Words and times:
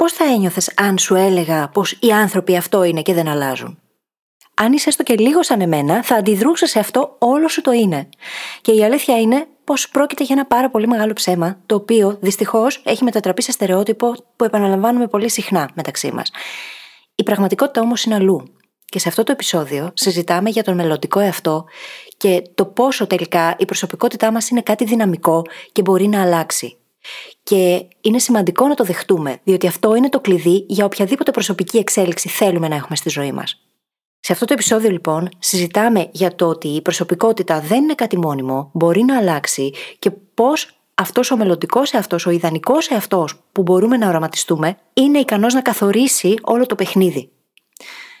Πώς 0.00 0.12
θα 0.12 0.24
ένιωθες 0.24 0.72
αν 0.76 0.98
σου 0.98 1.14
έλεγα 1.14 1.68
πως 1.68 1.92
οι 2.00 2.10
άνθρωποι 2.10 2.56
αυτό 2.56 2.82
είναι 2.82 3.02
και 3.02 3.14
δεν 3.14 3.28
αλλάζουν; 3.28 3.78
Αν 4.54 4.72
είσαι 4.72 4.88
έστω 4.88 5.02
και 5.02 5.14
λίγο 5.14 5.42
σαν 5.42 5.60
εμένα, 5.60 6.02
θα 6.02 6.14
αντιδρούσες 6.14 6.70
σε 6.70 6.78
αυτό 6.78 7.16
όλο 7.18 7.48
σου 7.48 7.60
το 7.60 7.72
είναι. 7.72 8.08
Και 8.60 8.72
η 8.72 8.84
αλήθεια 8.84 9.20
είναι 9.20 9.46
πως 9.64 9.88
πρόκειται 9.88 10.24
για 10.24 10.34
ένα 10.34 10.46
πάρα 10.46 10.70
πολύ 10.70 10.86
μεγάλο 10.86 11.12
ψέμα, 11.12 11.60
το 11.66 11.74
οποίο 11.74 12.18
δυστυχώς 12.20 12.82
έχει 12.84 13.04
μετατραπεί 13.04 13.42
σε 13.42 13.52
στερεότυπο 13.52 14.14
που 14.36 14.44
επαναλαμβάνουμε 14.44 15.06
πολύ 15.06 15.30
συχνά 15.30 15.70
μεταξύ 15.74 16.12
μας. 16.12 16.30
Η 17.14 17.22
πραγματικότητα 17.22 17.80
όμως 17.80 18.04
είναι 18.04 18.14
αλλού. 18.14 18.54
Και 18.84 18.98
σε 18.98 19.08
αυτό 19.08 19.22
το 19.22 19.32
επεισόδιο 19.32 19.90
συζητάμε 19.94 20.50
για 20.50 20.62
τον 20.62 20.74
μελλοντικό 20.74 21.20
εαυτό 21.20 21.64
και 22.16 22.42
το 22.54 22.64
πόσο 22.64 23.06
τελικά 23.06 23.56
η 23.58 23.64
προσωπικότητά 23.64 24.32
μας 24.32 24.48
είναι 24.48 24.62
κάτι 24.62 24.84
δυναμικό 24.84 25.42
και 25.72 25.82
μπορεί 25.82 26.06
να 26.06 26.22
αλλάξει. 26.22 26.79
Και 27.42 27.86
είναι 28.00 28.18
σημαντικό 28.18 28.66
να 28.66 28.74
το 28.74 28.84
δεχτούμε, 28.84 29.40
διότι 29.44 29.66
αυτό 29.66 29.94
είναι 29.94 30.08
το 30.08 30.20
κλειδί 30.20 30.64
για 30.68 30.84
οποιαδήποτε 30.84 31.30
προσωπική 31.30 31.78
εξέλιξη 31.78 32.28
θέλουμε 32.28 32.68
να 32.68 32.74
έχουμε 32.74 32.96
στη 32.96 33.08
ζωή 33.08 33.32
μας. 33.32 33.64
Σε 34.20 34.32
αυτό 34.32 34.44
το 34.44 34.52
επεισόδιο 34.52 34.90
λοιπόν 34.90 35.28
συζητάμε 35.38 36.08
για 36.12 36.34
το 36.34 36.46
ότι 36.46 36.68
η 36.68 36.82
προσωπικότητα 36.82 37.60
δεν 37.60 37.82
είναι 37.82 37.94
κάτι 37.94 38.18
μόνιμο, 38.18 38.70
μπορεί 38.72 39.02
να 39.02 39.16
αλλάξει 39.16 39.72
και 39.98 40.10
πώς 40.10 40.70
αυτός 40.94 41.30
ο 41.30 41.36
μελλοντικός 41.36 41.92
εαυτός, 41.92 42.26
ο 42.26 42.30
ιδανικός 42.30 42.88
εαυτός 42.88 43.34
που 43.52 43.62
μπορούμε 43.62 43.96
να 43.96 44.08
οραματιστούμε, 44.08 44.78
είναι 44.92 45.18
ικανός 45.18 45.54
να 45.54 45.62
καθορίσει 45.62 46.34
όλο 46.42 46.66
το 46.66 46.74
παιχνίδι. 46.74 47.30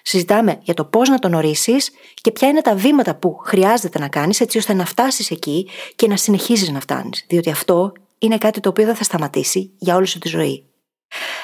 Συζητάμε 0.02 0.58
για 0.62 0.74
το 0.74 0.84
πώς 0.84 1.08
να 1.08 1.18
τον 1.18 1.34
ορίσεις 1.34 1.90
και 2.14 2.30
ποια 2.30 2.48
είναι 2.48 2.60
τα 2.60 2.74
βήματα 2.74 3.14
που 3.14 3.36
χρειάζεται 3.44 3.98
να 3.98 4.08
κάνεις 4.08 4.40
έτσι 4.40 4.58
ώστε 4.58 4.74
να 4.74 4.84
φτάσεις 4.84 5.30
εκεί 5.30 5.68
και 5.96 6.06
να 6.06 6.16
συνεχίζεις 6.16 6.70
να 6.70 6.80
φτάνεις. 6.80 7.24
Διότι 7.28 7.50
αυτό 7.50 7.92
είναι 8.20 8.38
κάτι 8.38 8.60
το 8.60 8.68
οποίο 8.68 8.84
δεν 8.84 8.94
θα 8.94 9.04
σταματήσει 9.04 9.70
για 9.78 9.96
όλη 9.96 10.06
σου 10.06 10.18
τη 10.18 10.28
ζωή. 10.28 10.64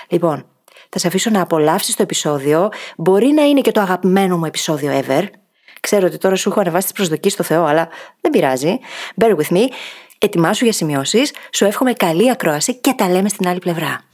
Λοιπόν, 0.09 0.47
θα 0.89 0.99
σε 0.99 1.07
αφήσω 1.07 1.31
να 1.31 1.41
απολαύσεις 1.41 1.97
το 1.97 2.03
επεισόδιο. 2.03 2.69
Μπορεί 2.97 3.27
να 3.27 3.43
είναι 3.43 3.61
και 3.61 3.71
το 3.71 3.81
αγαπημένο 3.81 4.39
μου 4.39 4.45
επεισόδιο 4.45 5.03
ever. 5.07 5.25
Ξέρω 5.81 6.07
ότι 6.07 6.19
τώρα 6.19 6.37
σου 6.37 6.49
έχω 6.49 6.61
ανεβάσει 6.61 6.85
τις 6.85 6.93
προσδοκίες 6.93 7.33
στο 7.33 7.43
Θεό, 7.43 7.65
αλλά 7.65 7.89
δεν 8.21 8.31
πειράζει. 8.31 8.79
Bear 9.21 9.37
with 9.37 9.57
me. 9.57 9.63
Ετοιμάσου 10.19 10.65
για 10.65 10.73
σημειώσεις. 10.73 11.33
Σου 11.53 11.65
εύχομαι 11.65 11.93
καλή 11.93 12.31
ακρόαση 12.31 12.75
και 12.75 12.93
τα 12.97 13.09
λέμε 13.09 13.29
στην 13.29 13.49
άλλη 13.49 13.59
πλευρά. 13.59 14.05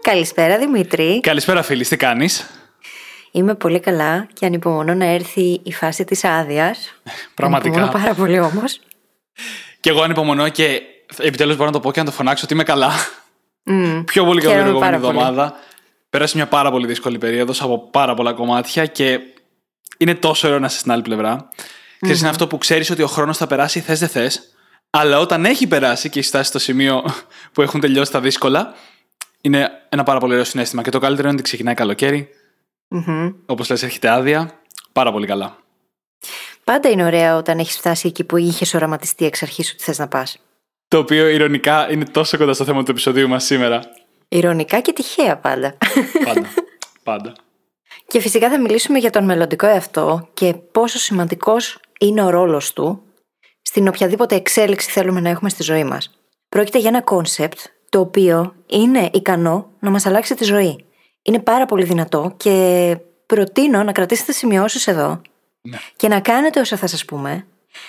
Καλησπέρα 0.00 0.58
Δημήτρη. 0.58 1.20
Καλησπέρα 1.20 1.62
φίλης, 1.62 1.88
τι 1.88 1.96
κάνεις; 1.96 2.50
Είμαι 3.30 3.54
πολύ 3.54 3.80
καλά 3.80 4.28
και 4.32 4.46
ανυπομονώ 4.46 4.94
να 4.94 5.04
έρθει 5.04 5.60
η 5.62 5.72
φάση 5.72 6.04
της 6.04 6.24
άδειας. 6.24 7.00
Πραγματικά. 7.34 7.76
Ανυπομονώ 7.76 8.04
πάρα 8.04 8.14
πολύ 8.14 8.40
όμως. 8.40 8.80
Και 9.80 9.90
εγώ 9.90 10.02
ανυπομονώ 10.02 10.48
και 10.48 10.82
επιτέλους 11.16 11.56
μπορώ 11.56 11.66
να 11.66 11.72
το 11.72 11.80
πω 11.80 11.92
και 11.92 12.00
να 12.00 12.06
το 12.06 12.12
φωνάξω 12.12 12.44
ότι 12.44 12.54
είμαι 12.54 12.62
καλά. 12.62 12.92
Mm, 13.70 14.02
Πιο 14.06 14.24
πολύ 14.24 14.40
καλή 14.40 14.52
χαίρομαι 14.52 14.70
την 14.70 14.80
πάρα 14.80 14.96
επόμενη 14.96 15.18
εβδομάδα. 15.18 15.54
Πέρασε 16.10 16.36
μια 16.36 16.46
πάρα 16.46 16.70
πολύ 16.70 16.86
δύσκολη 16.86 17.18
περίοδος 17.18 17.62
από 17.62 17.78
πάρα 17.78 18.14
πολλά 18.14 18.32
κομμάτια 18.32 18.86
και 18.86 19.20
είναι 19.98 20.14
τόσο 20.14 20.46
ωραίο 20.46 20.58
να 20.58 20.66
είσαι 20.66 20.78
στην 20.78 20.92
άλλη 20.92 21.02
πλευρά. 21.02 21.48
Και 22.00 22.12
είναι 22.12 22.28
αυτό 22.28 22.46
που 22.46 22.58
ξέρεις 22.58 22.90
ότι 22.90 23.02
ο 23.02 23.06
χρόνος 23.06 23.36
θα 23.36 23.46
περάσει 23.46 23.80
θες 23.80 23.98
δεν 23.98 24.08
θες, 24.08 24.52
αλλά 24.90 25.18
όταν 25.18 25.44
έχει 25.44 25.66
περάσει 25.66 26.08
και 26.08 26.18
έχει 26.18 26.28
φτάσει 26.28 26.48
στο 26.48 26.58
σημείο 26.58 27.04
που 27.52 27.62
έχουν 27.62 27.80
τελειώσει 27.80 28.12
τα 28.12 28.20
δύσκολα, 28.20 28.74
είναι 29.40 29.70
ένα 29.88 30.02
πάρα 30.02 30.18
πολύ 30.18 30.32
ωραίο 30.32 30.44
συνέστημα. 30.44 30.82
Και 30.82 30.90
το 30.90 30.98
καλύτερο 30.98 31.28
είναι 31.28 31.36
ότι 31.36 31.42
ξεκινάει 31.42 31.74
καλοκαίρι. 31.74 32.28
Μμμ. 32.88 33.32
Όπως 33.46 33.70
λες, 33.70 33.82
έρχεται 33.82 34.08
άδεια. 34.08 34.60
Πάρα 34.92 35.12
πολύ 35.12 35.26
καλά. 35.26 35.56
Πάντα 36.68 36.90
είναι 36.90 37.04
ωραία 37.04 37.36
όταν 37.36 37.58
έχεις 37.58 37.76
φτάσει 37.76 38.08
εκεί 38.08 38.24
που 38.24 38.36
είχες 38.36 38.74
οραματιστεί 38.74 39.24
εξ 39.24 39.42
αρχής 39.42 39.72
ότι 39.72 39.82
θες 39.82 39.98
να 39.98 40.08
πας. 40.08 40.38
Το 40.88 40.98
οποίο 40.98 41.26
ηρωνικά 41.26 41.90
είναι 41.92 42.04
τόσο 42.04 42.36
κοντά 42.38 42.52
στο 42.52 42.64
θέμα 42.64 42.82
του 42.82 42.90
επεισοδίου 42.90 43.28
μας 43.28 43.44
σήμερα. 43.44 43.80
Ηρωνικά 44.28 44.80
και 44.80 44.92
τυχαία 44.92 45.36
πάντα. 45.36 45.76
Πάντα. 46.24 46.48
Πάντα. 47.02 47.32
και 48.06 48.20
φυσικά 48.20 48.50
θα 48.50 48.60
μιλήσουμε 48.60 48.98
για 48.98 49.10
τον 49.10 49.24
μελλοντικό 49.24 49.66
εαυτό 49.66 50.28
και 50.34 50.54
πόσο 50.54 50.98
σημαντικός 50.98 51.78
είναι 52.00 52.22
ο 52.22 52.30
ρόλος 52.30 52.72
του 52.72 53.02
στην 53.62 53.88
οποιαδήποτε 53.88 54.34
εξέλιξη 54.34 54.90
θέλουμε 54.90 55.20
να 55.20 55.28
έχουμε 55.28 55.50
στη 55.50 55.62
ζωή 55.62 55.84
μας. 55.84 56.10
Πρόκειται 56.48 56.78
για 56.78 56.88
ένα 56.88 57.02
concept 57.02 57.58
το 57.88 58.00
οποίο 58.00 58.54
είναι 58.66 59.10
ικανό 59.12 59.70
να 59.78 59.90
μας 59.90 60.06
αλλάξει 60.06 60.34
τη 60.34 60.44
ζωή. 60.44 60.84
Είναι 61.22 61.38
πάρα 61.38 61.66
πολύ 61.66 61.84
δυνατό 61.84 62.34
και 62.36 62.96
προτείνω 63.26 63.82
να 63.82 63.92
κρατήσετε 63.92 64.32
σημειώσεις 64.32 64.86
εδώ 64.86 65.20
Ναι. 65.68 65.78
και 65.96 66.08
να 66.08 66.20
κάνετε 66.20 66.60
όσα 66.60 66.76
θα 66.76 66.86
σας 66.86 67.04
πούμε, 67.04 67.46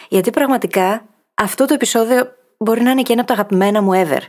γιατί 0.09 0.29
πραγματικά 0.29 1.05
αυτό 1.33 1.65
το 1.65 1.73
επεισόδιο 1.73 2.31
μπορεί 2.57 2.81
να 2.81 2.91
είναι 2.91 3.01
και 3.01 3.11
ένα 3.11 3.21
από 3.21 3.33
τα 3.33 3.35
αγαπημένα 3.35 3.81
μου 3.81 3.91
ever. 3.93 4.21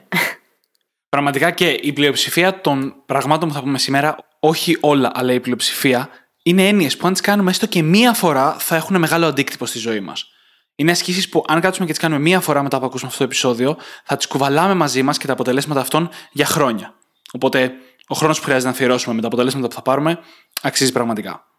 Πραγματικά 1.09 1.51
και 1.51 1.69
η 1.69 1.93
πλειοψηφία 1.93 2.61
των 2.61 2.95
πραγμάτων 3.07 3.49
που 3.49 3.55
θα 3.55 3.61
πούμε 3.61 3.79
σήμερα, 3.79 4.17
όχι 4.41 4.77
όλα, 4.81 5.11
αλλά 5.15 5.33
η 5.33 5.41
πλειοψηφία, 5.41 6.09
είναι 6.43 6.69
έννοιες 6.69 6.97
που 6.97 7.07
αν 7.07 7.13
τις 7.13 7.23
κάνουμε 7.23 7.51
έστω 7.51 7.67
και 7.67 7.83
μία 7.83 8.13
φορά 8.13 8.57
θα 8.59 8.77
έχουν 8.77 8.99
μεγάλο 8.99 9.27
αντίκτυπο 9.27 9.67
στη 9.67 9.79
ζωή 9.79 10.01
μας. 10.01 10.31
Είναι 10.75 10.91
ασκήσεις 10.91 11.29
που 11.29 11.45
αν 11.49 11.61
κάτσουμε 11.61 11.87
και 11.87 11.93
τις 11.93 12.01
κάνουμε 12.01 12.21
μία 12.21 12.41
φορά 12.41 12.63
μετά 12.63 12.79
που 12.79 12.85
ακούσουμε 12.85 13.07
αυτό 13.09 13.19
το 13.19 13.31
επεισόδιο, 13.31 13.77
θα 14.05 14.17
τις 14.17 14.27
κουβαλάμε 14.27 14.75
μαζί 14.75 15.03
μας 15.03 15.19
και 15.19 15.27
τα 15.27 15.33
αποτελέσματα 15.33 15.81
αυτών 15.81 16.09
για 16.33 16.47
χρόνια. 16.47 16.95
Οπότε 17.33 17.73
ο 18.07 18.15
χρόνος 18.15 18.39
που 18.39 18.45
χρειάζεται 18.45 18.69
να 18.69 18.75
αφιερώσουμε 18.75 19.15
με 19.15 19.21
τα 19.21 19.27
αποτελέσματα 19.27 19.69
που 19.69 19.75
θα 19.75 19.83
πάρουμε 19.83 20.19
αξίζει 20.63 20.93
πραγματικά. 20.93 21.50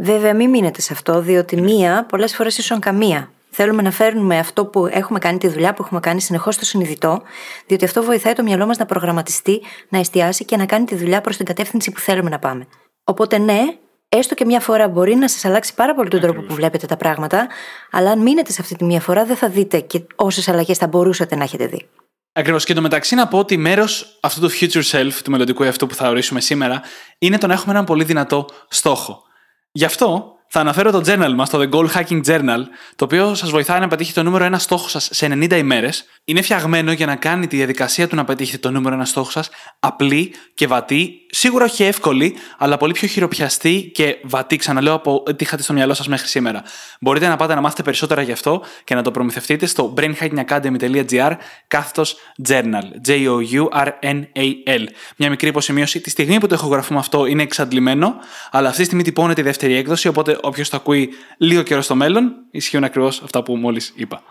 Βέβαια, 0.00 0.34
μην 0.34 0.50
μείνετε 0.50 0.80
σε 0.80 0.92
αυτό, 0.92 1.20
διότι 1.20 1.60
μία 1.60 2.06
πολλές 2.08 2.34
φορές 2.34 2.58
ίσον 2.58 2.80
καμία. 2.80 3.30
Θέλουμε 3.50 3.82
να 3.82 3.90
φέρνουμε 3.90 4.38
αυτό 4.38 4.66
που 4.66 4.86
έχουμε 4.86 5.18
κάνει, 5.18 5.38
τη 5.38 5.48
δουλειά 5.48 5.74
που 5.74 5.82
έχουμε 5.82 6.00
κάνει 6.00 6.20
συνεχώς 6.20 6.54
στο 6.54 6.64
συνειδητό, 6.64 7.22
διότι 7.66 7.84
αυτό 7.84 8.02
βοηθάει 8.02 8.32
το 8.32 8.42
μυαλό 8.42 8.66
μας 8.66 8.76
να 8.76 8.86
προγραμματιστεί, 8.86 9.62
να 9.88 9.98
εστιάσει 9.98 10.44
και 10.44 10.56
να 10.56 10.66
κάνει 10.66 10.84
τη 10.84 10.94
δουλειά 10.94 11.20
προς 11.20 11.36
την 11.36 11.46
κατεύθυνση 11.46 11.90
που 11.90 12.00
θέλουμε 12.00 12.30
να 12.30 12.38
πάμε. 12.38 12.66
Οπότε, 13.04 13.38
ναι, 13.38 13.60
έστω 14.08 14.34
και 14.34 14.44
μία 14.44 14.60
φορά 14.60 14.88
μπορεί 14.88 15.14
να 15.14 15.28
σας 15.28 15.44
αλλάξει 15.44 15.74
πάρα 15.74 15.94
πολύ 15.94 16.08
τον 16.08 16.20
τρόπο 16.20 16.40
που 16.40 16.54
βλέπετε 16.54 16.86
τα 16.86 16.96
πράγματα, 16.96 17.48
αλλά 17.90 18.10
αν 18.10 18.22
μείνετε 18.22 18.52
σε 18.52 18.60
αυτή 18.60 18.76
τη 18.76 18.84
μία 18.84 19.00
φορά, 19.00 19.24
δεν 19.24 19.36
θα 19.36 19.48
δείτε 19.48 19.80
και 19.80 20.02
όσες 20.16 20.48
αλλαγές 20.48 20.78
θα 20.78 20.86
μπορούσατε 20.86 21.36
να 21.36 21.42
έχετε 21.42 21.66
δει. 21.66 21.88
Ακριβώς. 22.32 22.64
Και 22.64 22.72
εντωμεταξύ 22.72 23.14
να 23.14 23.28
πω 23.28 23.38
ότι 23.38 23.56
μέρος 23.56 24.18
αυτού 24.20 24.40
του 24.40 24.50
future 24.50 24.82
self, 24.90 25.12
του 25.24 25.30
μελλοντικού 25.30 25.62
εαυτού 25.62 25.86
που 25.86 25.94
θα 25.94 26.08
ορίσουμε 26.08 26.40
σήμερα, 26.40 26.82
είναι 27.18 27.38
το 27.38 27.46
να 27.46 27.52
έχουμε 27.52 27.72
έναν 27.72 27.84
πολύ 27.84 28.04
δυνατό 28.04 28.48
στόχο. 28.68 29.26
Γι' 29.72 29.84
αυτό 29.84 30.37
θα 30.48 30.60
αναφέρω 30.60 30.90
το 30.90 31.02
journal 31.06 31.32
μας, 31.34 31.50
το 31.50 31.58
The 31.60 31.74
Goal 31.74 31.86
Hacking 31.86 32.24
Journal, 32.24 32.60
το 32.96 33.04
οποίο 33.04 33.34
σας 33.34 33.50
βοηθάει 33.50 33.80
να 33.80 33.88
πετύχετε 33.88 34.20
το 34.20 34.26
νούμερο 34.26 34.44
ένα 34.44 34.58
στόχο 34.58 34.88
σας 34.88 35.08
σε 35.12 35.26
90 35.26 35.56
ημέρες. 35.56 36.04
Είναι 36.24 36.42
φτιαγμένο 36.42 36.92
για 36.92 37.06
να 37.06 37.16
κάνει 37.16 37.46
τη 37.46 37.56
διαδικασία 37.56 38.08
του 38.08 38.16
να 38.16 38.24
πετύχετε 38.24 38.58
το 38.58 38.70
νούμερο 38.70 38.94
ένα 38.94 39.04
στόχο 39.04 39.30
σας 39.30 39.50
απλή 39.80 40.34
και 40.54 40.66
βατή, 40.66 41.26
σίγουρα 41.30 41.64
όχι 41.64 41.84
εύκολη, 41.84 42.34
αλλά 42.58 42.76
πολύ 42.76 42.92
πιο 42.92 43.08
χειροπιαστή 43.08 43.90
και 43.94 44.16
βατή, 44.22 44.56
ξαναλέω, 44.56 44.94
από 44.94 45.22
ό,τι 45.26 45.44
είχατε 45.44 45.62
στο 45.62 45.72
μυαλό 45.72 45.94
σας 45.94 46.08
μέχρι 46.08 46.26
σήμερα. 46.26 46.62
Μπορείτε 47.00 47.28
να 47.28 47.36
πάτε 47.36 47.54
να 47.54 47.60
μάθετε 47.60 47.82
περισσότερα 47.82 48.22
γι' 48.22 48.32
αυτό 48.32 48.62
και 48.84 48.94
να 48.94 49.02
το 49.02 49.10
προμηθευτείτε 49.10 49.66
στο 49.66 49.94
brainhackingacademy.gr 49.96 51.32
κάθετος 51.68 52.16
journal. 52.48 53.08
J-O-U-R-N-A-L. 53.08 54.84
Μια 55.16 55.30
μικρή 55.30 55.48
υποσημείωση. 55.48 56.00
Τη 56.00 56.10
στιγμή 56.10 56.40
που 56.40 56.46
το 56.46 56.54
ηχογραφούμε 56.54 56.98
αυτό 56.98 57.26
είναι 57.26 57.42
εξαντλημένο, 57.42 58.14
αλλά 58.50 58.66
αυτή 58.68 58.80
τη 58.80 58.84
στιγμή 58.84 59.02
τυπώνεται 59.02 59.40
η 59.40 59.44
δεύτερη 59.44 59.74
έκδοση, 59.74 60.08
οπότε 60.08 60.37
όποιος 60.42 60.68
το 60.68 60.76
ακούει 60.76 61.10
λίγο 61.36 61.62
καιρό 61.62 61.80
στο 61.80 61.94
μέλλον, 61.94 62.32
ισχύουν 62.50 62.84
ακριβώς 62.84 63.22
αυτά 63.22 63.42
που 63.42 63.56
μόλις 63.56 63.92
είπα. 63.96 64.22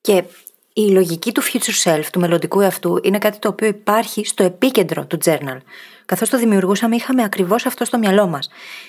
Και 0.00 0.24
η 0.72 0.90
λογική 0.90 1.32
του 1.32 1.42
future 1.42 1.90
self, 1.90 2.04
του 2.12 2.20
μελλοντικού 2.20 2.60
εαυτού, 2.60 3.00
είναι 3.02 3.18
κάτι 3.18 3.38
το 3.38 3.48
οποίο 3.48 3.68
υπάρχει 3.68 4.24
στο 4.24 4.44
επίκεντρο 4.44 5.06
του 5.06 5.18
journal. 5.24 5.58
Καθώς 6.04 6.28
το 6.28 6.38
δημιουργούσαμε, 6.38 6.96
είχαμε 6.96 7.22
ακριβώς 7.22 7.66
αυτό 7.66 7.84
στο 7.84 7.98
μυαλό 7.98 8.26
μας. 8.26 8.48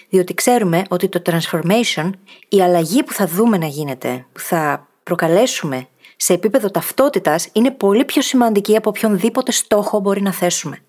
Διότι 0.10 0.34
ξέρουμε 0.34 0.84
ότι 0.90 1.10
το 1.10 1.22
transformation, 1.26 2.10
η 2.50 2.62
αλλαγή 2.62 3.04
που 3.04 3.14
θα 3.14 3.28
δούμε 3.28 3.58
να 3.58 3.66
γίνεται, 3.66 4.26
που 4.34 4.40
θα 4.40 4.88
προκαλέσουμε 5.04 5.88
σε 6.16 6.34
επίπεδο 6.34 6.72
ταυτότητας, 6.72 7.50
είναι 7.54 7.72
πολύ 7.72 8.06
πιο 8.06 8.22
σημαντική 8.22 8.76
από 8.76 8.90
οποιονδήποτε 8.90 9.52
στόχο 9.52 10.00
μπορεί 10.00 10.22
να 10.22 10.32
θέσουμε. 10.32 10.80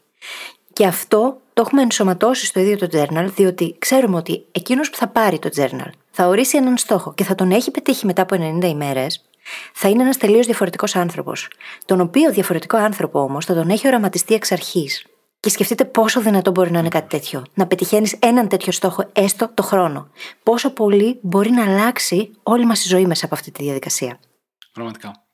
Και 0.73 0.87
αυτό 0.87 1.41
το 1.57 1.63
έχουμε 1.63 1.83
ενσωματώσει 1.83 2.47
στο 2.47 2.61
ίδιο 2.61 2.79
το 2.79 2.89
journal, 2.93 3.27
διότι 3.35 3.77
ξέρουμε 3.79 4.17
ότι 4.17 4.47
εκείνος 4.53 4.91
που 4.91 4.97
θα 4.97 5.09
πάρει 5.09 5.39
το 5.39 5.49
journal 5.57 5.91
θα 6.11 6.27
ορίσει 6.27 6.57
έναν 6.57 6.77
στόχο 6.77 7.15
και 7.15 7.25
θα 7.25 7.35
τον 7.35 7.51
έχει 7.51 7.71
πετύχει 7.71 8.07
μετά 8.07 8.23
από 8.23 8.37
90 8.61 8.65
ημέρες, 8.65 9.25
θα 9.73 9.89
είναι 9.89 10.03
ένας 10.03 10.17
τελείως 10.17 10.47
διαφορετικός 10.47 10.97
άνθρωπος. 10.97 11.49
Τον 11.85 12.01
οποίο 12.01 12.33
διαφορετικό 12.33 12.77
άνθρωπο 12.77 13.21
όμως 13.21 13.45
θα 13.45 13.55
τον 13.55 13.69
έχει 13.69 13.87
οραματιστεί 13.87 14.35
εξ 14.35 14.53
αρχής. 14.53 15.07
Και 15.41 15.51
σκεφτείτε 15.51 15.85
πόσο 15.85 16.21
δυνατό 16.21 16.51
μπορεί 16.51 16.71
να 16.71 16.79
είναι 16.79 16.89
κάτι 16.89 17.09
τέτοιο. 17.09 17.45
Να 17.55 17.67
πετυχαίνεις 17.67 18.17
έναν 18.19 18.49
τέτοιο 18.49 18.73
στόχο 18.73 19.05
έστω 19.13 19.51
το 19.55 19.63
χρόνο. 19.63 20.09
Πόσο 20.43 20.71
πολύ 20.71 21.19
μπορεί 21.23 21.51
να 21.51 21.65
αλλάξει 21.65 22.31
όλη 22.43 22.67
μας 22.67 22.85
η 22.85 22.89
ζωή 22.89 23.07
μέσα 23.07 23.25
από 23.25 23.35
αυτή 23.35 23.51
τη 23.51 23.63
διαδικασία. 23.63 24.19
Πραγματικά. 24.73 25.26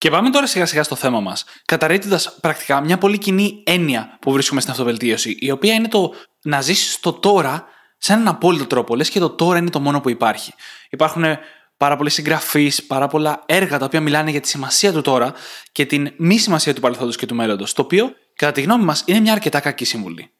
Και 0.00 0.10
πάμε 0.10 0.30
τώρα 0.30 0.46
σιγά 0.46 0.66
σιγά 0.66 0.82
στο 0.82 0.94
θέμα 0.94 1.20
μας, 1.20 1.44
καταρρύπτοντας 1.64 2.36
πρακτικά 2.40 2.80
μια 2.80 2.98
πολύ 2.98 3.18
κοινή 3.18 3.62
έννοια 3.66 4.18
που 4.20 4.32
βρίσκουμε 4.32 4.60
στην 4.60 4.72
αυτοβελτίωση, 4.72 5.36
η 5.38 5.50
οποία 5.50 5.74
είναι 5.74 5.88
το 5.88 6.12
να 6.42 6.60
ζήσει 6.60 7.00
το 7.00 7.12
τώρα 7.12 7.64
σε 7.98 8.12
έναν 8.12 8.28
απόλυτο 8.28 8.66
τρόπο. 8.66 8.96
Λες 8.96 9.10
και 9.10 9.18
το 9.18 9.30
τώρα 9.30 9.58
είναι 9.58 9.70
το 9.70 9.80
μόνο 9.80 10.00
που 10.00 10.10
υπάρχει. 10.10 10.54
Υπάρχουν 10.90 11.24
πάρα 11.76 11.96
πολλοί 11.96 12.10
συγγραφείς, 12.10 12.86
πάρα 12.86 13.06
πολλά 13.06 13.42
έργα 13.46 13.78
τα 13.78 13.84
οποία 13.84 14.00
μιλάνε 14.00 14.30
για 14.30 14.40
τη 14.40 14.48
σημασία 14.48 14.92
του 14.92 15.00
τώρα 15.00 15.32
και 15.72 15.86
την 15.86 16.12
μη 16.16 16.38
σημασία 16.38 16.74
του 16.74 16.80
παρελθόντος 16.80 17.16
και 17.16 17.26
του 17.26 17.34
μέλλοντος. 17.34 17.72
Το 17.72 17.82
οποίο, 17.82 18.12
κατά 18.36 18.52
τη 18.52 18.60
γνώμη 18.60 18.84
μας, 18.84 19.02
είναι 19.06 19.20
μια 19.20 19.32
αρκετά 19.32 19.60
κακή 19.60 19.84
συμβουλή. 19.84 20.30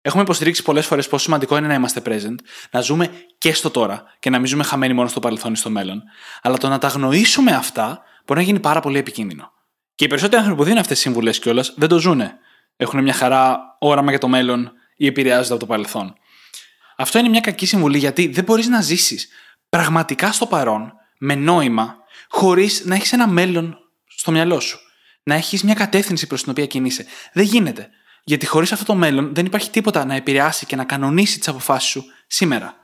Έχουμε 0.00 0.22
υποστηρίξει 0.22 0.62
πολλές 0.62 0.86
φορές 0.86 1.08
πόσο 1.08 1.24
σημαντικό 1.24 1.56
είναι 1.56 1.66
να 1.66 1.74
είμαστε 1.74 2.02
present, 2.06 2.36
να 2.70 2.80
ζούμε 2.80 3.10
και 3.38 3.52
στο 3.52 3.70
τώρα 3.70 4.02
και 4.18 4.30
να 4.30 4.38
μην 4.38 4.46
ζούμε 4.46 4.64
χαμένοι 4.64 4.92
μόνο 4.92 5.08
στο 5.08 5.20
παρελθόν 5.20 5.52
ή 5.52 5.56
στο 5.56 5.70
μέλλον. 5.70 6.02
Αλλά 6.42 6.56
το 6.58 6.68
να 6.68 6.78
τα 6.78 6.86
αγνοήσουμε 6.86 7.52
αυτά 7.52 8.02
μπορεί 8.26 8.40
να 8.40 8.46
γίνει 8.46 8.60
πάρα 8.60 8.80
πολύ 8.80 8.98
επικίνδυνο. 8.98 9.52
Και 9.94 10.04
οι 10.04 10.08
περισσότεροι 10.08 10.36
άνθρωποι 10.36 10.58
που 10.58 10.64
δίνουν 10.64 10.80
αυτές 10.80 10.94
τις 10.94 11.04
συμβουλές 11.04 11.38
κιόλας 11.38 11.74
δεν 11.76 11.88
το 11.88 11.98
ζούνε. 11.98 12.38
Έχουν 12.76 13.02
μια 13.02 13.12
χαρά 13.12 13.76
όραμα 13.78 14.10
για 14.10 14.18
το 14.18 14.28
μέλλον 14.28 14.72
ή 14.96 15.06
επηρεάζονται 15.06 15.50
από 15.50 15.60
το 15.60 15.66
παρελθόν. 15.66 16.14
Αυτό 16.96 17.18
είναι 17.18 17.28
μια 17.28 17.40
κακή 17.40 17.66
συμβουλή 17.66 17.98
γιατί 17.98 18.26
δεν 18.26 18.44
μπορείς 18.44 18.66
να 18.66 18.80
ζήσεις 18.80 19.28
πραγματικά 19.68 20.32
στο 20.32 20.46
παρόν, 20.46 20.92
με 21.18 21.34
νόημα, 21.34 21.96
χωρίς 22.28 22.84
να 22.84 22.94
έχεις 22.94 23.12
ένα 23.12 23.26
μέλλον 23.26 23.78
στο 24.06 24.30
μυαλό 24.30 24.60
σου. 24.60 24.78
Να 25.22 25.34
έχεις 25.34 25.62
μια 25.62 25.74
κατεύθυνση 25.74 26.26
προς 26.26 26.42
την 26.42 26.50
οποία 26.50 26.66
κινείσαι. 26.66 27.06
Δεν 27.32 27.44
γίνεται. 27.44 27.90
Γιατί 28.24 28.46
χωρίς 28.46 28.72
αυτό 28.72 28.84
το 28.84 28.94
μέλλον 28.94 29.34
δεν 29.34 29.46
υπάρχει 29.46 29.70
τίποτα 29.70 30.04
να 30.04 30.14
επηρεάσει 30.14 30.66
και 30.66 30.76
να 30.76 30.84
κανονίσει 30.84 31.38
τις 31.38 31.48
αποφάσεις 31.48 31.90
σου 31.90 32.04
σήμερα. 32.26 32.76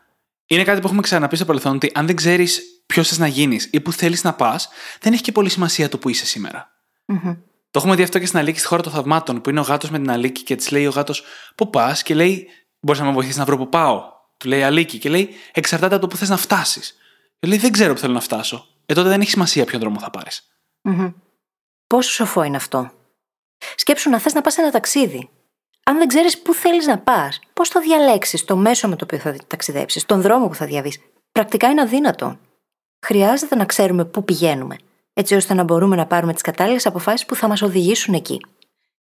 Είναι 0.46 0.64
κάτι 0.64 0.80
που 0.80 0.86
έχουμε 0.86 1.02
ξαναπεί 1.02 1.36
στο 1.36 1.44
παρελθόν 1.44 1.74
ότι 1.74 1.90
αν 1.94 2.06
δεν 2.06 2.16
ξέρεις 2.16 2.62
ποιος 2.86 3.08
θες 3.08 3.18
να 3.18 3.26
γίνεις 3.26 3.68
ή 3.72 3.80
που 3.80 3.92
θέλεις 3.92 4.24
να 4.24 4.34
πας, 4.34 4.68
δεν 5.00 5.12
έχει 5.12 5.22
και 5.22 5.32
πολύ 5.32 5.48
σημασία 5.48 5.88
το 5.88 5.98
που 5.98 6.08
είσαι 6.08 6.26
σήμερα. 6.26 6.70
Mm-hmm. 7.12 7.36
Το 7.70 7.78
έχουμε 7.78 7.94
δει 7.94 8.02
αυτό 8.02 8.18
και 8.18 8.26
στην 8.26 8.38
Αλίκη 8.38 8.58
στη 8.58 8.66
χώρα 8.66 8.82
των 8.82 8.92
θαυμάτων, 8.92 9.40
που 9.40 9.50
είναι 9.50 9.60
ο 9.60 9.62
γάτος 9.62 9.90
με 9.90 9.98
την 9.98 10.10
Αλίκη 10.10 10.42
και 10.42 10.56
της 10.56 10.70
λέει 10.70 10.86
ο 10.86 10.90
γάτος 10.90 11.24
Πού 11.54 11.70
πας, 11.70 12.02
και 12.02 12.14
λέει 12.14 12.48
Μπορείς 12.80 13.00
να 13.00 13.06
με 13.06 13.12
βοηθήσεις 13.12 13.38
να 13.38 13.44
βρω 13.44 13.56
που 13.56 13.68
πάω. 13.68 14.02
Του 14.36 14.48
λέει 14.48 14.62
Αλίκη 14.62 14.98
και 14.98 15.08
λέει 15.08 15.34
Εξαρτάται 15.52 15.94
από 15.94 16.04
το 16.04 16.10
που 16.10 16.16
θες 16.16 16.28
να 16.28 16.36
φτάσεις. 16.36 16.96
Και 17.38 17.48
λέει 17.48 17.58
Δεν 17.58 17.72
ξέρω 17.72 17.92
που 17.92 17.98
θέλω 17.98 18.12
να 18.12 18.20
φτάσω. 18.20 18.66
Ε, 18.86 18.94
τότε 18.94 19.08
δεν 19.08 19.20
έχει 19.20 19.30
σημασία 19.30 19.64
ποιον 19.64 19.80
δρόμο 19.80 19.98
θα 19.98 20.10
πάρεις. 20.10 20.42
Mm-hmm. 20.88 21.14
Πόσο 21.86 22.10
σοφό 22.10 22.42
είναι 22.42 22.56
αυτό. 22.56 22.90
Σκέψου 23.76 24.10
να 24.10 24.18
θες 24.18 24.32
να 24.32 24.40
πας 24.40 24.58
ένα 24.58 24.70
ταξίδι. 24.70 25.30
Αν 25.84 25.98
δεν 25.98 26.08
ξέρεις 26.08 26.42
πού 26.42 26.54
θέλεις 26.54 26.86
να 26.86 26.98
πας, 26.98 27.40
πώς 27.52 27.68
θα 27.68 27.80
διαλέξεις 27.80 28.44
το 28.44 28.56
μέσο 28.56 28.88
με 28.88 28.96
το 28.96 29.04
οποίο 29.04 29.18
θα 29.18 29.36
ταξιδέψεις, 29.46 30.04
τον 30.06 30.20
δρόμο 30.20 30.48
που 30.48 30.54
θα 30.54 30.66
διαβείς. 30.66 30.98
Πρακτικά 31.32 31.68
είναι 31.68 31.80
αδύνατο. 31.80 32.38
Χρειάζεται 33.06 33.56
να 33.56 33.64
ξέρουμε 33.64 34.04
πού 34.04 34.24
πηγαίνουμε, 34.24 34.76
έτσι 35.12 35.34
ώστε 35.34 35.54
να 35.54 35.62
μπορούμε 35.62 35.96
να 35.96 36.06
πάρουμε 36.06 36.32
τις 36.32 36.42
κατάλληλες 36.42 36.86
αποφάσεις 36.86 37.26
που 37.26 37.34
θα 37.34 37.48
μας 37.48 37.62
οδηγήσουν 37.62 38.14
εκεί. 38.14 38.40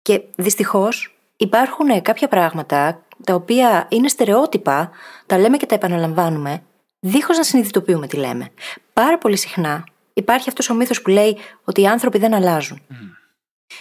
Και 0.01 0.21
δυστυχώς 0.35 1.15
υπάρχουν 1.37 2.01
κάποια 2.01 2.27
πράγματα 2.27 3.03
τα 3.23 3.33
οποία 3.33 3.87
είναι 3.89 4.07
στερεότυπα, 4.07 4.91
τα 5.25 5.37
λέμε 5.37 5.57
και 5.57 5.65
τα 5.65 5.75
επαναλαμβάνουμε, 5.75 6.63
δίχως 6.99 7.37
να 7.37 7.43
συνειδητοποιούμε 7.43 8.07
τι 8.07 8.17
λέμε. 8.17 8.51
Πάρα 8.93 9.17
πολύ 9.17 9.37
συχνά 9.37 9.83
υπάρχει 10.13 10.49
αυτός 10.49 10.69
ο 10.69 10.73
μύθος 10.73 11.01
που 11.01 11.09
λέει 11.09 11.37
ότι 11.63 11.81
οι 11.81 11.87
άνθρωποι 11.87 12.17
δεν 12.17 12.33
αλλάζουν. 12.33 12.81
Mm. 12.89 12.93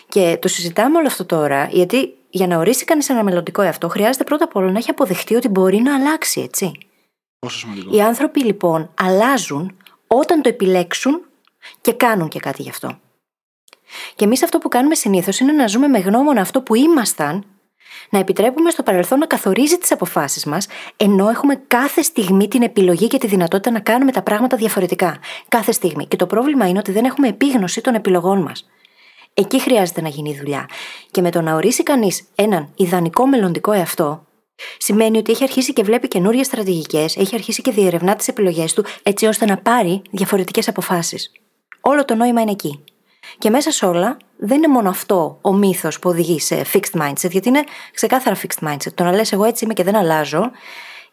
Και 0.09 0.39
το 0.41 0.49
συζητάμε 0.49 0.99
όλο 0.99 1.07
αυτό 1.07 1.25
τώρα, 1.25 1.69
γιατί 1.71 2.15
για 2.31 2.47
να 2.47 2.59
ορίσει 2.59 2.85
κανείς 2.85 3.09
ένα 3.09 3.23
μελλοντικό 3.23 3.63
εαυτό, 3.63 3.89
χρειάζεται 3.89 4.25
πρώτα 4.25 4.45
απ' 4.45 4.57
όλα 4.57 4.71
να 4.71 4.79
έχει 4.79 4.91
αποδεχτεί 4.91 5.35
ότι 5.35 5.49
μπορεί 5.49 5.79
να 5.79 5.95
αλλάξει, 5.95 6.41
έτσι. 6.41 6.79
Πόσο 7.39 7.59
σημαντικό. 7.59 7.97
Οι 7.97 8.01
άνθρωποι 8.01 8.45
λοιπόν 8.45 8.91
αλλάζουν 8.95 9.77
όταν 10.09 10.43
το 10.43 10.49
επιλέξουν 10.49 11.21
και 11.81 11.93
κάνουν 11.93 12.29
και 12.29 12.41
κάτι 12.41 12.63
γι' 12.63 12.71
αυτό. 12.71 12.99
Και 14.15 14.25
εμείς 14.25 14.43
αυτό 14.43 14.59
που 14.59 14.69
κάνουμε 14.69 14.95
συνήθως 14.95 15.41
είναι 15.41 15.53
να 15.53 15.67
ζούμε 15.67 15.89
με 15.89 15.99
γνώμονα 15.99 16.41
αυτό 16.41 16.63
που 16.63 16.75
ήμασταν, 16.75 17.45
να 18.11 18.19
επιτρέπουμε 18.19 18.71
στο 18.71 18.83
παρελθόν 18.83 19.19
να 19.19 19.27
καθορίζει 19.27 19.79
τις 19.79 19.93
αποφάσεις 19.93 20.45
μας, 20.45 20.67
ενώ 20.97 21.29
έχουμε 21.29 21.63
κάθε 21.67 22.03
στιγμή 22.03 22.49
την 22.49 22.63
επιλογή 22.63 23.07
και 23.07 23.19
τη 23.19 23.27
δυνατότητα 23.27 23.71
να 23.71 23.81
κάνουμε 23.81 24.13
τα 24.13 24.23
πράγματα 24.23 24.57
διαφορετικά. 24.57 25.19
Κάθε 25.49 25.73
στιγμή. 25.73 26.07
Και 26.07 26.17
το 26.17 26.27
πρόβλημα 26.27 26.69
είναι 26.69 26.79
ότι 26.79 26.93
δεν 26.93 27.05
έχουμε 27.05 27.29
επίγνωση 27.29 27.81
των 27.81 27.95
επιλογών 27.95 28.43
μας. 28.43 28.69
Εκεί 29.35 29.61
χρειάζεται 29.61 30.01
να 30.01 30.09
γίνει 30.09 30.31
η 30.31 30.37
δουλειά. 30.39 30.69
Και 31.11 31.21
με 31.21 31.31
το 31.31 31.41
να 31.41 31.55
ορίσει 31.55 31.83
κανείς 31.83 32.25
έναν 32.35 32.73
ιδανικό 32.77 33.27
μελλοντικό 33.27 33.73
εαυτό, 33.73 34.27
σημαίνει 34.79 35.19
ότι 35.19 35.33
έχει 35.33 35.43
αρχίσει 35.43 35.73
και 35.73 35.83
βλέπει 35.83 36.09
καινούριες 36.09 36.47
στρατηγικές, 36.47 37.17
έχει 37.17 37.35
αρχίσει 37.35 37.63
και 37.63 37.71
διερευνά 37.71 38.17
τις 38.17 38.29
επιλογές 38.29 38.75
του, 38.75 38.85
έτσι 39.03 39.27
ώστε 39.27 39.45
να 39.45 39.57
πάρει 39.57 40.03
διαφορετικές 40.11 40.69
αποφάσεις. 40.69 41.33
Όλο 41.81 42.05
το 42.05 42.15
νόημα 42.15 42.41
είναι 42.41 42.51
εκεί. 42.51 42.85
Και 43.39 43.51
μέσα 43.51 43.71
σε 43.71 43.87
όλα 43.87 44.17
δεν 44.37 44.57
είναι 44.57 44.69
μόνο 44.69 44.89
αυτό 44.89 45.39
ο 45.43 45.53
μύθος 45.53 45.99
που 45.99 46.11
οδηγεί 46.11 46.41
σε 46.41 46.65
fixed 46.73 47.01
mindset, 47.01 47.31
γιατί 47.31 47.49
είναι 47.49 47.65
ξεκάθαρα 47.93 48.37
fixed 48.37 48.69
mindset. 48.69 48.93
Το 48.95 49.05
να 49.05 49.13
λες, 49.13 49.33
εγώ 49.33 49.45
έτσι 49.45 49.65
είμαι 49.65 49.75
και 49.75 49.85
δεν 49.85 49.97
αλλάζω, 49.97 50.51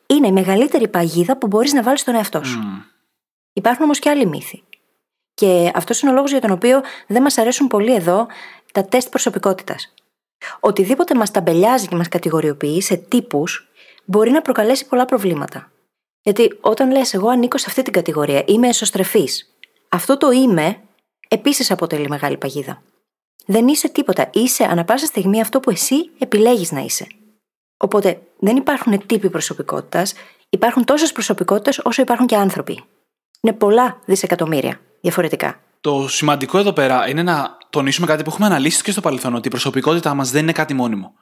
είναι 0.05 0.27
η 0.27 0.31
μεγαλύτερη 0.31 0.87
παγίδα 0.87 1.37
που 1.37 1.47
μπορείς 1.47 1.73
να 1.73 1.83
βάλεις 1.83 2.01
στον 2.01 2.15
εαυτό 2.15 2.43
σου. 2.43 2.59
Mm. 2.59 2.83
Υπάρχουν 3.53 3.83
όμως 3.83 3.99
και 3.99 4.09
άλλοι 4.09 4.25
μύθοι. 4.25 4.63
Και 5.33 5.71
αυτός 5.73 6.01
είναι 6.01 6.11
ο 6.11 6.13
λόγος 6.13 6.31
για 6.31 6.41
τον 6.41 6.51
οποίο 6.51 6.81
δεν 7.07 7.21
μας 7.21 7.37
αρέσουν 7.37 7.67
πολύ 7.67 7.95
εδώ 7.95 8.27
τα 8.71 8.85
τεστ 8.85 9.09
προσωπικότητας. 9.09 9.93
Οτιδήποτε 10.59 11.15
μας 11.15 11.31
ταμπελιάζει 11.31 11.87
και 11.87 11.95
μας 11.95 12.07
κατηγοριοποιεί 12.07 12.81
σε 12.81 12.95
τύπους 12.95 13.69
μπορεί 14.05 14.31
να 14.31 14.41
προκαλέσει 14.41 14.87
πολλά 14.87 15.05
προβλήματα. 15.05 15.71
Γιατί 16.21 16.57
όταν 16.61 16.91
λες 16.91 17.13
εγώ 17.13 17.29
ανήκω 17.29 17.57
σε 17.57 17.65
αυτή 17.67 17.81
την 17.81 17.93
κατηγορία, 17.93 18.43
είμαι 18.45 18.67
εσωστρεφής, 18.67 19.55
αυτό 19.89 20.17
το 20.17 20.31
είμαι 20.31 20.77
επίσης 21.27 21.71
αποτελεί 21.71 22.07
μεγάλη 22.07 22.37
παγίδα. 22.37 22.81
Δεν 23.45 23.67
είσαι 23.67 23.89
τίποτα. 23.89 24.29
Είσαι 24.33 24.63
ανα 24.63 24.85
πάσα 24.85 25.05
στιγμή 25.05 25.41
αυτό 25.41 25.59
που 25.59 25.69
εσύ 25.69 26.09
επιλέγεις 26.17 26.71
να 26.71 26.79
είσαι. 26.79 27.07
Οπότε 27.77 28.21
δεν 28.39 28.55
υπάρχουν 28.55 29.05
τύποι 29.05 29.29
προσωπικότητας, 29.29 30.13
υπάρχουν 30.49 30.85
τόσες 30.85 31.11
προσωπικότητες 31.11 31.79
όσο 31.83 32.01
υπάρχουν 32.01 32.25
και 32.25 32.35
άνθρωποι. 32.35 32.83
Είναι 33.41 33.53
πολλά 33.53 33.99
δισεκατομμύρια 34.05 34.79
διαφορετικά. 35.01 35.59
Το 35.81 36.07
σημαντικό 36.07 36.57
εδώ 36.57 36.73
πέρα 36.73 37.09
είναι 37.09 37.23
να 37.23 37.57
τονίσουμε 37.75 38.07
κάτι 38.07 38.23
που 38.23 38.29
έχουμε 38.29 38.45
αναλύσει 38.45 38.83
και 38.83 38.91
στο 38.91 39.01
παρελθόν, 39.01 39.35
ότι 39.35 39.47
η 39.47 39.49
προσωπικότητά 39.49 40.13
μας 40.13 40.31
δεν 40.31 40.41
είναι 40.41 40.51
κάτι 40.51 40.73
μόνιμο. 40.73 41.13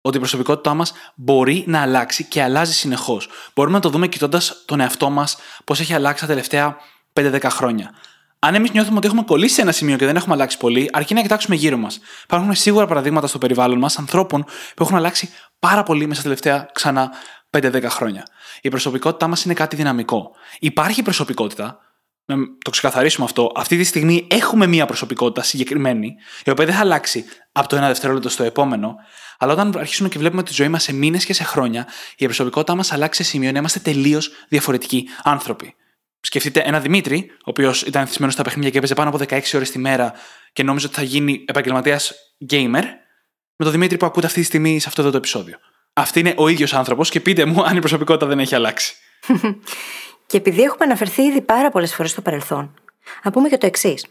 Ότι 0.00 0.16
η 0.16 0.18
προσωπικότητά 0.18 0.74
μας 0.74 0.92
μπορεί 1.14 1.64
να 1.66 1.80
αλλάξει 1.80 2.24
και 2.24 2.42
αλλάζει 2.42 2.72
συνεχώς. 2.72 3.28
Μπορούμε 3.54 3.74
να 3.74 3.80
το 3.80 3.88
δούμε 3.88 4.06
κοιτώντας 4.06 4.62
τον 4.64 4.80
εαυτό 4.80 5.10
μας 5.10 5.36
πώς 5.64 5.80
έχει 5.80 5.94
αλλάξει 5.94 6.22
τα 6.22 6.28
τελευταία 6.28 6.76
5-10 7.12 7.50
χρόνια. 7.50 7.90
Αν 8.38 8.54
εμείς 8.54 8.70
νιώθουμε 8.70 8.96
ότι 8.96 9.06
έχουμε 9.06 9.22
κολλήσει 9.22 9.54
σε 9.54 9.60
ένα 9.60 9.72
σημείο 9.72 9.96
και 9.96 10.06
δεν 10.06 10.16
έχουμε 10.16 10.34
αλλάξει 10.34 10.56
πολύ, 10.58 10.90
αρκεί 10.92 11.14
να 11.14 11.22
κοιτάξουμε 11.22 11.56
γύρω 11.56 11.76
μας. 11.76 12.00
Υπάρχουν 12.24 12.54
σίγουρα 12.54 12.86
παραδείγματα 12.86 13.26
στο 13.26 13.38
περιβάλλον 13.38 13.78
μας 13.78 13.98
ανθρώπων 13.98 14.44
που 14.76 14.82
έχουν 14.82 14.96
αλλάξει 14.96 15.28
πάρα 15.58 15.82
πολύ 15.82 16.06
μέσα 16.06 16.20
στα 16.20 16.22
τελευταία 16.22 16.68
ξανά 16.72 17.12
5-10 17.50 17.82
χρόνια. 17.88 18.26
Η 18.60 18.68
προσωπικότητά 18.68 19.26
μας 19.28 19.44
είναι 19.44 19.54
κάτι 19.54 19.76
δυναμικό. 19.76 20.30
Υπάρχει 20.58 21.02
προσωπικότητα, 21.02 21.78
να 22.26 22.36
το 22.64 22.70
ξεκαθαρίσουμε 22.70 23.26
αυτό, 23.26 23.52
αυτή 23.54 23.76
τη 23.76 23.84
στιγμή 23.84 24.26
έχουμε 24.30 24.66
μία 24.66 24.86
προσωπικότητα 24.86 25.42
συγκεκριμένη, 25.42 26.14
η 26.44 26.50
οποία 26.50 26.64
δεν 26.64 26.74
θα 26.74 26.80
αλλάξει 26.80 27.24
από 27.52 27.68
το 27.68 27.76
ένα 27.76 27.86
δευτερόλεπτο 27.86 28.28
στο 28.28 28.42
επόμενο, 28.42 28.94
αλλά 29.38 29.52
όταν 29.52 29.78
αρχίσουμε 29.78 30.08
και 30.08 30.18
βλέπουμε 30.18 30.42
τη 30.42 30.52
ζωή 30.52 30.68
μας 30.68 30.82
σε 30.82 30.92
μήνες 30.92 31.24
και 31.24 31.32
σε 31.32 31.44
χρόνια, 31.44 31.86
η 32.16 32.24
προσωπικότητά 32.24 32.74
μας 32.74 32.92
αλλάξει 32.92 33.22
σε 33.22 33.30
σημείο 33.30 33.52
να 33.52 33.58
είμαστε 33.58 33.78
τελείως 33.78 34.30
διαφορετικοί 34.48 35.08
άνθρωποι. 35.22 35.74
Σκεφτείτε 36.20 36.60
ένα 36.60 36.80
Δημήτρη, 36.80 37.30
ο 37.30 37.42
οποίος 37.44 37.82
ήταν 37.82 38.02
εθισμένο 38.02 38.32
στα 38.32 38.42
παιχνίδια 38.42 38.70
και 38.70 38.78
έπαιζε 38.78 38.94
πάνω 38.94 39.08
από 39.08 39.18
16 39.28 39.40
ώρες 39.54 39.70
τη 39.70 39.78
μέρα 39.78 40.12
και 40.52 40.62
νόμιζε 40.62 40.86
ότι 40.86 40.94
θα 40.94 41.02
γίνει 41.02 41.44
επαγγελματίας 41.46 42.12
gamer, 42.50 42.82
με 43.56 43.64
τον 43.64 43.70
Δημήτρη 43.70 43.96
που 43.96 44.06
ακούτε 44.06 44.26
αυτή 44.26 44.40
τη 44.40 44.46
στιγμή 44.46 44.78
σε 44.80 44.88
αυτό 44.88 45.00
εδώ 45.00 45.10
το 45.10 45.16
επεισόδιο. 45.16 45.58
Αυτή 45.92 46.20
είναι 46.20 46.34
ο 46.36 46.48
ίδιος 46.48 46.74
άνθρωπος 46.74 47.10
και 47.10 47.20
πείτε 47.20 47.44
μου 47.44 47.64
αν 47.64 47.76
η 47.76 47.78
προσωπικότητα 47.78 48.26
δεν 48.26 48.38
έχει 48.38 48.54
αλλάξει. 48.54 48.94
Και 50.26 50.36
επειδή 50.36 50.62
έχουμε 50.62 50.84
αναφερθεί 50.84 51.22
ήδη 51.22 51.40
πάρα 51.40 51.70
πολλές 51.70 51.94
φορές 51.94 52.10
στο 52.10 52.22
παρελθόν, 52.22 52.74
να 53.22 53.30
πούμε 53.30 53.48
και 53.48 53.58
το 53.58 53.66
εξής. 53.66 54.06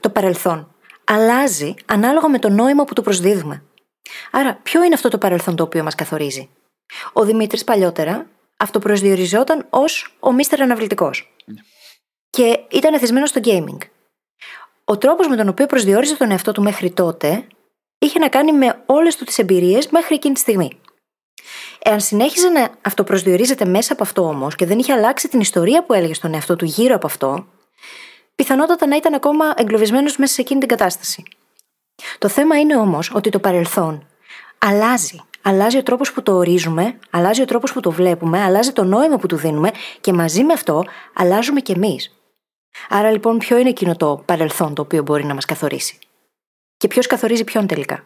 Το 0.00 0.10
παρελθόν 0.10 0.74
αλλάζει 1.04 1.74
ανάλογα 1.86 2.28
με 2.28 2.38
το 2.38 2.48
νόημα 2.48 2.84
που 2.84 2.94
του 2.94 3.02
προσδίδουμε. 3.02 3.62
Άρα, 4.30 4.54
ποιο 4.62 4.84
είναι 4.84 4.94
αυτό 4.94 5.08
το 5.08 5.18
παρελθόν 5.18 5.56
το 5.56 5.62
οποίο 5.62 5.82
μας 5.82 5.94
καθορίζει; 5.94 6.48
Ο 7.12 7.24
Δημήτρης 7.24 7.64
παλιότερα 7.64 8.26
αυτοπροσδιοριζόταν 8.56 9.66
ως 9.70 10.16
ο 10.20 10.32
Μίστερ 10.32 10.62
Αναβλητικός. 10.62 11.34
Ναι. 11.44 11.60
Και 12.30 12.60
ήταν 12.70 12.94
εθισμένος 12.94 13.28
στο 13.28 13.40
gaming. 13.44 13.78
Ο 14.84 14.98
τρόπος 14.98 15.28
με 15.28 15.36
τον 15.36 15.48
οποίο 15.48 15.66
προσδιορίζε 15.66 16.16
τον 16.16 16.30
εαυτό 16.30 16.52
του 16.52 16.62
μέχρι 16.62 16.90
τότε 16.90 17.46
είχε 17.98 18.18
να 18.18 18.28
κάνει 18.28 18.52
με 18.52 18.82
όλες 18.86 19.16
του 19.16 19.24
τις 19.24 19.38
εμπειρίες 19.38 19.88
μέχρι 19.88 20.14
εκείνη 20.14 20.34
τη 20.34 20.40
στιγμή. 20.40 20.80
Εάν 21.82 22.00
συνέχιζε 22.00 22.48
να 22.48 22.70
αυτοπροσδιορίζεται 22.82 23.64
μέσα 23.64 23.92
από 23.92 24.02
αυτό 24.02 24.22
όμως 24.28 24.54
και 24.54 24.66
δεν 24.66 24.78
είχε 24.78 24.92
αλλάξει 24.92 25.28
την 25.28 25.40
ιστορία 25.40 25.84
που 25.84 25.92
έλεγε 25.92 26.14
στον 26.14 26.34
εαυτό 26.34 26.56
του 26.56 26.64
γύρω 26.64 26.94
από 26.94 27.06
αυτό, 27.06 27.46
πιθανότατα 28.34 28.86
να 28.86 28.96
ήταν 28.96 29.14
ακόμα 29.14 29.54
εγκλωβισμένος 29.56 30.16
μέσα 30.16 30.32
σε 30.32 30.40
εκείνη 30.40 30.60
την 30.60 30.68
κατάσταση. 30.68 31.22
Το 32.18 32.28
θέμα 32.28 32.58
είναι 32.58 32.76
όμως 32.76 33.10
ότι 33.14 33.30
το 33.30 33.38
παρελθόν 33.38 34.06
αλλάζει. 34.58 35.20
Αλλάζει 35.42 35.78
ο 35.78 35.82
τρόπος 35.82 36.12
που 36.12 36.22
το 36.22 36.32
ορίζουμε, 36.32 36.98
αλλάζει 37.10 37.42
ο 37.42 37.44
τρόπος 37.44 37.72
που 37.72 37.80
το 37.80 37.90
βλέπουμε, 37.90 38.42
αλλάζει 38.42 38.72
το 38.72 38.84
νόημα 38.84 39.16
που 39.16 39.26
του 39.26 39.36
δίνουμε 39.36 39.70
και 40.00 40.12
μαζί 40.12 40.44
με 40.44 40.52
αυτό 40.52 40.84
αλλάζουμε 41.14 41.60
κι 41.60 41.72
εμείς. 41.72 42.14
Άρα 42.88 43.10
λοιπόν, 43.10 43.38
ποιο 43.38 43.58
είναι 43.58 43.68
εκείνο 43.68 43.96
το 43.96 44.22
παρελθόν 44.26 44.74
το 44.74 44.82
οποίο 44.82 45.02
μπορεί 45.02 45.24
να 45.24 45.34
μας 45.34 45.44
καθορίσει; 45.44 45.98
Και 46.76 46.88
ποιος 46.88 47.06
καθορίζει 47.06 47.44
ποιον 47.44 47.66
τελικά; 47.66 48.02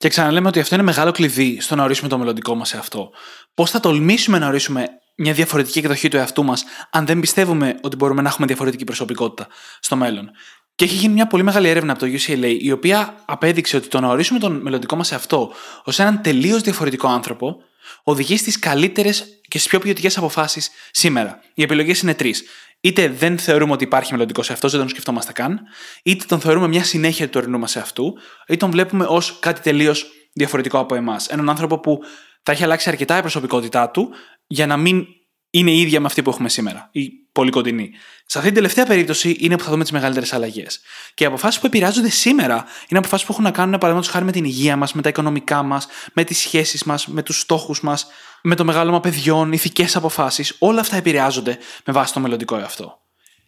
Και 0.00 0.08
ξαναλέμε 0.08 0.48
ότι 0.48 0.60
αυτό 0.60 0.74
είναι 0.74 0.84
μεγάλο 0.84 1.10
κλειδί 1.10 1.60
στο 1.60 1.74
να 1.74 1.82
ορίσουμε 1.82 2.08
το 2.08 2.18
μελλοντικό 2.18 2.54
μας 2.54 2.74
εαυτό. 2.74 3.10
Πώς 3.54 3.70
θα 3.70 3.80
τολμήσουμε 3.80 4.38
να 4.38 4.46
ορίσουμε 4.46 4.86
μια 5.16 5.32
διαφορετική 5.32 5.78
εκδοχή 5.78 6.08
του 6.08 6.16
εαυτού 6.16 6.44
μας, 6.44 6.64
αν 6.90 7.06
δεν 7.06 7.20
πιστεύουμε 7.20 7.74
ότι 7.82 7.96
μπορούμε 7.96 8.22
να 8.22 8.28
έχουμε 8.28 8.46
διαφορετική 8.46 8.84
προσωπικότητα 8.84 9.46
στο 9.80 9.96
μέλλον. 9.96 10.30
Και 10.74 10.84
έχει 10.84 10.94
γίνει 10.94 11.14
μια 11.14 11.26
πολύ 11.26 11.42
μεγάλη 11.42 11.68
έρευνα 11.68 11.92
από 11.92 12.00
το 12.00 12.06
UCLA, 12.06 12.56
η 12.60 12.72
οποία 12.72 13.22
απέδειξε 13.24 13.76
ότι 13.76 13.88
το 13.88 14.00
να 14.00 14.08
ορίσουμε 14.08 14.38
τον 14.38 14.60
μελλοντικό 14.60 14.96
μας 14.96 15.12
εαυτό 15.12 15.52
ως 15.84 15.98
έναν 15.98 16.20
τελείως 16.22 16.62
διαφορετικό 16.62 17.08
άνθρωπο 17.08 17.56
οδηγεί 18.02 18.36
στις 18.36 18.58
καλύτερες 18.58 19.24
και 19.48 19.58
στις 19.58 19.70
πιο 19.70 19.78
ποιοτικές 19.78 20.16
αποφάσεις 20.16 20.70
σήμερα. 20.90 21.40
Οι 21.54 21.62
επιλογές 21.62 22.00
είναι 22.00 22.14
τρεις. 22.14 22.44
Είτε 22.80 23.08
δεν 23.08 23.38
θεωρούμε 23.38 23.72
ότι 23.72 23.84
υπάρχει 23.84 24.12
μελλοντικός 24.12 24.50
εαυτό, 24.50 24.68
δεν 24.68 24.78
τον 24.78 24.88
σκεφτόμαστε 24.88 25.32
καν, 25.32 25.60
είτε 26.02 26.24
τον 26.28 26.40
θεωρούμε 26.40 26.68
μια 26.68 26.84
συνέχεια 26.84 27.24
του 27.24 27.30
τωρινού 27.30 27.58
μας 27.58 27.76
εαυτού, 27.76 28.18
ή 28.46 28.56
τον 28.56 28.70
βλέπουμε 28.70 29.06
ως 29.08 29.38
κάτι 29.40 29.60
τελείως 29.60 30.06
διαφορετικό 30.32 30.78
από 30.78 30.94
εμάς. 30.94 31.28
Έναν 31.28 31.48
άνθρωπο 31.48 31.78
που 31.78 31.98
θα 32.42 32.52
έχει 32.52 32.64
αλλάξει 32.64 32.88
αρκετά 32.88 33.18
η 33.18 33.20
προσωπικότητά 33.20 33.90
του 33.90 34.10
για 34.46 34.66
να 34.66 34.76
μην 34.76 35.06
είναι 35.50 35.70
η 35.70 35.80
ίδια 35.80 36.00
με 36.00 36.06
αυτή 36.06 36.22
που 36.22 36.30
έχουμε 36.30 36.48
σήμερα, 36.48 36.88
ή 36.92 37.10
πολύ 37.32 37.50
κοντινή. 37.50 37.90
Σε 38.26 38.38
αυτή 38.38 38.50
την 38.50 38.54
τελευταία 38.56 38.86
περίπτωση 38.86 39.36
είναι 39.40 39.56
που 39.56 39.64
θα 39.64 39.70
δούμε 39.70 39.82
τις 39.82 39.92
μεγαλύτερες 39.92 40.32
αλλαγές. 40.32 40.80
Και 41.14 41.24
οι 41.24 41.26
αποφάσεις 41.26 41.60
που 41.60 41.66
επηρεάζονται 41.66 42.10
σήμερα 42.10 42.64
είναι 42.88 42.98
αποφάσεις 42.98 43.26
που 43.26 43.32
έχουν 43.32 43.44
να 43.44 43.50
κάνουν, 43.50 43.72
παραδείγματος 43.72 44.10
χάρη, 44.10 44.24
με 44.24 44.32
την 44.32 44.44
υγεία 44.44 44.76
μας, 44.76 44.92
με 44.92 45.02
τα 45.02 45.08
οικονομικά 45.08 45.62
μας, 45.62 45.86
με 46.12 46.24
τις 46.24 46.38
σχέσεις 46.38 46.84
μας, 46.84 47.06
με 47.06 47.22
τους 47.22 47.40
στόχους 47.40 47.80
μας, 47.80 48.06
με 48.42 48.54
το 48.54 48.64
μεγάλωμα 48.64 49.00
παιδιών, 49.00 49.52
ηθικές 49.52 49.96
αποφάσεις. 49.96 50.56
Όλα 50.58 50.80
αυτά 50.80 50.96
επηρεάζονται 50.96 51.58
με 51.84 51.92
βάση 51.92 52.12
το 52.12 52.20
μελλοντικό 52.20 52.56
εαυτό. 52.56 52.98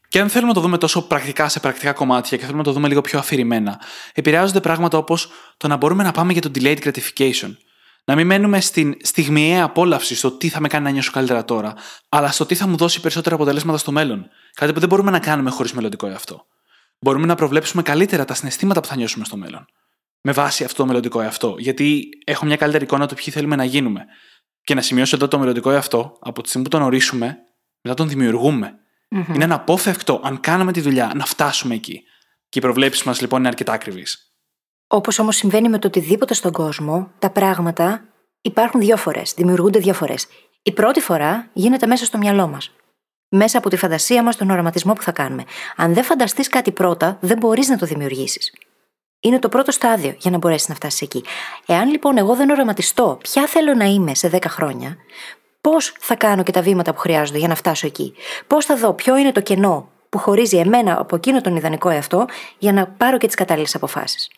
Και 0.08 0.20
αν 0.20 0.28
θέλουμε 0.28 0.48
να 0.48 0.54
το 0.54 0.60
δούμε 0.60 0.78
τόσο 0.78 1.02
πρακτικά 1.02 1.48
σε 1.48 1.60
πρακτικά 1.60 1.92
κομμάτια 1.92 2.36
και 2.36 2.42
θέλουμε 2.42 2.58
να 2.58 2.64
το 2.64 2.72
δούμε 2.72 2.88
λίγο 2.88 3.00
πιο 3.00 3.18
αφηρημένα, 3.18 3.80
επηρεάζονται 4.14 4.60
πράγματα 4.60 4.98
όπως 4.98 5.30
το 5.56 5.68
να 5.68 5.76
μπορούμε 5.76 6.02
να 6.02 6.12
πάμε 6.12 6.32
για 6.32 6.42
το 6.42 6.50
delayed 6.54 6.78
gratification 6.78 7.50
να 8.04 8.14
μην 8.14 8.26
μένουμε 8.26 8.60
στην 8.60 8.96
στιγμιαία 9.02 9.64
απόλαυση 9.64 10.14
στο 10.14 10.30
τι 10.30 10.48
θα 10.48 10.60
με 10.60 10.68
κάνει 10.68 10.84
να 10.84 10.90
νιώσω 10.90 11.10
καλύτερα 11.10 11.44
τώρα, 11.44 11.74
αλλά 12.08 12.30
στο 12.30 12.46
τι 12.46 12.54
θα 12.54 12.66
μου 12.66 12.76
δώσει 12.76 13.00
περισσότερα 13.00 13.34
αποτελέσματα 13.34 13.78
στο 13.78 13.92
μέλλον. 13.92 14.28
Κάτι 14.54 14.72
που 14.72 14.80
δεν 14.80 14.88
μπορούμε 14.88 15.10
να 15.10 15.18
κάνουμε 15.18 15.50
χωρίς 15.50 15.72
μελλοντικό 15.72 16.06
εαυτό. 16.06 16.46
Μπορούμε 17.00 17.26
να 17.26 17.34
προβλέψουμε 17.34 17.82
καλύτερα 17.82 18.24
τα 18.24 18.34
συναισθήματα 18.34 18.80
που 18.80 18.86
θα 18.86 18.96
νιώσουμε 18.96 19.24
στο 19.24 19.36
μέλλον. 19.36 19.66
Με 20.20 20.32
βάση 20.32 20.64
αυτό 20.64 20.76
το 20.76 20.86
μελλοντικό 20.86 21.20
εαυτό. 21.20 21.54
Γιατί 21.58 22.08
έχω 22.24 22.46
μια 22.46 22.56
καλύτερη 22.56 22.84
εικόνα 22.84 23.06
του 23.06 23.14
ποιοι 23.14 23.32
θέλουμε 23.32 23.56
να 23.56 23.64
γίνουμε. 23.64 24.04
Και 24.64 24.74
να 24.74 24.80
σημειώσω 24.80 25.16
εδώ 25.16 25.28
το 25.28 25.38
μελλοντικό 25.38 25.70
εαυτό, 25.70 26.16
από 26.20 26.42
τη 26.42 26.48
στιγμή 26.48 26.68
που 26.68 26.76
τον 26.76 26.86
ορίσουμε, 26.86 27.38
μετά 27.80 27.96
τον 27.96 28.08
δημιουργούμε. 28.08 28.74
Mm-hmm. 29.10 29.34
Είναι 29.34 29.44
αναπόφευκτο, 29.44 30.20
αν 30.24 30.40
κάναμε 30.40 30.72
τη 30.72 30.80
δουλειά, 30.80 31.12
να 31.14 31.24
φτάσουμε 31.24 31.74
εκεί. 31.74 32.02
Και 32.48 32.58
οι 32.58 32.62
προβλέψεις 32.62 33.02
μας 33.02 33.20
λοιπόν 33.20 33.38
είναι 33.38 33.48
αρκετά 33.48 33.72
ακριβείς. 33.72 34.32
Όπως 34.86 35.18
όμως 35.18 35.36
συμβαίνει 35.36 35.68
με 35.68 35.78
το 35.78 35.86
οτιδήποτε 35.86 36.34
στον 36.34 36.52
κόσμο, 36.52 37.10
τα 37.18 37.30
πράγματα 37.30 38.04
υπάρχουν 38.40 38.80
δύο 38.80 38.96
φορές, 38.96 39.34
δημιουργούνται 39.36 39.78
δύο 39.78 39.94
φορές. 39.94 40.26
Η 40.62 40.72
πρώτη 40.72 41.00
φορά 41.00 41.50
γίνεται 41.52 41.86
μέσα 41.86 42.04
στο 42.04 42.18
μυαλό 42.18 42.46
μας. 42.46 42.70
Μέσα 43.28 43.58
από 43.58 43.68
τη 43.68 43.76
φαντασία 43.76 44.22
μας, 44.22 44.36
τον 44.36 44.50
οραματισμό 44.50 44.92
που 44.92 45.02
θα 45.02 45.12
κάνουμε. 45.12 45.44
Αν 45.76 45.94
δεν 45.94 46.04
φανταστείς 46.04 46.48
κάτι 46.48 46.72
πρώτα, 46.72 47.18
δεν 47.20 47.38
μπορείς 47.38 47.68
να 47.68 47.76
το 47.76 47.86
δημιουργήσεις. 47.86 48.52
Είναι 49.24 49.38
το 49.38 49.48
πρώτο 49.48 49.70
στάδιο 49.70 50.14
για 50.18 50.30
να 50.30 50.38
μπορέσεις 50.38 50.68
να 50.68 50.74
φτάσεις 50.74 51.00
εκεί. 51.00 51.24
Εάν 51.66 51.90
λοιπόν 51.90 52.18
εγώ 52.18 52.36
δεν 52.36 52.50
οραματιστώ 52.50 53.18
ποια 53.22 53.46
θέλω 53.46 53.74
να 53.74 53.84
είμαι 53.84 54.14
σε 54.14 54.30
10 54.32 54.38
χρόνια, 54.48 54.96
πώς 55.60 55.94
θα 55.98 56.14
κάνω 56.14 56.42
και 56.42 56.52
τα 56.52 56.62
βήματα 56.62 56.92
που 56.92 57.00
χρειάζονται 57.00 57.38
για 57.38 57.48
να 57.48 57.54
φτάσω 57.54 57.86
εκεί; 57.86 58.14
Πώς 58.46 58.64
θα 58.64 58.76
δω 58.76 58.92
ποιο 58.92 59.16
είναι 59.16 59.32
το 59.32 59.40
κενό 59.40 59.90
που 60.08 60.18
χωρίζει 60.18 60.56
εμένα 60.56 61.00
από 61.00 61.16
εκείνο 61.16 61.40
τον 61.40 61.56
ιδανικό 61.56 61.88
εαυτό 61.88 62.26
για 62.58 62.72
να 62.72 62.86
πάρω 62.86 63.18
και 63.18 63.26
τις 63.26 63.34
κατάλληλες 63.34 63.74
αποφάσεις; 63.74 64.30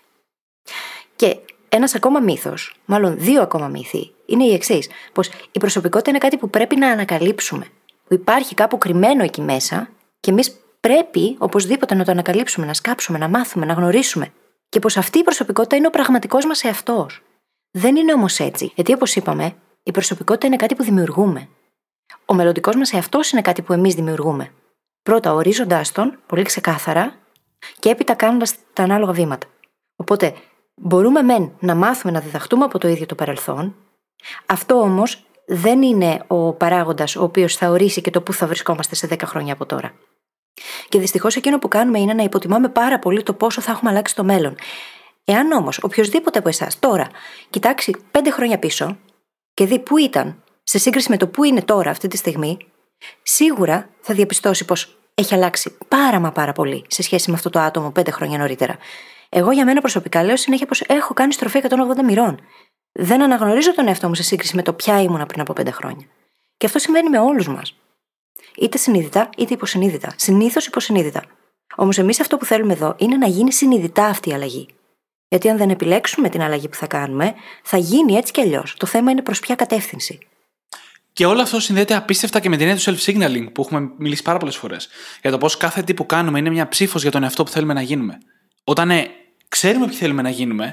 Και 1.16 1.36
ένας 1.68 1.94
ακόμα 1.94 2.20
μύθος, 2.20 2.76
μάλλον 2.84 3.18
δύο 3.18 3.42
ακόμα 3.42 3.68
μύθοι, 3.68 4.12
είναι 4.26 4.44
η 4.44 4.54
εξής: 4.54 4.88
Πως 5.12 5.30
η 5.52 5.58
προσωπικότητα 5.58 6.10
είναι 6.10 6.18
κάτι 6.18 6.36
που 6.36 6.50
πρέπει 6.50 6.76
να 6.76 6.88
ανακαλύψουμε. 6.88 7.66
Που 8.08 8.14
υπάρχει 8.14 8.54
κάπου 8.54 8.78
κρυμμένο 8.78 9.22
εκεί 9.22 9.40
μέσα 9.40 9.88
και 10.20 10.30
εμείς 10.30 10.56
πρέπει 10.80 11.36
οπωσδήποτε 11.38 11.94
να 11.94 12.04
το 12.04 12.10
ανακαλύψουμε, 12.10 12.66
να 12.66 12.74
σκάψουμε, 12.74 13.18
να 13.18 13.28
μάθουμε, 13.28 13.66
να 13.66 13.72
γνωρίσουμε. 13.72 14.32
Και 14.74 14.80
πως 14.80 14.96
αυτή 14.96 15.18
η 15.18 15.22
προσωπικότητα 15.22 15.76
είναι 15.76 15.86
ο 15.86 15.90
πραγματικός 15.90 16.46
μας 16.46 16.64
εαυτός. 16.64 17.22
Δεν 17.70 17.96
είναι 17.96 18.12
όμως 18.12 18.38
έτσι, 18.38 18.72
γιατί 18.74 18.92
όπως 18.92 19.14
είπαμε, 19.14 19.54
η 19.82 19.90
προσωπικότητα 19.90 20.46
είναι 20.46 20.56
κάτι 20.56 20.74
που 20.74 20.82
δημιουργούμε. 20.82 21.48
Ο 22.24 22.34
μελλοντικός 22.34 22.76
μας 22.76 22.92
εαυτός 22.92 23.30
είναι 23.30 23.40
κάτι 23.40 23.62
που 23.62 23.72
εμείς 23.72 23.94
δημιουργούμε. 23.94 24.52
Πρώτα 25.02 25.34
ορίζοντά 25.34 25.82
τον, 25.92 26.18
πολύ 26.26 26.42
ξεκάθαρα, 26.42 27.14
και 27.78 27.88
έπειτα 27.88 28.14
κάνοντας 28.14 28.54
τα 28.72 28.82
ανάλογα 28.82 29.12
βήματα. 29.12 29.46
Οπότε 29.96 30.34
Μπορούμε 30.76 31.22
μεν 31.22 31.52
να 31.60 31.74
μάθουμε 31.74 32.12
να 32.12 32.20
διδαχτούμε 32.20 32.64
από 32.64 32.78
το 32.78 32.88
ίδιο 32.88 33.06
το 33.06 33.14
παρελθόν, 33.14 33.74
αυτό 34.46 34.80
όμως 34.80 35.24
δεν 35.46 35.82
είναι 35.82 36.24
ο 36.26 36.52
παράγοντας 36.52 37.16
ο 37.16 37.22
οποίος 37.22 37.56
θα 37.56 37.70
ορίσει 37.70 38.00
και 38.00 38.10
το 38.10 38.20
πού 38.20 38.32
θα 38.32 38.46
βρισκόμαστε 38.46 38.94
σε 38.94 39.08
10 39.10 39.18
χρόνια 39.24 39.52
από 39.52 39.66
τώρα. 39.66 39.92
Και 40.88 40.98
δυστυχώς 40.98 41.36
εκείνο 41.36 41.58
που 41.58 41.68
κάνουμε 41.68 41.98
είναι 41.98 42.14
να 42.14 42.22
υποτιμάμε 42.22 42.68
πάρα 42.68 42.98
πολύ 42.98 43.22
το 43.22 43.32
πόσο 43.32 43.60
θα 43.60 43.70
έχουμε 43.70 43.90
αλλάξει 43.90 44.14
το 44.14 44.24
μέλλον. 44.24 44.54
Εάν 45.24 45.52
όμως 45.52 45.78
οποιοδήποτε 45.82 46.38
από 46.38 46.48
εσάς 46.48 46.78
τώρα 46.78 47.08
κοιτάξει 47.50 47.96
5 48.12 48.18
χρόνια 48.30 48.58
πίσω 48.58 48.98
και 49.54 49.66
δει 49.66 49.78
πού 49.78 49.96
ήταν 49.96 50.42
σε 50.62 50.78
σύγκριση 50.78 51.10
με 51.10 51.16
το 51.16 51.26
πού 51.26 51.44
είναι 51.44 51.62
τώρα 51.62 51.90
αυτή 51.90 52.08
τη 52.08 52.16
στιγμή, 52.16 52.56
σίγουρα 53.22 53.88
θα 54.00 54.14
διαπιστώσει 54.14 54.64
πως 54.64 54.96
έχει 55.14 55.34
αλλάξει 55.34 55.76
πάρα 55.88 56.18
μα 56.18 56.32
πάρα 56.32 56.52
πολύ 56.52 56.84
σε 56.88 57.02
σχέση 57.02 57.30
με 57.30 57.36
αυτό 57.36 57.50
το 57.50 57.58
άτομο 57.58 57.92
5 57.96 58.08
χρόνια 58.10 58.38
νωρίτερα. 58.38 58.78
Εγώ 59.28 59.50
για 59.50 59.64
μένα 59.64 59.80
προσωπικά 59.80 60.24
λέω 60.24 60.36
συνέχεια 60.36 60.66
πως 60.66 60.80
έχω 60.80 61.14
κάνει 61.14 61.32
στροφή 61.32 61.60
180 61.68 62.02
μοιρών. 62.04 62.40
Δεν 62.92 63.22
αναγνωρίζω 63.22 63.74
τον 63.74 63.88
εαυτό 63.88 64.08
μου 64.08 64.14
σε 64.14 64.22
σύγκριση 64.22 64.56
με 64.56 64.62
το 64.62 64.72
ποια 64.72 65.02
ήμουνα 65.02 65.26
πριν 65.26 65.40
από 65.40 65.52
5 65.56 65.68
χρόνια. 65.72 66.06
Και 66.56 66.66
αυτό 66.66 66.78
συμβαίνει 66.78 67.08
με 67.08 67.18
όλους 67.18 67.48
μας. 67.48 67.76
Είτε 68.56 68.78
συνειδητά 68.78 69.30
είτε 69.36 69.54
υποσυνείδητα. 69.54 70.14
Συνήθως 70.16 70.66
υποσυνείδητα. 70.66 71.22
Όμως 71.76 71.98
εμείς 71.98 72.20
αυτό 72.20 72.36
που 72.36 72.44
θέλουμε 72.44 72.72
εδώ 72.72 72.94
είναι 72.98 73.16
να 73.16 73.26
γίνει 73.26 73.52
συνειδητά 73.52 74.04
αυτή 74.04 74.30
η 74.30 74.32
αλλαγή. 74.32 74.68
Γιατί 75.28 75.48
αν 75.48 75.56
δεν 75.56 75.70
επιλέξουμε 75.70 76.28
την 76.28 76.42
αλλαγή 76.42 76.68
που 76.68 76.76
θα 76.76 76.86
κάνουμε, 76.86 77.34
θα 77.62 77.76
γίνει 77.76 78.14
έτσι 78.14 78.32
κι 78.32 78.40
αλλιώς. 78.40 78.74
Το 78.76 78.86
θέμα 78.86 79.10
είναι 79.10 79.22
προς 79.22 79.40
ποια 79.40 79.54
κατεύθυνση. 79.54 80.18
Και 81.12 81.26
όλο 81.26 81.42
αυτό 81.42 81.60
συνδέεται 81.60 81.94
απίστευτα 81.94 82.40
και 82.40 82.48
με 82.48 82.56
την 82.56 82.68
έννοια 82.68 82.84
του 82.84 82.96
self-signaling 82.96 83.52
που 83.52 83.62
έχουμε 83.62 83.90
μιλήσει 83.96 84.22
πάρα 84.22 84.38
πολλές 84.38 84.56
φορές. 84.56 84.88
Για 85.20 85.30
το 85.30 85.38
πώς 85.38 85.56
κάθε 85.56 85.82
τι 85.82 85.94
που 85.94 86.06
κάνουμε 86.06 86.38
είναι 86.38 86.50
μια 86.50 86.68
ψήφος 86.68 87.02
για 87.02 87.10
τον 87.10 87.22
εαυτό 87.22 87.44
που 87.44 87.50
θέλουμε 87.50 87.72
να 87.72 87.82
γίνουμε. 87.82 88.18
Όταν 88.64 88.90
ε, 88.90 89.06
ξέρουμε 89.48 89.86
ποιοι 89.86 89.96
θέλουμε 89.96 90.22
να 90.22 90.30
γίνουμε, 90.30 90.72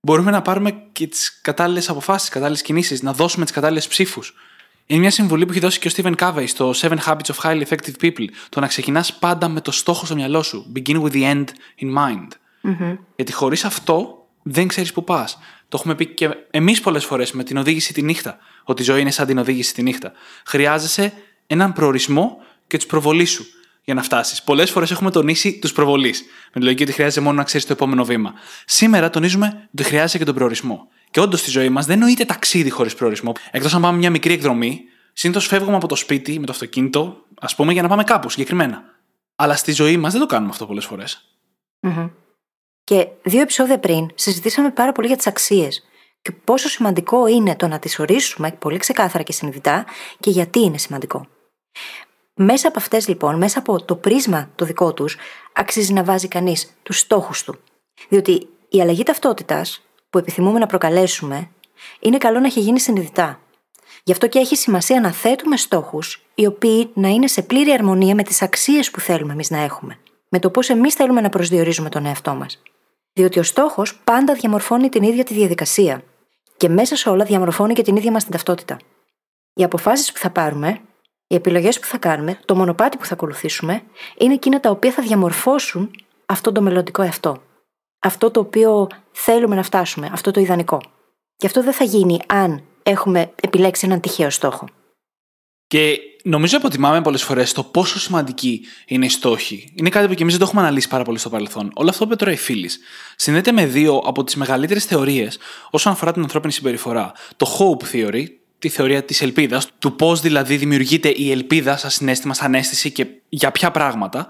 μπορούμε 0.00 0.30
να 0.30 0.42
πάρουμε 0.42 0.84
και 0.92 1.06
τις 1.06 1.40
κατάλληλες 1.40 1.88
αποφάσεις, 1.88 2.22
τις 2.22 2.30
κατάλληλες 2.30 2.62
κινήσεις, 2.62 3.02
να 3.02 3.12
δώσουμε 3.12 3.44
τις 3.44 3.54
κατάλληλες 3.54 3.88
ψήφους. 3.88 4.34
Είναι 4.90 5.00
μια 5.00 5.10
συμβουλή 5.10 5.44
που 5.46 5.50
έχει 5.50 5.60
δώσει 5.60 5.78
και 5.78 5.88
ο 5.88 5.90
Stephen 5.96 6.14
Covey 6.14 6.44
στο 6.46 6.70
Seven 6.76 6.96
Habits 7.06 7.34
of 7.34 7.34
Highly 7.42 7.62
Effective 7.68 8.02
People. 8.02 8.24
Το 8.48 8.60
να 8.60 8.66
ξεκινάς 8.66 9.14
πάντα 9.14 9.48
με 9.48 9.60
το 9.60 9.70
στόχο 9.70 10.04
στο 10.06 10.14
μυαλό 10.14 10.42
σου. 10.42 10.72
Begin 10.76 11.02
with 11.02 11.12
the 11.12 11.22
end 11.22 11.44
in 11.80 11.94
mind. 11.96 12.28
mm 12.62 12.96
Γιατί 13.16 13.32
χωρίς 13.32 13.64
αυτό 13.64 14.26
δεν 14.42 14.68
ξέρεις 14.68 14.92
που 14.92 15.04
πας. 15.04 15.38
Το 15.68 15.76
έχουμε 15.80 15.94
πει 15.94 16.06
και 16.06 16.28
εμείς 16.50 16.80
πολλές 16.80 17.04
φορές 17.04 17.32
με 17.32 17.44
την 17.44 17.56
οδήγηση 17.56 17.92
τη 17.92 18.02
νύχτα. 18.02 18.38
Ότι 18.64 18.82
η 18.82 18.84
ζωή 18.84 19.00
είναι 19.00 19.10
σαν 19.10 19.26
την 19.26 19.38
οδήγηση 19.38 19.74
τη 19.74 19.82
νύχτα. 19.82 20.12
Χρειάζεσαι 20.46 21.12
έναν 21.46 21.72
προορισμό 21.72 22.36
και 22.66 22.76
τους 22.76 22.86
προβολή 22.86 23.24
σου 23.24 23.44
για 23.84 23.94
να 23.94 24.02
φτάσεις. 24.02 24.42
Πολλές 24.42 24.70
φορές 24.70 24.90
έχουμε 24.90 25.10
τονίσει 25.10 25.58
τους 25.58 25.72
προβολείς. 25.72 26.24
Με 26.52 26.60
τη 26.60 26.62
λογική 26.62 26.82
ότι 26.82 26.92
χρειάζεται 26.92 27.20
μόνο 27.20 27.36
να 27.36 27.44
ξέρεις 27.44 27.66
το 27.66 27.72
επόμενο 27.72 28.04
βήμα. 28.04 28.32
Σήμερα 28.64 29.10
τονίζουμε 29.10 29.68
ότι 29.74 29.82
χρειάζεται 29.82 30.18
και 30.18 30.24
τον 30.24 30.34
προορισμό. 30.34 30.88
Και 31.10 31.20
όντως 31.20 31.40
στη 31.40 31.50
ζωή 31.50 31.68
μας 31.68 31.86
δεν 31.86 31.98
νοείται 31.98 32.24
ταξίδι 32.24 32.70
χωρίς 32.70 32.94
προορισμό. 32.94 33.32
Εκτός 33.50 33.74
αν 33.74 33.82
πάμε 33.82 33.98
μια 33.98 34.10
μικρή 34.10 34.32
εκδρομή, 34.32 34.80
συνήθως 35.12 35.46
φεύγουμε 35.46 35.76
από 35.76 35.86
το 35.86 35.94
σπίτι 35.94 36.38
με 36.38 36.46
το 36.46 36.52
αυτοκίνητο, 36.52 37.16
ας 37.40 37.54
πούμε, 37.54 37.72
για 37.72 37.82
να 37.82 37.88
πάμε 37.88 38.04
κάπου 38.04 38.28
συγκεκριμένα. 38.28 38.82
Αλλά 39.36 39.56
στη 39.56 39.72
ζωή 39.72 39.96
μας 39.96 40.12
δεν 40.12 40.20
το 40.20 40.26
κάνουμε 40.26 40.50
αυτό 40.50 40.66
πολλές 40.66 40.84
φορές. 40.84 41.24
Mm-hmm. 41.80 42.10
Και 42.84 43.08
δύο 43.22 43.40
επεισόδια 43.40 43.78
πριν 43.78 44.10
συζητήσαμε 44.14 44.70
πάρα 44.70 44.92
πολύ 44.92 45.06
για 45.06 45.16
τις 45.16 45.26
αξίες 45.26 45.84
και 46.22 46.32
πόσο 46.32 46.68
σημαντικό 46.68 47.26
είναι 47.26 47.56
το 47.56 47.68
να 47.68 47.78
τις 47.78 47.98
ορίσουμε 47.98 48.52
πολύ 48.52 48.78
ξεκάθαρα 48.78 49.24
και 49.24 49.32
συνειδητά 49.32 49.84
και 50.20 50.30
γιατί 50.30 50.60
είναι 50.60 50.78
σημαντικό. 50.78 51.26
Μέσα 52.34 52.68
από 52.68 52.78
αυτές 52.78 53.08
λοιπόν, 53.08 53.36
μέσα 53.36 53.58
από 53.58 53.84
το 53.84 53.96
πρίσμα 53.96 54.50
το 54.54 54.64
δικό 54.64 54.94
τους, 54.94 55.16
αξίζει 55.52 55.92
να 55.92 56.04
βάζει 56.04 56.28
κανείς 56.28 56.76
τους 56.82 56.98
στόχους 56.98 57.44
του. 57.44 57.58
Διότι 58.08 58.48
η 58.68 58.80
αλλαγή 58.80 59.02
ταυτότητας 59.02 59.82
που 60.10 60.18
επιθυμούμε 60.18 60.58
να 60.58 60.66
προκαλέσουμε 60.66 61.48
είναι 62.00 62.18
καλό 62.18 62.40
να 62.40 62.46
έχει 62.46 62.60
γίνει 62.60 62.80
συνειδητά. 62.80 63.40
Γι' 64.02 64.12
αυτό 64.12 64.26
και 64.26 64.38
έχει 64.38 64.56
σημασία 64.56 65.00
να 65.00 65.12
θέτουμε 65.12 65.56
στόχους 65.56 66.26
οι 66.34 66.46
οποίοι 66.46 66.90
να 66.94 67.08
είναι 67.08 67.26
σε 67.26 67.42
πλήρη 67.42 67.72
αρμονία 67.72 68.14
με 68.14 68.22
τις 68.22 68.42
αξίες 68.42 68.90
που 68.90 69.00
θέλουμε 69.00 69.32
εμείς 69.32 69.50
να 69.50 69.58
έχουμε. 69.58 69.98
Με 70.28 70.38
το 70.38 70.50
πώς 70.50 70.68
εμείς 70.68 70.94
θέλουμε 70.94 71.20
να 71.20 71.28
προσδιορίζουμε 71.28 71.88
τον 71.88 72.06
εαυτό 72.06 72.34
μας. 72.34 72.62
Διότι 73.12 73.38
ο 73.38 73.42
στόχος 73.42 73.96
πάντα 74.04 74.34
διαμορφώνει 74.34 74.88
την 74.88 75.02
ίδια 75.02 75.24
τη 75.24 75.34
διαδικασία. 75.34 76.02
Και 76.56 76.68
μέσα 76.68 76.96
σε 76.96 77.08
όλα 77.08 77.24
διαμορφώνει 77.24 77.74
και 77.74 77.82
την 77.82 77.96
ίδια 77.96 78.10
μας 78.10 78.22
την 78.22 78.32
ταυτότητα. 78.32 78.76
Οι 79.54 79.62
αποφάσεις 79.62 80.12
που 80.12 80.18
θα 80.18 80.30
πάρουμε, 80.30 80.80
οι 81.26 81.34
επιλογές 81.34 81.80
που 81.80 81.86
θα 81.86 81.98
κάνουμε, 81.98 82.38
το 82.44 82.56
μονοπάτι 82.56 82.96
που 82.96 83.04
θα 83.04 83.14
ακολουθήσουμε, 83.14 83.82
είναι 84.18 84.34
εκείνα 84.34 84.60
τα 84.60 84.70
οποία 84.70 84.92
θα 84.92 85.02
διαμορφώσουν 85.02 85.90
αυτό 86.26 86.52
το 86.52 86.62
μελλοντικό 86.62 87.02
εαυτό. 87.02 87.42
Αυτό 88.00 88.30
το 88.30 88.40
οποίο 88.40 88.86
θέλουμε 89.12 89.54
να 89.54 89.62
φτάσουμε, 89.62 90.08
αυτό 90.12 90.30
το 90.30 90.40
ιδανικό. 90.40 90.80
Και 91.36 91.46
αυτό 91.46 91.62
δεν 91.62 91.72
θα 91.72 91.84
γίνει 91.84 92.18
αν 92.26 92.62
έχουμε 92.82 93.32
επιλέξει 93.42 93.86
έναν 93.86 94.00
τυχαίο 94.00 94.30
στόχο. 94.30 94.68
Και 95.66 95.98
νομίζω 96.22 96.56
αποτιμάμε 96.56 97.02
πολλές 97.02 97.22
φορές 97.22 97.52
το 97.52 97.62
πόσο 97.62 97.98
σημαντική 97.98 98.66
είναι 98.86 99.04
η 99.04 99.08
στόχη. 99.08 99.72
Είναι 99.74 99.88
κάτι 99.88 100.08
που 100.08 100.14
και 100.14 100.22
εμείς 100.22 100.34
δεν 100.34 100.42
το 100.42 100.48
έχουμε 100.48 100.66
αναλύσει 100.66 100.88
πάρα 100.88 101.04
πολύ 101.04 101.18
στο 101.18 101.28
παρελθόν. 101.28 101.70
Όλο 101.74 101.88
αυτό 101.88 102.04
που 102.04 102.12
είπε 102.12 102.24
τώρα 102.24 102.32
η 102.32 102.36
φίλης 102.36 102.80
συνδέεται 103.16 103.52
με 103.52 103.66
δύο 103.66 103.96
από 104.04 104.24
τις 104.24 104.36
μεγαλύτερες 104.36 104.84
θεωρίες 104.84 105.38
όσον 105.70 105.92
αφορά 105.92 106.12
την 106.12 106.22
ανθρώπινη 106.22 106.52
συμπεριφορά. 106.52 107.12
Το 107.36 107.46
hope 107.58 107.94
theory, 107.94 108.24
τη 108.58 108.68
θεωρία 108.68 109.04
της 109.04 109.22
ελπίδας, 109.22 109.68
του 109.78 109.96
πώς 109.96 110.20
δηλαδή 110.20 110.56
δημιουργείται 110.56 111.08
η 111.08 111.30
ελπίδα 111.30 111.76
σαν 111.76 111.90
συνέστημα, 111.90 112.34
σαν 112.34 112.54
αίσθηση 112.54 112.90
και 112.90 113.06
για 113.28 113.50
ποια 113.50 113.70
πράγματα. 113.70 114.28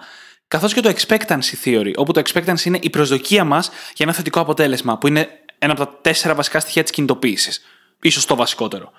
Καθώς 0.51 0.75
και 0.75 0.81
το 0.81 0.93
expectancy 0.97 1.65
theory, 1.65 1.93
όπου 1.97 2.13
το 2.13 2.23
expectancy 2.25 2.65
είναι 2.65 2.79
η 2.83 2.91
προσδοκία 2.91 3.45
μας 3.45 3.69
για 3.69 4.05
ένα 4.05 4.13
θετικό 4.13 4.41
αποτέλεσμα, 4.41 4.99
που 4.99 5.07
είναι 5.07 5.29
ένα 5.59 5.73
από 5.73 5.87
τα 5.87 5.99
τέσσερα 6.01 6.35
βασικά 6.35 6.61
στοιχεία 6.61 6.83
της 6.83 6.93
κινητοποίησης. 6.93 7.61
σω 8.11 8.27
το 8.27 8.37
βασικότερο. 8.37 8.93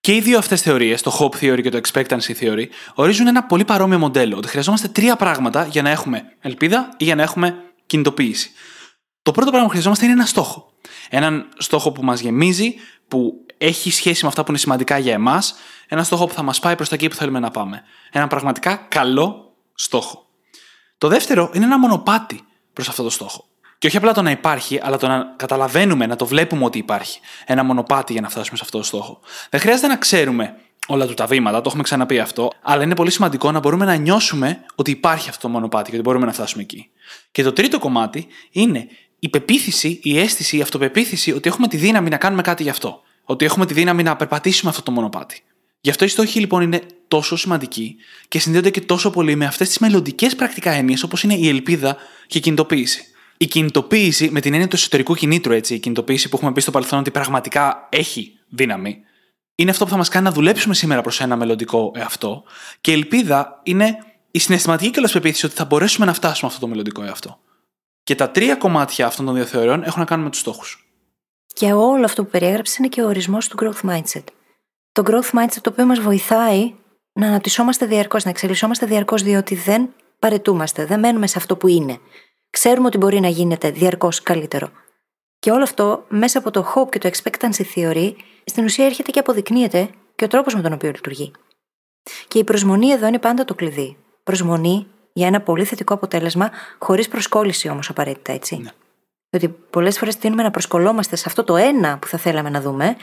Και 0.00 0.14
οι 0.14 0.20
δύο 0.20 0.38
αυτές 0.38 0.62
θεωρίες, 0.62 1.02
το 1.02 1.18
hope 1.20 1.44
theory 1.44 1.62
και 1.62 1.68
το 1.70 1.80
expectancy 1.82 2.32
theory, 2.40 2.64
ορίζουν 2.94 3.26
ένα 3.26 3.44
πολύ 3.44 3.64
παρόμοιο 3.64 3.98
μοντέλο. 3.98 4.36
Ότι 4.36 4.48
χρειαζόμαστε 4.48 4.88
τρία 4.88 5.16
πράγματα 5.16 5.66
για 5.66 5.82
να 5.82 5.90
έχουμε 5.90 6.22
ελπίδα 6.40 6.94
ή 6.96 7.04
για 7.04 7.14
να 7.14 7.22
έχουμε 7.22 7.54
κινητοποίηση. 7.86 8.50
Το 9.22 9.30
πρώτο 9.30 9.48
πράγμα 9.48 9.64
που 9.64 9.70
χρειαζόμαστε 9.70 10.04
είναι 10.04 10.14
ένα 10.14 10.26
στόχο. 10.26 10.72
Έναν 11.10 11.48
στόχο 11.58 11.92
που 11.92 12.02
μας 12.02 12.20
γεμίζει, 12.20 12.74
που 13.08 13.46
έχει 13.58 13.90
σχέση 13.90 14.22
με 14.22 14.28
αυτά 14.28 14.42
που 14.42 14.50
είναι 14.50 14.58
σημαντικά 14.58 14.98
για 14.98 15.12
εμάς, 15.12 15.54
ένα 15.88 16.04
στόχο 16.04 16.26
που 16.26 16.34
θα 16.34 16.42
μας 16.42 16.60
πάει 16.60 16.76
προς 16.76 16.88
τα 16.88 16.94
εκεί 16.94 17.08
που 17.08 17.14
θέλουμε 17.14 17.38
να 17.38 17.50
πάμε. 17.50 17.82
Ένα 18.10 18.26
πραγματικά 18.26 18.76
καλό 18.76 19.54
στόχο. 19.74 20.29
Το 21.00 21.08
δεύτερο 21.08 21.50
είναι 21.52 21.64
ένα 21.64 21.78
μονοπάτι 21.78 22.40
προς 22.72 22.88
αυτό 22.88 23.02
το 23.02 23.10
στόχο. 23.10 23.44
Και 23.78 23.86
όχι 23.86 23.96
απλά 23.96 24.12
το 24.12 24.22
να 24.22 24.30
υπάρχει, 24.30 24.80
αλλά 24.82 24.96
το 24.96 25.06
να 25.06 25.34
καταλαβαίνουμε, 25.36 26.06
να 26.06 26.16
το 26.16 26.26
βλέπουμε 26.26 26.64
ότι 26.64 26.78
υπάρχει 26.78 27.20
ένα 27.46 27.64
μονοπάτι 27.64 28.12
για 28.12 28.20
να 28.20 28.28
φτάσουμε 28.28 28.56
σε 28.56 28.62
αυτό 28.64 28.78
το 28.78 28.84
στόχο. 28.84 29.20
Δεν 29.50 29.60
χρειάζεται 29.60 29.86
να 29.86 29.96
ξέρουμε 29.96 30.54
όλα 30.86 31.06
του 31.06 31.14
τα 31.14 31.26
βήματα, 31.26 31.56
το 31.56 31.64
έχουμε 31.66 31.82
ξαναπεί 31.82 32.18
αυτό, 32.18 32.50
αλλά 32.62 32.82
είναι 32.82 32.94
πολύ 32.94 33.10
σημαντικό 33.10 33.52
να 33.52 33.58
μπορούμε 33.58 33.84
να 33.84 33.94
νιώσουμε 33.94 34.64
ότι 34.74 34.90
υπάρχει 34.90 35.28
αυτό 35.28 35.40
το 35.40 35.48
μονοπάτι 35.48 35.90
και 35.90 35.96
ότι 35.96 36.04
μπορούμε 36.04 36.26
να 36.26 36.32
φτάσουμε 36.32 36.62
εκεί. 36.62 36.90
Και 37.32 37.42
το 37.42 37.52
τρίτο 37.52 37.78
κομμάτι 37.78 38.26
είναι 38.50 38.86
η 39.18 39.28
πεποίθηση, 39.28 40.00
η 40.02 40.18
αίσθηση, 40.18 40.56
η 40.56 40.60
αυτοπεποίθηση 40.60 41.32
ότι 41.32 41.48
έχουμε 41.48 41.68
τη 41.68 41.76
δύναμη 41.76 42.08
να 42.08 42.16
κάνουμε 42.16 42.42
κάτι 42.42 42.62
γι' 42.62 42.70
αυτό. 42.70 43.02
Ότι 43.24 43.44
έχουμε 43.44 43.66
τη 43.66 43.74
δύναμη 43.74 44.02
να 44.02 44.16
περπατήσουμε 44.16 44.70
αυτό 44.70 44.82
το 44.82 44.90
μονοπάτι. 44.90 45.42
Γι' 45.80 45.90
αυτό 45.90 46.04
οι 46.04 46.08
στόχοι 46.08 46.40
λοιπόν 46.40 46.62
είναι 46.62 46.80
τόσο 47.08 47.36
σημαντικοί 47.36 47.96
και 48.28 48.38
συνδέονται 48.38 48.70
και 48.70 48.80
τόσο 48.80 49.10
πολύ 49.10 49.36
με 49.36 49.46
αυτές 49.46 49.68
τις 49.68 49.78
μελλοντικές 49.78 50.36
πρακτικά 50.36 50.70
έννοιες 50.70 51.02
όπως 51.02 51.22
είναι 51.22 51.34
η 51.34 51.48
ελπίδα 51.48 51.96
και 52.26 52.38
η 52.38 52.40
κινητοποίηση 52.40 53.04
η 53.42 53.46
κινητοποίηση, 53.46 54.30
με 54.30 54.40
την 54.40 54.52
έννοια 54.52 54.68
του 54.68 54.76
εσωτερικού 54.76 55.14
κινήτρου, 55.14 55.52
έτσι, 55.52 55.74
η 55.74 55.78
κινητοποίηση 55.78 56.28
που 56.28 56.36
έχουμε 56.36 56.52
πει 56.52 56.60
στο 56.60 56.70
παρελθόν 56.70 56.98
ότι 56.98 57.10
πραγματικά 57.10 57.88
έχει 57.90 58.38
δύναμη, 58.48 59.00
είναι 59.54 59.70
αυτό 59.70 59.84
που 59.84 59.90
θα 59.90 59.96
μας 59.96 60.08
κάνει 60.08 60.24
να 60.24 60.32
δουλέψουμε 60.32 60.74
σήμερα 60.74 61.00
προς 61.00 61.20
ένα 61.20 61.36
μελλοντικό 61.36 61.92
εαυτό. 61.94 62.42
Και 62.80 62.90
η 62.90 62.94
ελπίδα 62.94 63.60
είναι 63.62 63.98
η 64.30 64.38
συναισθηματική 64.38 64.90
κιόλας 64.90 65.12
πεποίθηση 65.12 65.46
ότι 65.46 65.54
θα 65.54 65.64
μπορέσουμε 65.64 66.06
να 66.06 66.12
φτάσουμε 66.12 66.50
αυτό 66.50 66.60
το 66.60 66.70
μελλοντικό 66.70 67.02
εαυτό. 67.02 67.38
Και 68.02 68.14
τα 68.14 68.30
τρία 68.30 68.54
κομμάτια 68.54 69.06
αυτών 69.06 69.24
των 69.24 69.34
δύο 69.34 69.44
θεωριών 69.44 69.82
έχουν 69.82 70.00
να 70.00 70.06
κάνουν 70.06 70.24
με 70.24 70.30
τους 70.30 70.40
στόχους. 70.40 70.92
Και 71.54 71.72
όλο 71.72 72.04
αυτό 72.04 72.24
που 72.24 72.30
περιέγραψες 72.30 72.76
είναι 72.76 72.88
και 72.88 73.02
ο 73.02 73.06
ορισμός 73.06 73.48
του 73.48 73.56
growth 73.60 73.90
mindset. 73.90 74.24
Το 74.92 75.02
growth 75.06 75.38
mindset 75.38 75.58
το 75.60 75.70
οποίο 75.70 75.86
μας 75.86 76.00
βοηθάει 76.00 76.74
να 77.12 77.26
αναπτυσσόμαστε 77.26 77.86
διαρκώς, 77.86 78.24
να 78.24 78.30
εξελισσόμαστε 78.30 78.86
διαρκώς, 78.86 79.22
διότι 79.22 79.54
δεν 79.54 79.88
παρετούμαστε, 80.18 80.84
δεν 80.84 80.98
μένουμε 80.98 81.26
σε 81.26 81.38
αυτό 81.38 81.56
που 81.56 81.68
είναι 81.68 82.00
ξέρουμε 82.50 82.86
ότι 82.86 82.98
μπορεί 82.98 83.20
να 83.20 83.28
γίνεται 83.28 83.70
διαρκώς 83.70 84.22
καλύτερο. 84.22 84.70
Και 85.38 85.50
όλο 85.50 85.62
αυτό 85.62 86.04
μέσα 86.08 86.38
από 86.38 86.50
το 86.50 86.72
hope 86.74 86.88
και 86.90 86.98
το 86.98 87.10
expectancy 87.12 87.62
theory, 87.74 88.12
στην 88.44 88.64
ουσία 88.64 88.84
έρχεται 88.84 89.10
και 89.10 89.18
αποδεικνύεται 89.18 89.90
και 90.14 90.24
ο 90.24 90.28
τρόπος 90.28 90.54
με 90.54 90.60
τον 90.62 90.72
οποίο 90.72 90.90
λειτουργεί. 90.90 91.30
Και 92.28 92.38
η 92.38 92.44
προσμονή 92.44 92.90
εδώ 92.90 93.06
είναι 93.06 93.18
πάντα 93.18 93.44
το 93.44 93.54
κλειδί. 93.54 93.96
Προσμονή 94.22 94.86
για 95.12 95.26
ένα 95.26 95.40
πολύ 95.40 95.64
θετικό 95.64 95.94
αποτέλεσμα, 95.94 96.50
χωρίς 96.78 97.08
προσκόλληση 97.08 97.68
όμως 97.68 97.88
απαραίτητα, 97.88 98.32
έτσι. 98.32 98.56
Ναι. 98.56 98.70
Διότι 99.30 99.48
πολλές 99.70 99.98
φορές 99.98 100.16
τείνουμε 100.16 100.42
να 100.42 100.50
προσκολόμαστε 100.50 101.16
σε 101.16 101.24
αυτό 101.26 101.44
το 101.44 101.56
ένα 101.56 101.98
που 101.98 102.06
θα 102.06 102.18
θέλαμε 102.18 102.50
να 102.50 102.60
δούμε 102.60 102.96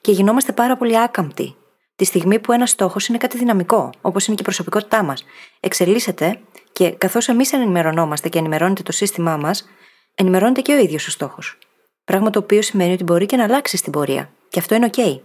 και 0.00 0.12
γινόμαστε 0.12 0.52
πάρα 0.52 0.76
πολύ 0.76 0.98
άκαμπτοι. 0.98 1.54
Τη 1.96 2.04
στιγμή 2.04 2.38
που 2.38 2.52
ένας 2.52 2.70
στόχος 2.70 3.06
είναι 3.06 3.18
κάτι 3.18 3.38
δυναμικό, 3.38 3.90
όπως 4.00 4.26
είναι 4.26 4.36
και 4.36 4.42
η 4.42 4.44
προσωπικότητά 4.44 5.02
μας. 5.02 5.24
Εξελίσσεται 5.60 6.40
και 6.72 6.90
καθώς 6.90 7.28
εμείς 7.28 7.52
ενημερωνόμαστε 7.52 8.28
και 8.28 8.38
ενημερώνεται 8.38 8.82
το 8.82 8.92
σύστημά 8.92 9.36
μας, 9.36 9.68
ενημερώνεται 10.14 10.60
και 10.60 10.72
ο 10.72 10.78
ίδιος 10.78 11.06
ο 11.06 11.10
στόχος. 11.10 11.58
Πράγμα 12.04 12.30
το 12.30 12.38
οποίο 12.38 12.62
σημαίνει 12.62 12.92
ότι 12.92 13.04
μπορεί 13.04 13.26
και 13.26 13.36
να 13.36 13.44
αλλάξει 13.44 13.76
στην 13.76 13.92
πορεία. 13.92 14.30
Και 14.48 14.58
αυτό 14.58 14.74
είναι 14.74 14.90
OK. 14.92 15.20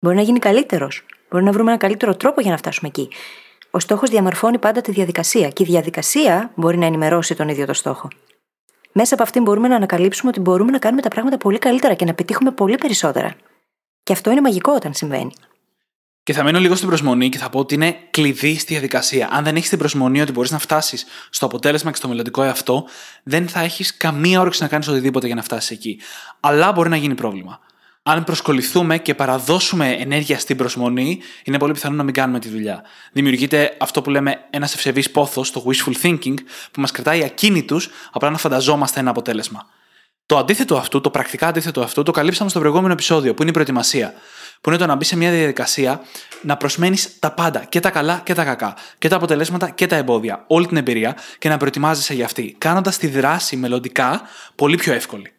Μπορεί 0.00 0.16
να 0.16 0.22
γίνει 0.22 0.38
καλύτερος. 0.38 1.04
Μπορεί 1.30 1.44
να 1.44 1.52
βρούμε 1.52 1.70
ένα 1.70 1.80
καλύτερο 1.80 2.16
τρόπο 2.16 2.40
για 2.40 2.50
να 2.50 2.56
φτάσουμε 2.56 2.88
εκεί. 2.88 3.08
Ο 3.70 3.78
στόχος 3.78 4.10
διαμορφώνει 4.10 4.58
πάντα 4.58 4.80
τη 4.80 4.90
διαδικασία 4.90 5.48
και 5.48 5.62
η 5.62 5.66
διαδικασία 5.66 6.50
μπορεί 6.54 6.78
να 6.78 6.86
ενημερώσει 6.86 7.34
τον 7.34 7.48
ίδιο 7.48 7.66
το 7.66 7.72
στόχο. 7.72 8.08
Μέσα 8.92 9.14
από 9.14 9.22
αυτήν 9.22 9.42
μπορούμε 9.42 9.68
να 9.68 9.76
ανακαλύψουμε 9.76 10.30
ότι 10.30 10.40
μπορούμε 10.40 10.70
να 10.70 10.78
κάνουμε 10.78 11.02
τα 11.02 11.08
πράγματα 11.08 11.36
πολύ 11.36 11.58
καλύτερα 11.58 11.94
και 11.94 12.04
να 12.04 12.14
πετύχουμε 12.14 12.50
πολύ 12.50 12.76
περισσότερα. 12.76 13.34
Και 14.02 14.12
αυτό 14.12 14.30
είναι 14.30 14.40
μαγικό 14.40 14.72
όταν 14.72 14.94
συμβαίνει. 14.94 15.32
Και 16.22 16.32
θα 16.32 16.42
μείνω 16.42 16.58
λίγο 16.58 16.74
στην 16.74 16.88
προσμονή 16.88 17.28
και 17.28 17.38
θα 17.38 17.50
πω 17.50 17.58
ότι 17.58 17.74
είναι 17.74 17.96
κλειδί 18.10 18.58
στη 18.58 18.72
διαδικασία. 18.72 19.28
Αν 19.32 19.44
δεν 19.44 19.56
έχεις 19.56 19.68
την 19.68 19.78
προσμονή 19.78 20.20
ότι 20.20 20.32
μπορείς 20.32 20.50
να 20.50 20.58
φτάσεις 20.58 21.04
στο 21.30 21.46
αποτέλεσμα 21.46 21.90
και 21.90 21.96
στο 21.96 22.08
μελλοντικό 22.08 22.42
εαυτό, 22.42 22.84
δεν 23.22 23.48
θα 23.48 23.60
έχεις 23.60 23.96
καμία 23.96 24.40
όρεξη 24.40 24.62
να 24.62 24.68
κάνεις 24.68 24.88
οτιδήποτε 24.88 25.26
για 25.26 25.34
να 25.34 25.42
φτάσεις 25.42 25.70
εκεί. 25.70 26.00
Αλλά 26.40 26.72
μπορεί 26.72 26.88
να 26.88 26.96
γίνει 26.96 27.14
πρόβλημα. 27.14 27.60
Αν 28.02 28.24
προσκοληθούμε 28.24 28.98
και 28.98 29.14
παραδώσουμε 29.14 29.92
ενέργεια 29.92 30.38
στην 30.38 30.56
προσμονή, 30.56 31.20
είναι 31.44 31.58
πολύ 31.58 31.72
πιθανό 31.72 31.96
να 31.96 32.02
μην 32.02 32.14
κάνουμε 32.14 32.38
τη 32.38 32.48
δουλειά. 32.48 32.82
Δημιουργείται 33.12 33.76
αυτό 33.80 34.02
που 34.02 34.10
λέμε 34.10 34.46
ένας 34.50 34.74
ευσεβής 34.74 35.10
πόθος, 35.10 35.50
το 35.50 35.64
wishful 35.66 35.94
thinking, 36.02 36.34
που 36.70 36.80
μας 36.80 36.90
κρατάει 36.90 37.24
ακίνητους 37.24 37.90
απλά 38.12 38.30
να 38.30 38.38
φανταζόμαστε 38.38 39.00
ένα 39.00 39.10
αποτέλεσμα. 39.10 39.66
Το 40.26 40.36
αντίθετο 40.36 40.76
αυτού, 40.76 41.00
το 41.00 41.10
πρακτικά 41.10 41.46
αντίθετο 41.46 41.80
αυτού, 41.80 42.02
το 42.02 42.10
καλύψαμε 42.10 42.50
στο 42.50 42.58
προηγούμενο 42.58 42.92
επεισόδιο, 42.92 43.34
που 43.34 43.42
είναι 43.42 43.50
η 43.50 43.54
προετοιμασία 43.54 44.14
που 44.62 44.68
είναι 44.68 44.78
το 44.78 44.86
να 44.86 44.94
μπει 44.94 45.04
σε 45.04 45.16
μια 45.16 45.30
διαδικασία 45.30 46.00
να 46.42 46.56
προσμένεις 46.56 47.18
τα 47.18 47.32
πάντα, 47.32 47.64
και 47.64 47.80
τα 47.80 47.90
καλά 47.90 48.20
και 48.24 48.34
τα 48.34 48.44
κακά, 48.44 48.76
και 48.98 49.08
τα 49.08 49.16
αποτελέσματα 49.16 49.70
και 49.70 49.86
τα 49.86 49.96
εμπόδια, 49.96 50.44
όλη 50.46 50.66
την 50.66 50.76
εμπειρία 50.76 51.16
και 51.38 51.48
να 51.48 51.56
προετοιμάζεσαι 51.56 52.14
για 52.14 52.24
αυτή, 52.24 52.54
κάνοντας 52.58 52.98
τη 52.98 53.06
δράση 53.06 53.56
μελλοντικά 53.56 54.22
πολύ 54.54 54.76
πιο 54.76 54.92
εύκολη. 54.92 55.32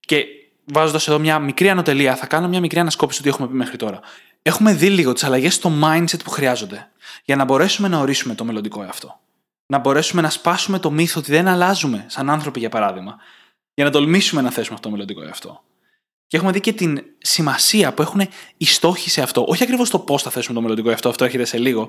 Και 0.00 0.24
βάζοντας 0.64 1.08
εδώ 1.08 1.18
μια 1.18 1.38
μικρή 1.38 1.68
ανωτελεία, 1.70 2.16
θα 2.16 2.26
κάνω 2.26 2.48
μια 2.48 2.60
μικρή 2.60 2.78
ανασκόπηση 2.80 3.18
του 3.18 3.24
τι 3.24 3.30
έχουμε 3.30 3.48
πει 3.48 3.54
μέχρι 3.54 3.76
τώρα. 3.76 4.00
Έχουμε 4.42 4.72
δει 4.74 4.90
λίγο 4.90 5.12
τις 5.12 5.24
αλλαγές 5.24 5.54
στο 5.54 5.72
mindset 5.84 6.24
που 6.24 6.30
χρειάζονται 6.30 6.90
για 7.24 7.36
να 7.36 7.44
μπορέσουμε 7.44 7.88
να 7.88 7.98
ορίσουμε 7.98 8.34
το 8.34 8.44
μελλοντικό 8.44 8.82
εαυτό. 8.82 9.20
Να 9.66 9.78
μπορέσουμε 9.78 10.22
να 10.22 10.30
σπάσουμε 10.30 10.78
το 10.78 10.90
μύθο 10.90 11.20
ότι 11.20 11.30
δεν 11.30 11.48
αλλάζουμε 11.48 12.04
σαν 12.08 12.30
άνθρωποι, 12.30 12.58
για 12.58 12.68
παράδειγμα, 12.68 13.16
για 13.74 13.84
να 13.84 13.90
τολμήσουμε 13.90 14.40
να 14.40 14.50
θέσουμε 14.50 14.74
αυτό 14.74 14.88
το 14.88 14.94
μελλοντικό 14.94 15.22
εαυτό. 15.22 15.62
Και 16.26 16.36
έχουμε 16.36 16.52
δει 16.52 16.60
και 16.60 16.72
την 16.72 17.02
σημασία 17.18 17.94
που 17.94 18.02
έχουν 18.02 18.20
οι 18.56 18.64
στόχοι 18.64 19.10
σε 19.10 19.22
αυτό. 19.22 19.44
Όχι 19.48 19.62
ακριβώς 19.62 19.90
το 19.90 19.98
πώς 19.98 20.22
θα 20.22 20.30
θέσουμε 20.30 20.54
το 20.54 20.60
μελλοντικό 20.60 20.90
αυτό, 20.90 21.08
αυτό 21.08 21.24
έρχεται 21.24 21.44
σε 21.44 21.58
λίγο, 21.58 21.88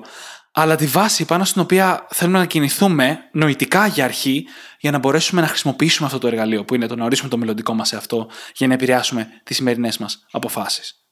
αλλά 0.52 0.76
τη 0.76 0.86
βάση 0.86 1.24
πάνω 1.24 1.44
στην 1.44 1.62
οποία 1.62 2.06
θέλουμε 2.10 2.38
να 2.38 2.46
κινηθούμε 2.46 3.18
νοητικά 3.32 3.86
για 3.86 4.04
αρχή, 4.04 4.46
για 4.80 4.90
να 4.90 4.98
μπορέσουμε 4.98 5.40
να 5.40 5.46
χρησιμοποιήσουμε 5.46 6.06
αυτό 6.06 6.18
το 6.18 6.26
εργαλείο 6.26 6.64
που 6.64 6.74
είναι 6.74 6.86
το 6.86 6.96
να 6.96 7.04
ορίσουμε 7.04 7.28
το 7.28 7.36
μελλοντικό 7.36 7.74
μας 7.74 7.88
σε 7.88 7.96
αυτό, 7.96 8.28
για 8.54 8.66
να 8.66 8.74
επηρεάσουμε 8.74 9.28
τις 9.44 9.56
σημερινές 9.56 9.98
μας 9.98 10.26
αποφάσεις. 10.30 11.06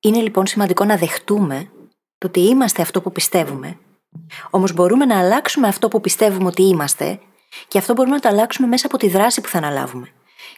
Είναι 0.00 0.20
λοιπόν 0.20 0.46
σημαντικό 0.46 0.84
να 0.84 0.96
δεχτούμε 0.96 1.70
το 2.18 2.26
ότι 2.26 2.40
είμαστε 2.40 2.82
αυτό 2.82 3.00
που 3.00 3.12
πιστεύουμε, 3.12 3.78
όμως 4.50 4.72
μπορούμε 4.72 5.04
να 5.04 5.18
αλλάξουμε 5.18 5.68
αυτό 5.68 5.88
που 5.88 6.00
πιστεύουμε 6.00 6.46
ότι 6.46 6.62
είμαστε, 6.62 7.20
και 7.68 7.78
αυτό 7.78 7.92
μπορούμε 7.92 8.14
να 8.14 8.20
το 8.20 8.28
αλλάξουμε 8.28 8.68
μέσα 8.68 8.86
από 8.86 8.96
τη 8.96 9.08
δράση 9.08 9.40
που 9.40 9.48
θα 9.48 9.58
αναλάβουμε. 9.58 10.08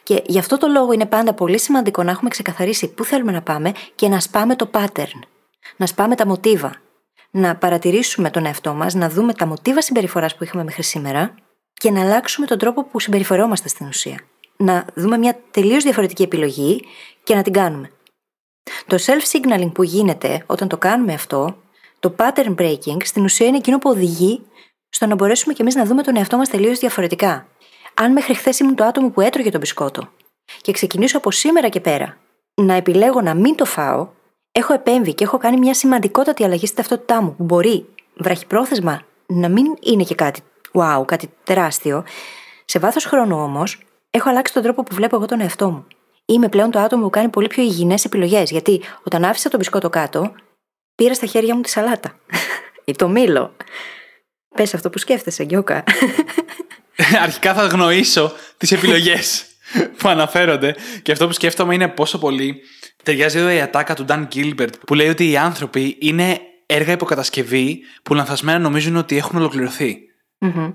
Και 0.03 0.23
γι' 0.25 0.39
αυτό 0.39 0.57
το 0.57 0.67
λόγο 0.67 0.91
είναι 0.91 1.05
πάντα 1.05 1.33
πολύ 1.33 1.59
σημαντικό 1.59 2.03
να 2.03 2.11
έχουμε 2.11 2.29
ξεκαθαρίσει 2.29 2.93
πού 2.93 3.03
θέλουμε 3.03 3.31
να 3.31 3.41
πάμε 3.41 3.71
και 3.95 4.07
να 4.07 4.19
σπάμε 4.19 4.55
το 4.55 4.69
pattern. 4.73 5.19
Να 5.75 5.85
σπάμε 5.85 6.15
τα 6.15 6.27
μοτίβα. 6.27 6.75
Να 7.31 7.55
παρατηρήσουμε 7.55 8.29
τον 8.29 8.45
εαυτό 8.45 8.73
μας, 8.73 8.93
να 8.93 9.09
δούμε 9.09 9.33
τα 9.33 9.45
μοτίβα 9.45 9.81
συμπεριφοράς 9.81 10.35
που 10.35 10.43
είχαμε 10.43 10.63
μέχρι 10.63 10.83
σήμερα 10.83 11.35
και 11.73 11.91
να 11.91 12.01
αλλάξουμε 12.01 12.47
τον 12.47 12.57
τρόπο 12.57 12.83
που 12.83 12.99
συμπεριφερόμαστε 12.99 13.67
στην 13.67 13.87
ουσία. 13.87 14.19
Να 14.57 14.85
δούμε 14.95 15.17
μια 15.17 15.39
τελείως 15.51 15.83
διαφορετική 15.83 16.23
επιλογή 16.23 16.85
και 17.23 17.35
να 17.35 17.41
την 17.41 17.53
κάνουμε. 17.53 17.91
Το 18.87 18.97
self-signaling 19.05 19.71
που 19.73 19.83
γίνεται 19.83 20.43
όταν 20.45 20.67
το 20.67 20.77
κάνουμε 20.77 21.13
αυτό, 21.13 21.57
το 21.99 22.15
pattern 22.17 22.55
breaking, 22.55 22.97
στην 23.03 23.23
ουσία 23.23 23.47
είναι 23.47 23.57
εκείνο 23.57 23.77
που 23.77 23.89
οδηγεί 23.89 24.41
στο 24.89 25.05
να 25.05 25.15
μπορέσουμε 25.15 25.53
κι 25.53 25.61
εμείς 25.61 25.75
να 25.75 25.85
δούμε 25.85 26.03
τον 26.03 26.15
εαυτό 26.15 26.37
μας 26.37 26.49
τελείως 26.49 26.79
διαφορετικά 26.79 27.47
αν 27.93 28.11
μέχρι 28.11 28.33
χθες 28.33 28.59
ήμουν 28.59 28.75
το 28.75 28.83
άτομο 28.83 29.09
που 29.09 29.21
έτρωγε 29.21 29.49
τον 29.49 29.59
μπισκότο 29.59 30.09
και 30.61 30.71
ξεκινήσω 30.71 31.17
από 31.17 31.31
σήμερα 31.31 31.69
και 31.69 31.79
πέρα 31.79 32.17
να 32.53 32.73
επιλέγω 32.73 33.21
να 33.21 33.33
μην 33.33 33.55
το 33.55 33.65
φάω, 33.65 34.07
έχω 34.51 34.73
επέμβει 34.73 35.13
και 35.13 35.23
έχω 35.23 35.37
κάνει 35.37 35.57
μια 35.57 35.73
σημαντικότατη 35.73 36.43
αλλαγή 36.43 36.65
στη 36.65 36.75
ταυτότητά 36.75 37.21
μου 37.21 37.35
που 37.35 37.43
μπορεί 37.43 37.85
βραχυπρόθεσμα 38.15 39.01
να 39.25 39.49
μην 39.49 39.65
είναι 39.79 40.03
και 40.03 40.15
κάτι 40.15 40.41
wow, 40.73 41.03
κάτι 41.05 41.29
τεράστιο. 41.43 42.03
Σε 42.65 42.79
βάθος 42.79 43.05
χρόνου 43.05 43.37
όμως, 43.37 43.83
έχω 44.09 44.29
αλλάξει 44.29 44.53
τον 44.53 44.63
τρόπο 44.63 44.83
που 44.83 44.95
βλέπω 44.95 45.15
εγώ 45.15 45.25
τον 45.25 45.41
εαυτό 45.41 45.69
μου. 45.69 45.87
Είμαι 46.25 46.49
πλέον 46.49 46.71
το 46.71 46.79
άτομο 46.79 47.03
που 47.03 47.09
κάνει 47.09 47.29
πολύ 47.29 47.47
πιο 47.47 47.63
υγιεινές 47.63 48.05
επιλογές. 48.05 48.51
Γιατί 48.51 48.81
όταν 49.03 49.25
άφησα 49.25 49.49
τον 49.49 49.59
μπισκότο 49.59 49.89
κάτω, 49.89 50.31
πήρα 50.95 51.13
στα 51.13 51.25
χέρια 51.25 51.55
μου 51.55 51.61
τη 51.61 51.69
σαλάτα. 51.69 52.15
ή 52.85 52.91
το 52.95 53.07
μήλο. 53.07 53.53
Πες 54.55 54.73
αυτό 54.73 54.89
που 54.89 54.97
σκέφτεσαι, 54.97 55.43
Γκιόκα. 55.43 55.83
Αρχικά 57.23 57.53
θα 57.53 57.65
γνωρίσω 57.65 58.33
τις 58.57 58.71
επιλογές 58.71 59.45
που 59.97 60.09
αναφέρονται. 60.09 60.75
Και 61.01 61.11
αυτό 61.11 61.27
που 61.27 61.33
σκέφτομαι 61.33 61.73
είναι 61.73 61.87
πόσο 61.87 62.17
πολύ 62.17 62.61
ταιριάζει 63.03 63.37
εδώ 63.37 63.49
η 63.49 63.61
ατάκα 63.61 63.93
του 63.93 64.05
Dan 64.07 64.27
Gilbert 64.33 64.73
που 64.85 64.93
λέει 64.93 65.09
ότι 65.09 65.29
οι 65.29 65.37
άνθρωποι 65.37 65.97
είναι 65.99 66.41
έργα 66.65 66.91
υποκατασκευή 66.91 67.81
που 68.03 68.13
λανθασμένα 68.13 68.59
νομίζουν 68.59 68.95
ότι 68.95 69.17
έχουν 69.17 69.37
ολοκληρωθεί. 69.37 69.97
Mm-hmm. 70.39 70.73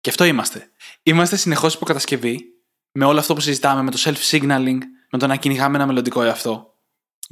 Και 0.00 0.10
αυτό 0.10 0.24
είμαστε. 0.24 0.70
Είμαστε 1.02 1.36
συνεχώς 1.36 1.74
υποκατασκευή 1.74 2.38
με 2.92 3.04
όλο 3.04 3.18
αυτό 3.18 3.34
που 3.34 3.40
συζητάμε, 3.40 3.82
με 3.82 3.90
το 3.90 3.98
self-signaling, 4.04 4.78
με 5.10 5.18
το 5.18 5.26
να 5.26 5.36
κυνηγάμε 5.36 5.76
ένα 5.76 5.86
μελλοντικό 5.86 6.22
εαυτό. 6.22 6.74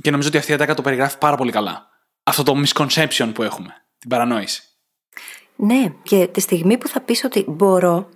Και 0.03 0.11
νομίζω 0.11 0.29
ότι 0.29 0.39
αυτή 0.39 0.51
η 0.51 0.55
ατάκα 0.55 0.75
το 0.75 0.83
περιγράφει 0.83 1.19
πάρα 1.19 1.37
πολύ 1.37 1.53
καλά. 1.53 1.89
Αυτό 2.23 2.43
το 2.43 2.63
misconception 2.65 3.31
που 3.35 3.43
έχουμε, 3.43 3.75
την 3.99 4.09
παρανόηση. 4.09 4.63
Ναι, 5.63 5.95
και 6.03 6.27
τη 6.27 6.41
στιγμή 6.41 6.79
που 6.79 6.89
θα 6.89 7.01
πεις 7.01 7.25
ότι 7.25 7.45
μπορώ 7.49 8.09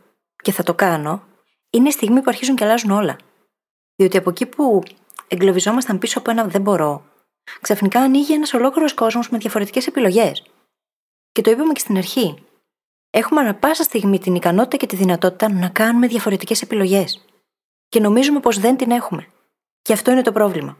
και 0.42 0.52
θα 0.52 0.62
το 0.62 0.74
κάνω, 0.74 1.22
είναι 1.70 1.88
η 1.88 1.92
στιγμή 1.92 2.16
που 2.16 2.26
αρχίζουν 2.26 2.56
και 2.56 2.64
αλλάζουν 2.64 2.90
όλα. 2.90 3.16
Διότι 3.96 4.16
από 4.16 4.30
εκεί 4.30 4.46
που 4.46 4.82
εγκλωβιζόμασταν 5.28 5.98
πίσω 5.98 6.18
από 6.18 6.30
ένα 6.30 6.44
δεν 6.44 6.60
μπορώ, 6.60 7.04
ξαφνικά 7.60 8.00
ανοίγει 8.00 8.32
ένας 8.32 8.54
ολόκληρος 8.54 8.94
κόσμος 8.94 9.28
με 9.30 9.38
διαφορετικές 9.38 9.86
επιλογές. 9.86 10.42
Και 11.32 11.42
το 11.42 11.50
είπαμε 11.50 11.72
και 11.72 11.80
στην 11.80 11.96
αρχή. 11.96 12.44
Έχουμε 13.10 13.40
ανα 13.40 13.54
πάσα 13.54 13.82
στιγμή 13.82 14.18
την 14.18 14.34
ικανότητα 14.34 14.76
και 14.76 14.86
τη 14.86 14.96
δυνατότητα 14.96 15.52
να 15.52 15.68
κάνουμε 15.68 16.06
διαφορετικές 16.06 16.62
επιλογές. 16.62 17.24
Και 17.88 18.00
νομίζουμε 18.00 18.40
πως 18.40 18.58
δεν 18.58 18.76
την 18.76 18.90
έχουμε. 18.90 19.28
Και 19.82 19.92
αυτό 19.92 20.10
είναι 20.10 20.22
το 20.22 20.32
πρόβλημα. 20.32 20.76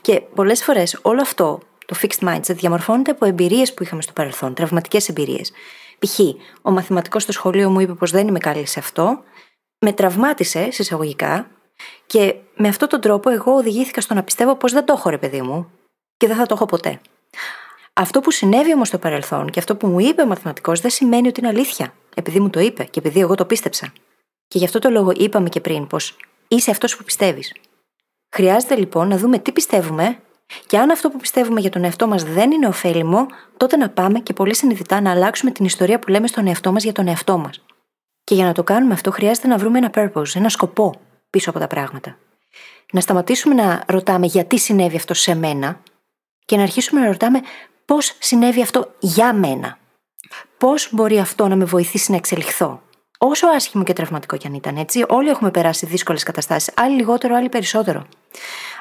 Και 0.00 0.20
πολλές 0.20 0.64
φορές 0.64 0.98
όλο 1.02 1.20
αυτό, 1.20 1.60
το 1.86 1.96
fixed 2.02 2.28
mindset, 2.28 2.54
διαμορφώνεται 2.54 3.10
από 3.10 3.24
εμπειρίες 3.24 3.74
που 3.74 3.82
είχαμε 3.82 4.02
στο 4.02 4.12
παρελθόν, 4.12 4.54
τραυματικές 4.54 5.08
εμπειρίες. 5.08 5.52
Π.χ. 5.98 6.18
ο 6.62 6.70
μαθηματικός 6.70 7.22
στο 7.22 7.32
σχολείο 7.32 7.70
μου 7.70 7.80
είπε 7.80 7.94
πως 7.94 8.10
δεν 8.10 8.28
είμαι 8.28 8.38
καλή 8.38 8.66
σε 8.66 8.78
αυτό, 8.78 9.22
με 9.78 9.92
τραυμάτισε, 9.92 10.70
συσσαγωγικά, 10.70 11.50
και 12.06 12.34
με 12.56 12.68
αυτόν 12.68 12.88
τον 12.88 13.00
τρόπο 13.00 13.30
εγώ 13.30 13.52
οδηγήθηκα 13.52 14.00
στο 14.00 14.14
να 14.14 14.22
πιστεύω 14.22 14.56
πως 14.56 14.72
δεν 14.72 14.84
το 14.84 14.92
έχω, 14.92 15.10
ρε 15.10 15.18
παιδί 15.18 15.42
μου, 15.42 15.70
και 16.16 16.26
δεν 16.26 16.36
θα 16.36 16.46
το 16.46 16.54
έχω 16.54 16.66
ποτέ. 16.66 17.00
Αυτό 17.92 18.20
που 18.20 18.30
συνέβη 18.30 18.74
όμως 18.74 18.88
στο 18.88 18.98
παρελθόν 18.98 19.50
και 19.50 19.58
αυτό 19.58 19.76
που 19.76 19.86
μου 19.86 19.98
είπε 19.98 20.22
ο 20.22 20.26
μαθηματικός 20.26 20.80
δεν 20.80 20.90
σημαίνει 20.90 21.28
ότι 21.28 21.40
είναι 21.40 21.48
αλήθεια, 21.48 21.94
επειδή 22.14 22.40
μου 22.40 22.50
το 22.50 22.60
είπε 22.60 22.84
και 22.84 22.98
επειδή 22.98 23.20
εγώ 23.20 23.34
το 23.34 23.44
πίστεψα. 23.44 23.92
Και 24.48 24.58
γι' 24.58 24.64
αυτό 24.64 24.78
το 24.78 24.90
λόγο 24.90 25.12
είπαμε 25.16 25.48
και 25.48 25.60
πριν 25.60 25.86
πως 25.86 26.16
είσαι 26.48 26.70
αυτός 26.70 26.96
που 26.96 27.04
πιστεύεις. 27.04 27.54
Χρειάζεται 28.34 28.74
λοιπόν 28.74 29.08
να 29.08 29.16
δούμε 29.16 29.38
τι 29.38 29.52
πιστεύουμε 29.52 30.18
και 30.66 30.78
αν 30.78 30.90
αυτό 30.90 31.10
που 31.10 31.16
πιστεύουμε 31.16 31.60
για 31.60 31.70
τον 31.70 31.84
εαυτό 31.84 32.06
μας 32.06 32.24
δεν 32.24 32.50
είναι 32.50 32.66
ωφέλιμο, 32.66 33.26
τότε 33.56 33.76
να 33.76 33.88
πάμε 33.88 34.18
και 34.18 34.32
πολύ 34.32 34.54
συνειδητά 34.54 35.00
να 35.00 35.10
αλλάξουμε 35.10 35.50
την 35.50 35.64
ιστορία 35.64 35.98
που 35.98 36.08
λέμε 36.08 36.26
στον 36.26 36.46
εαυτό 36.46 36.72
μας 36.72 36.82
για 36.82 36.92
τον 36.92 37.08
εαυτό 37.08 37.38
μας. 37.38 37.64
Και 38.24 38.34
για 38.34 38.44
να 38.44 38.52
το 38.52 38.62
κάνουμε 38.62 38.94
αυτό, 38.94 39.10
χρειάζεται 39.10 39.48
να 39.48 39.56
βρούμε 39.56 39.78
ένα 39.78 39.90
purpose, 39.94 40.34
ένα 40.34 40.48
σκοπό 40.48 41.00
πίσω 41.30 41.50
από 41.50 41.58
τα 41.58 41.66
πράγματα. 41.66 42.16
Να 42.92 43.00
σταματήσουμε 43.00 43.54
να 43.54 43.82
ρωτάμε 43.86 44.26
γιατί 44.26 44.58
συνέβη 44.58 44.96
αυτό 44.96 45.14
σε 45.14 45.34
μένα 45.34 45.80
και 46.44 46.56
να 46.56 46.62
αρχίσουμε 46.62 47.00
να 47.00 47.06
ρωτάμε 47.06 47.40
πώς 47.84 48.16
συνέβη 48.18 48.62
αυτό 48.62 48.94
για 48.98 49.32
μένα. 49.32 49.78
Πώς 50.58 50.88
μπορεί 50.92 51.18
αυτό 51.18 51.48
να 51.48 51.56
με 51.56 51.64
βοηθήσει 51.64 52.10
να 52.10 52.16
εξελιχθώ. 52.16 52.82
Όσο 53.24 53.46
άσχημο 53.46 53.84
και 53.84 53.92
τραυματικό 53.92 54.36
κι 54.36 54.46
αν 54.46 54.54
ήταν 54.54 54.76
έτσι, 54.76 55.04
όλοι 55.08 55.28
έχουμε 55.28 55.50
περάσει 55.50 55.86
δύσκολες 55.86 56.22
καταστάσεις, 56.22 56.72
άλλοι 56.76 56.96
λιγότερο, 56.96 57.34
άλλοι 57.34 57.48
περισσότερο. 57.48 58.06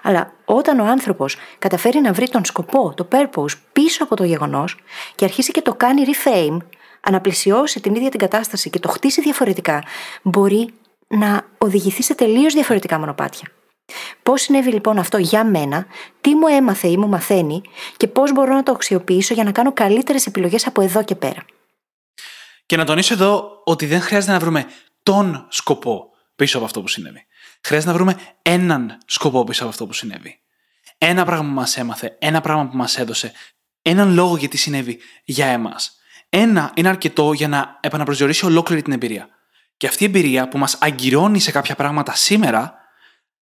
Αλλά 0.01 0.33
όταν 0.45 0.79
ο 0.79 0.85
άνθρωπος 0.85 1.37
καταφέρει 1.59 1.99
να 1.99 2.13
βρει 2.13 2.29
τον 2.29 2.45
σκοπό, 2.45 2.93
το 2.93 3.07
purpose 3.11 3.53
πίσω 3.73 4.03
από 4.03 4.15
το 4.15 4.23
γεγονός 4.23 4.77
και 5.15 5.25
αρχίσει 5.25 5.51
και 5.51 5.61
το 5.61 5.73
κάνει 5.73 6.01
reframe, 6.05 6.57
αναπλησιώσει 7.01 7.81
την 7.81 7.95
ίδια 7.95 8.09
την 8.09 8.19
κατάσταση 8.19 8.69
και 8.69 8.79
το 8.79 8.89
χτίσει 8.89 9.21
διαφορετικά, 9.21 9.83
μπορεί 10.21 10.73
να 11.07 11.41
οδηγηθεί 11.57 12.03
σε 12.03 12.15
τελείως 12.15 12.53
διαφορετικά 12.53 12.99
μονοπάτια. 12.99 13.47
Πώς 14.23 14.41
συνέβη 14.41 14.71
λοιπόν 14.71 14.97
αυτό 14.97 15.17
για 15.17 15.43
μένα, 15.43 15.85
τι 16.21 16.35
μου 16.35 16.47
έμαθε 16.47 16.87
ή 16.87 16.97
μου 16.97 17.07
μαθαίνει 17.07 17.61
και 17.97 18.07
πώς 18.07 18.31
μπορώ 18.31 18.53
να 18.53 18.63
το 18.63 18.71
αξιοποιήσω 18.71 19.33
για 19.33 19.43
να 19.43 19.51
κάνω 19.51 19.73
καλύτερες 19.73 20.25
επιλογές 20.25 20.67
από 20.67 20.81
εδώ 20.81 21.03
και 21.03 21.15
πέρα. 21.15 21.45
Και 22.71 22.77
να 22.77 22.85
τονίσω 22.85 23.13
εδώ 23.13 23.61
ότι 23.63 23.85
δεν 23.85 24.01
χρειάζεται 24.01 24.31
να 24.31 24.39
βρούμε 24.39 24.65
τον 25.03 25.47
σκοπό 25.49 26.09
πίσω 26.35 26.57
από 26.57 26.65
αυτό 26.65 26.81
που 26.81 26.87
συνέβη. 26.87 27.25
Χρειάζεται 27.63 27.91
να 27.91 27.97
βρούμε 27.97 28.15
έναν 28.41 28.97
σκοπό 29.05 29.43
πίσω 29.43 29.61
από 29.61 29.71
αυτό 29.71 29.87
που 29.87 29.93
συνέβη. 29.93 30.39
Ένα 30.97 31.25
πράγμα 31.25 31.47
που 31.47 31.53
μας 31.53 31.77
έμαθε, 31.77 32.15
ένα 32.19 32.41
πράγμα 32.41 32.67
που 32.67 32.77
μας 32.77 32.97
έδωσε, 32.97 33.31
έναν 33.81 34.13
λόγο 34.13 34.37
γιατί 34.37 34.57
συνέβη 34.57 34.99
για 35.23 35.45
εμάς. 35.45 35.99
Ένα 36.29 36.71
είναι 36.75 36.87
αρκετό 36.87 37.33
για 37.33 37.47
να 37.47 37.77
επαναπροσδιορίσει 37.81 38.45
ολόκληρη 38.45 38.81
την 38.81 38.93
εμπειρία. 38.93 39.27
Και 39.77 39.87
αυτή 39.87 40.03
η 40.03 40.05
εμπειρία 40.05 40.47
που 40.47 40.57
μας 40.57 40.77
αγκυρώνει 40.81 41.39
σε 41.39 41.51
κάποια 41.51 41.75
πράγματα 41.75 42.15
σήμερα, 42.15 42.73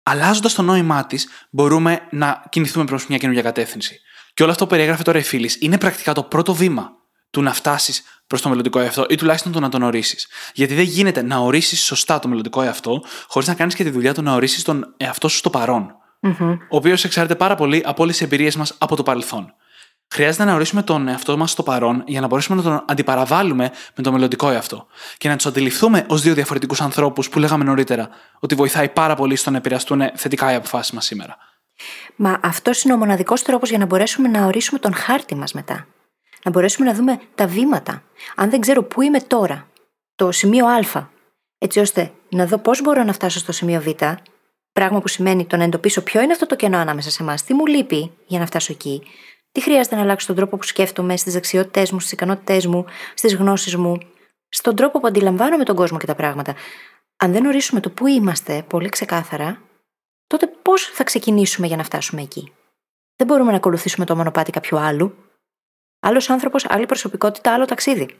αλλάζοντας 0.04 0.54
το 0.54 0.62
νόημά 0.62 1.06
της, 1.06 1.28
μπορούμε 1.50 2.08
να 2.12 2.44
κινηθούμε 2.50 2.86
προς 2.86 3.08
μια 3.08 3.18
καινούργια 3.18 3.44
κατεύθυνση. 3.44 4.00
Και 4.34 4.44
όλο 4.44 4.52
αυτό 4.52 4.64
που 4.64 4.70
περιέγραφε 4.70 5.04
τώρα 5.04 5.20
η 5.20 5.24
φίλης 5.24 5.58
είναι 5.62 5.78
πρακτικά 5.78 6.14
το 6.14 6.24
πρώτο 6.24 6.54
βήμα 6.54 6.99
του 7.30 7.42
να 7.42 7.54
φτάσεις 7.54 8.04
προς 8.28 8.42
το 8.42 8.50
μελλοντικό 8.50 8.80
εαυτό 8.80 9.06
ή 9.10 9.16
τουλάχιστον 9.16 9.52
το 9.52 9.60
να 9.60 9.70
τον 9.70 9.82
ορίσεις. 9.82 10.28
Γιατί 10.54 10.74
δεν 10.74 10.84
γίνεται 10.84 11.22
να 11.22 11.38
ορίσεις 11.38 11.84
σωστά 11.84 12.20
το 12.20 12.28
μελλοντικό 12.28 12.62
εαυτό 12.62 13.04
χωρίς 13.28 13.48
να 13.48 13.54
κάνεις 13.54 13.76
και 13.76 13.84
τη 13.84 13.90
δουλειά 13.90 14.14
του 14.14 14.22
να 14.22 14.34
ορίσεις 14.34 14.64
τον 14.64 14.94
εαυτό 14.98 15.28
σου 15.28 15.38
στο 15.38 15.50
παρον 15.50 15.94
Mm-hmm. 16.22 16.58
Ο 16.70 16.76
οποίος 16.76 17.04
εξαρτάται 17.04 17.36
πάρα 17.36 17.56
πολύ 17.56 17.84
από 17.86 18.04
όλες 18.04 18.18
τις 18.18 18.26
εμπειρίες 18.26 18.56
μας 18.56 18.76
από 18.78 18.96
το 18.96 19.04
παρελθόν. 19.04 19.54
Χρειάζεται 20.14 20.44
να 20.44 20.54
ορίσουμε 20.54 20.82
τον 20.84 21.08
εαυτό 21.08 21.38
μας 21.38 21.52
στο 21.52 21.64
παρόν 21.64 22.04
για 22.06 22.22
να 22.22 22.28
μπορέσουμε 22.28 22.58
να 22.58 22.64
τον 22.64 22.86
αντιπαραβάλουμε 22.88 23.72
με 23.96 24.04
το 24.04 24.12
μελλοντικό 24.12 24.50
εαυτό 24.50 24.88
και 25.18 25.30
να 25.30 25.36
τους 25.36 25.46
αντιληφθούμε 25.46 26.06
ως 26.08 26.22
δύο 26.22 26.34
διαφορετικούς 26.34 26.82
ανθρώπους 26.82 27.30
που 27.30 27.40
λέγαμε 27.40 27.64
νωρίτερα 27.64 28.10
ότι 28.40 28.56
βοηθάει 28.56 28.90
πάρα 28.90 29.16
πολύ 29.16 29.36
στο 29.36 29.52
να 29.52 29.58
επηρεαστούν 29.58 30.02
θετικά 30.16 30.52
οι 30.52 30.56
αποφάσεις 30.56 30.92
μας 30.92 31.06
σήμερα. 31.06 31.38
Μα 32.16 32.40
αυτός 32.44 32.84
είναι 32.84 32.94
ο 32.94 32.98
μοναδικός 32.98 33.42
τρόπος 33.42 33.70
για 33.70 33.78
να 33.78 33.86
μπορέσουμε 33.86 34.28
να 34.28 34.46
ορίσουμε 34.46 34.80
τον 34.80 34.94
χάρτη 34.94 35.36
μας 35.36 35.54
μετά. 35.54 35.88
Να 36.44 36.52
μπορέσουμε 36.52 36.88
να 36.88 36.96
δούμε 36.96 37.20
τα 37.36 37.48
βήματα. 37.48 38.04
Αν 38.36 38.50
δεν 38.50 38.60
ξέρω 38.60 38.84
πού 38.84 39.02
είμαι 39.02 39.22
τώρα, 39.22 39.68
το 40.16 40.32
σημείο 40.32 40.66
Α, 40.66 41.08
έτσι 41.58 41.80
ώστε 41.80 42.12
να 42.30 42.46
δω 42.46 42.58
πώς 42.58 42.82
μπορώ 42.82 43.04
να 43.04 43.14
φτάσω 43.14 43.40
στο 43.40 43.52
σημείο 43.52 43.82
Β, 43.82 43.88
πράγμα 44.72 45.00
που 45.02 45.08
σημαίνει 45.08 45.46
το 45.46 45.58
να 45.58 45.64
εντοπίσω 45.64 46.02
ποιο 46.02 46.22
είναι 46.22 46.32
αυτό 46.32 46.46
το 46.46 46.56
κενό 46.56 46.78
ανάμεσα 46.78 47.10
σε 47.12 47.24
εμάς, 47.24 47.44
τι 47.44 47.54
μου 47.54 47.66
λείπει 47.66 48.12
για 48.26 48.40
να 48.40 48.46
φτάσω 48.46 48.74
εκεί, 48.74 49.04
τι 49.52 49.62
χρειάζεται 49.62 49.96
να 49.96 50.02
αλλάξω 50.02 50.28
τον 50.28 50.36
τρόπο 50.36 50.58
που 50.58 50.64
σκέφτομαι, 50.64 51.18
στις 51.18 51.34
δεξιότητές 51.34 51.92
μου, 51.92 52.00
στις 52.00 52.12
ικανότητές 52.12 52.66
μου, 52.66 52.86
στις 53.14 53.36
γνώσεις 53.36 53.76
μου, 53.76 53.98
στον 54.50 54.76
τρόπο 54.76 55.00
που 55.00 55.08
αντιλαμβάνομαι 55.08 55.64
τον 55.64 55.76
κόσμο 55.76 55.98
και 55.98 56.06
τα 56.06 56.16
πράγματα. 56.16 56.56
Αν 57.18 57.32
δεν 57.32 57.46
ορίσουμε 57.46 57.80
το 57.80 57.90
πού 57.90 58.08
είμαστε 58.08 58.64
πολύ 58.68 58.90
ξεκάθαρα, 58.90 59.62
τότε 60.28 60.48
πώς 60.62 60.84
θα 60.84 61.04
ξεκινήσουμε 61.04 61.68
για 61.68 61.78
να 61.78 61.84
φτάσουμε 61.84 62.22
εκεί; 62.22 62.52
Δεν 63.16 63.28
μπορούμε 63.28 63.52
να 63.52 63.58
ακολουθήσουμε 63.58 64.06
το 64.06 64.16
μονοπάτι 64.16 64.52
κάποιου 64.52 64.78
άλλου. 64.78 65.16
Άλλος 66.00 66.30
άνθρωπος, 66.30 66.66
άλλη 66.70 66.86
προσωπικότητα, 66.86 67.54
άλλο 67.54 67.66
ταξίδι. 67.66 68.18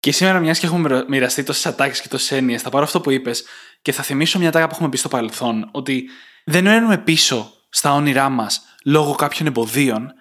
Και 0.00 0.12
σήμερα, 0.12 0.38
μιας 0.38 0.58
και 0.58 0.66
έχουμε 0.66 1.04
μοιραστεί 1.08 1.42
τόσες 1.42 1.66
ατάκες 1.66 2.00
και 2.00 2.08
τόσες 2.08 2.32
έννοιες, 2.32 2.62
θα 2.62 2.70
πάρω 2.70 2.84
αυτό 2.84 3.00
που 3.00 3.10
είπες 3.10 3.44
και 3.82 3.92
θα 3.92 4.02
θυμίσω 4.02 4.38
μια 4.38 4.50
τάκα 4.50 4.66
που 4.66 4.74
έχουμε 4.74 4.88
πει 4.88 4.96
στο 4.96 5.08
παρελθόν, 5.08 5.68
ότι 5.72 6.08
δεν 6.44 6.64
μένουμε 6.64 6.98
πίσω 6.98 7.52
στα 7.68 7.94
όνειρά 7.94 8.28
μας 8.28 8.62
λόγω 8.84 9.14
κάποιων 9.14 9.48
εμποδίων, 9.48 10.12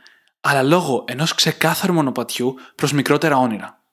αλλά 0.41 0.63
λόγω 0.63 1.03
ενός 1.07 1.35
ξεκάθαρου 1.35 1.93
μονοπατιού 1.93 2.55
προς 2.75 2.93
μικρότερα 2.93 3.37
όνειρα. 3.37 3.83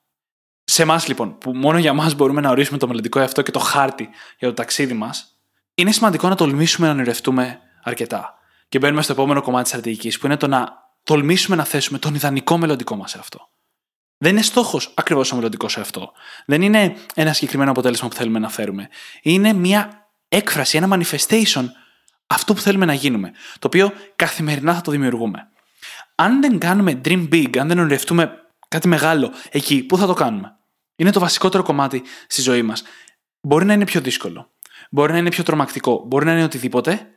Σε 0.63 0.81
εμάς 0.81 1.07
λοιπόν, 1.07 1.37
που 1.37 1.55
μόνο 1.55 1.77
για 1.77 1.93
μα 1.93 2.11
μπορούμε 2.15 2.41
να 2.41 2.49
ορίσουμε 2.49 2.77
το 2.77 2.87
μελλοντικό 2.87 3.19
εαυτό 3.19 3.41
και 3.41 3.51
το 3.51 3.59
χάρτη 3.59 4.09
για 4.39 4.47
το 4.47 4.53
ταξίδι 4.53 4.93
μας, 4.93 5.39
είναι 5.75 5.91
σημαντικό 5.91 6.29
να 6.29 6.35
τολμήσουμε 6.35 6.87
να 6.87 6.93
ονειρευτούμε 6.93 7.59
αρκετά. 7.83 8.33
Και 8.69 8.79
μπαίνουμε 8.79 9.01
στο 9.01 9.11
επόμενο 9.11 9.41
κομμάτι 9.41 9.61
της 9.61 9.71
στρατηγικής, 9.71 10.19
που 10.19 10.25
είναι 10.25 10.37
το 10.37 10.47
να 10.47 10.88
τολμήσουμε 11.03 11.55
να 11.55 11.63
θέσουμε 11.63 11.99
τον 11.99 12.15
ιδανικό 12.15 12.57
μελλοντικό 12.57 12.95
μας 12.95 13.15
εαυτό. 13.15 13.49
Δεν 14.17 14.31
είναι 14.31 14.41
στόχος 14.41 14.93
ακριβώς 14.95 15.31
ο 15.31 15.35
μελλοντικός 15.35 15.77
εαυτό. 15.77 16.11
Δεν 16.45 16.61
είναι 16.61 16.95
ένα 17.15 17.33
συγκεκριμένο 17.33 17.71
αποτέλεσμα 17.71 18.07
που 18.07 18.15
θέλουμε 18.15 18.39
να 18.39 18.49
φέρουμε. 18.49 18.89
Είναι 19.21 19.53
μια 19.53 20.09
έκφραση, 20.27 20.77
ένα 20.77 20.97
manifestation 20.97 21.65
αυτό 22.27 22.53
που 22.53 22.61
θέλουμε 22.61 22.85
να 22.85 22.93
γίνουμε. 22.93 23.31
Το 23.59 23.67
οποίο 23.67 23.91
καθημερινά 24.15 24.73
θα 24.73 24.81
το 24.81 24.91
δημιουργούμε 24.91 25.49
αν 26.19 26.41
δεν 26.41 26.59
κάνουμε 26.59 27.01
dream 27.05 27.27
big, 27.31 27.57
αν 27.57 27.67
δεν 27.67 27.79
ονειρευτούμε 27.79 28.31
κάτι 28.67 28.87
μεγάλο 28.87 29.31
εκεί, 29.51 29.83
πού 29.83 29.97
θα 29.97 30.05
το 30.05 30.13
κάνουμε; 30.13 30.55
Είναι 30.95 31.11
το 31.11 31.19
βασικότερο 31.19 31.63
κομμάτι 31.63 32.03
στη 32.27 32.41
ζωή 32.41 32.61
μας. 32.61 32.83
Μπορεί 33.41 33.65
να 33.65 33.73
είναι 33.73 33.85
πιο 33.85 34.01
δύσκολο. 34.01 34.51
Μπορεί 34.91 35.11
να 35.11 35.17
είναι 35.17 35.29
πιο 35.29 35.43
τρομακτικό. 35.43 36.03
Μπορεί 36.07 36.25
να 36.25 36.31
είναι 36.31 36.43
οτιδήποτε. 36.43 37.07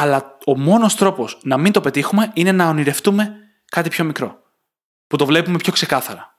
Αλλά 0.00 0.36
ο 0.46 0.58
μόνος 0.58 0.94
τρόπος 0.94 1.38
να 1.42 1.56
μην 1.56 1.72
το 1.72 1.80
πετύχουμε 1.80 2.30
είναι 2.34 2.52
να 2.52 2.68
ονειρευτούμε 2.68 3.32
κάτι 3.70 3.88
πιο 3.88 4.04
μικρό. 4.04 4.38
Που 5.06 5.16
το 5.16 5.26
βλέπουμε 5.26 5.56
πιο 5.56 5.72
ξεκάθαρα. 5.72 6.34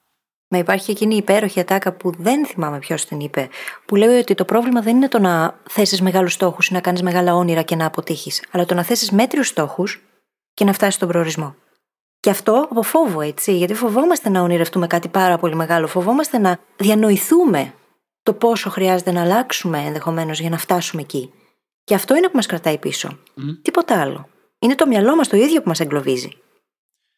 Μα 0.48 0.58
υπάρχει 0.58 0.92
εκείνη 0.92 1.14
η 1.14 1.18
υπέροχη 1.18 1.60
ατάκα 1.60 1.94
που 1.94 2.12
δεν 2.18 2.46
θυμάμαι 2.46 2.80
ποιος 2.80 3.06
την 3.06 3.20
είπε, 3.20 3.50
που 3.86 3.96
λέει 3.96 4.20
ότι 4.20 4.36
το 4.36 4.46
πρόβλημα 4.46 4.82
δεν 4.82 4.96
είναι 4.96 5.08
το 5.08 5.20
να 5.20 5.60
θέσεις 5.70 6.02
μεγάλους 6.02 6.34
στόχους 6.34 6.68
ή 6.68 6.74
να 6.74 6.80
κάνεις 6.80 7.02
μεγάλα 7.02 7.36
όνειρα 7.36 7.62
και 7.62 7.76
να 7.76 7.86
αποτύχεις, 7.86 8.44
αλλά 8.52 8.66
το 8.66 8.74
να 8.74 8.84
θέσεις 8.84 9.12
μέτριους 9.12 9.48
στόχους 9.48 10.02
και 10.54 10.66
να 10.66 10.74
φτάσεις 10.74 10.96
στον 10.96 11.08
προορισμό. 11.08 11.56
Και 12.20 12.30
αυτό 12.30 12.68
από 12.70 12.82
φόβο, 12.82 13.22
έτσι, 13.22 13.58
γιατί 13.58 13.74
φοβόμαστε 13.74 14.30
να 14.30 14.42
ονειρευτούμε 14.42 14.88
κάτι 14.88 15.08
πάρα 15.08 15.38
πολύ 15.38 15.56
μεγάλο, 15.56 15.88
φοβόμαστε 15.88 16.38
να 16.38 16.60
διανοηθούμε 16.78 17.74
το 18.24 18.34
πόσο 18.34 18.70
χρειάζεται 18.70 19.12
να 19.12 19.22
αλλάξουμε 19.22 19.80
ενδεχομένως 19.80 20.40
για 20.40 20.50
να 20.50 20.58
φτάσουμε 20.58 21.02
εκεί. 21.02 21.32
Και 21.88 21.96
αυτό 21.96 22.16
είναι 22.16 22.28
που 22.28 22.36
μας 22.36 22.46
κρατάει 22.46 22.78
πίσω. 22.78 23.20
Τίποτα 23.62 24.02
άλλο. 24.02 24.30
Είναι 24.60 24.76
το 24.76 24.88
μυαλό 24.88 25.16
μας 25.16 25.28
το 25.28 25.38
ίδιο 25.38 25.62
που 25.62 25.68
μας 25.68 25.80
εγκλωβίζει. 25.80 26.30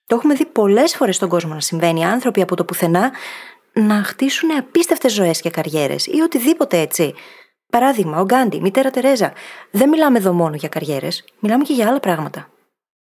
Το 0.05 0.15
έχουμε 0.15 0.33
δει 0.33 0.45
πολλές 0.45 0.95
φορές 0.95 1.15
στον 1.15 1.29
κόσμο 1.29 1.53
να 1.53 1.59
συμβαίνει. 1.59 2.05
Άνθρωποι 2.05 2.41
από 2.41 2.55
το 2.55 2.65
πουθενά 2.65 3.11
να 3.73 4.03
χτίσουν 4.03 4.57
απίστευτες 4.57 5.13
ζωές 5.13 5.41
και 5.41 5.49
καριέρες 5.49 6.05
ή 6.05 6.19
οτιδήποτε 6.21 6.79
έτσι. 6.79 7.13
Παράδειγμα, 7.71 8.19
ο 8.19 8.23
Γκάντι, 8.23 8.57
η 8.57 8.61
μητέρα 8.61 8.89
Τερέζα. 8.89 9.33
Δεν 9.71 9.89
μιλάμε 9.89 10.17
εδώ 10.17 10.33
μόνο 10.33 10.55
για 10.55 10.69
καριέρες, 10.69 11.23
μιλάμε 11.39 11.63
και 11.63 11.73
για 11.73 11.87
άλλα 11.87 11.99
πράγματα. 11.99 12.49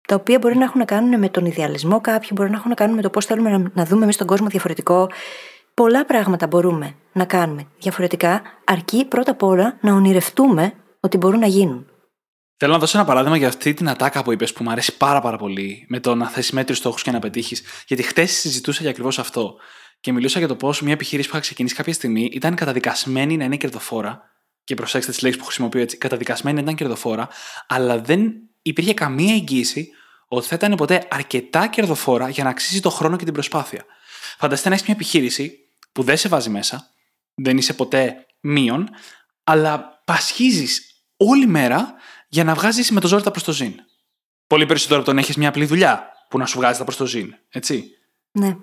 Τα 0.08 0.14
οποία 0.14 0.38
μπορεί 0.38 0.56
να 0.56 0.64
έχουν 0.64 0.78
να 0.78 0.84
κάνουν 0.84 1.18
με 1.18 1.28
τον 1.28 1.44
ιδεαλισμό 1.44 2.00
κάποιου, 2.00 2.30
μπορεί 2.34 2.50
να 2.50 2.56
έχουν 2.56 2.68
να 2.68 2.74
κάνουν 2.74 2.96
με 2.96 3.02
το 3.02 3.10
πώς 3.10 3.26
θέλουμε 3.26 3.70
να 3.74 3.84
δούμε 3.84 4.02
εμείς 4.02 4.16
τον 4.16 4.26
κόσμο 4.26 4.48
διαφορετικό. 4.48 5.10
Πολλά 5.74 6.04
πράγματα 6.04 6.46
μπορούμε 6.46 6.94
να 7.12 7.24
κάνουμε 7.24 7.66
διαφορετικά, 7.78 8.42
αρκεί 8.64 9.04
πρώτα 9.04 9.30
απ' 9.30 9.42
όλα 9.42 9.76
να 9.80 9.94
ονειρευτούμε 9.94 10.74
ότι 11.00 11.16
μπορούν 11.16 11.38
να 11.38 11.46
γίνουν. 11.46 11.90
Θέλω 12.56 12.72
να 12.72 12.78
δώσω 12.78 12.98
ένα 12.98 13.06
παράδειγμα 13.06 13.36
για 13.36 13.48
αυτή 13.48 13.74
την 13.74 13.88
ατάκα 13.88 14.22
που 14.22 14.32
είπες 14.32 14.52
που 14.52 14.64
μου 14.64 14.70
αρέσει 14.70 14.96
πάρα, 14.96 15.20
πάρα 15.20 15.36
πολύ 15.36 15.84
με 15.88 16.00
το 16.00 16.14
να 16.14 16.28
θέσει 16.28 16.54
μέτριους 16.54 16.78
στόχους 16.78 17.02
και 17.02 17.10
να 17.10 17.18
πετύχεις. 17.18 17.62
Γιατί 17.86 18.02
χτες 18.02 18.30
συζητούσα 18.30 18.80
για 18.80 18.90
ακριβώς 18.90 19.18
αυτό. 19.18 19.56
Και 20.00 20.12
μιλούσα 20.12 20.38
για 20.38 20.48
το 20.48 20.56
πώς 20.56 20.82
μια 20.82 20.92
επιχείρηση 20.92 21.28
που 21.28 21.34
είχα 21.34 21.44
ξεκινήσει 21.44 21.74
κάποια 21.74 21.92
στιγμή 21.92 22.28
ήταν 22.32 22.54
καταδικασμένη 22.54 23.36
να 23.36 23.44
είναι 23.44 23.56
κερδοφόρα. 23.56 24.22
Και 24.64 24.74
προσέξτε 24.74 25.12
τις 25.12 25.22
λέξεις 25.22 25.40
που 25.40 25.46
χρησιμοποιώ 25.46 25.80
έτσι. 25.80 25.96
Καταδικασμένη 25.96 26.56
να 26.56 26.62
ήταν 26.62 26.74
κερδοφόρα, 26.74 27.28
αλλά 27.66 28.00
δεν 28.00 28.32
υπήρχε 28.62 28.94
καμία 28.94 29.34
εγγύηση 29.34 29.90
ότι 30.28 30.46
θα 30.46 30.54
ήταν 30.54 30.74
ποτέ 30.74 31.06
αρκετά 31.10 31.66
κερδοφόρα 31.66 32.28
για 32.28 32.44
να 32.44 32.50
αξίζει 32.50 32.80
το 32.80 32.90
χρόνο 32.90 33.16
και 33.16 33.24
την 33.24 33.32
προσπάθεια. 33.32 33.84
Φανταστείτε 34.38 34.68
να 34.68 34.74
έχεις 34.74 34.86
μια 34.86 34.96
επιχείρηση 34.96 35.58
που 35.92 36.02
δεν 36.02 36.16
σε 36.16 36.28
βάζει 36.28 36.50
μέσα, 36.50 36.90
δεν 37.34 37.58
είσαι 37.58 37.72
ποτέ 37.74 38.26
μείον, 38.40 38.88
αλλά 39.44 40.02
πασχίζεις 40.04 40.89
όλη 41.28 41.46
μέρα 41.46 41.94
για 42.28 42.44
να 42.44 42.54
βγάζεις 42.54 42.90
με 42.90 43.00
το 43.00 43.08
ζόρι 43.08 43.22
τα 43.22 43.30
προς 43.30 43.42
το 43.42 43.52
ζήν. 43.52 43.74
Πολύ 44.46 44.66
περισσότερο 44.66 44.98
από 45.00 45.08
το 45.08 45.14
να 45.14 45.20
έχεις 45.20 45.36
μια 45.36 45.48
απλή 45.48 45.64
δουλειά 45.64 46.08
που 46.28 46.38
να 46.38 46.46
σου 46.46 46.58
βγάζει 46.58 46.78
τα 46.78 46.84
προς 46.84 46.96
το 46.96 47.06
ζήν, 47.06 47.34
έτσι. 47.48 47.84
Ναι. 48.30 48.56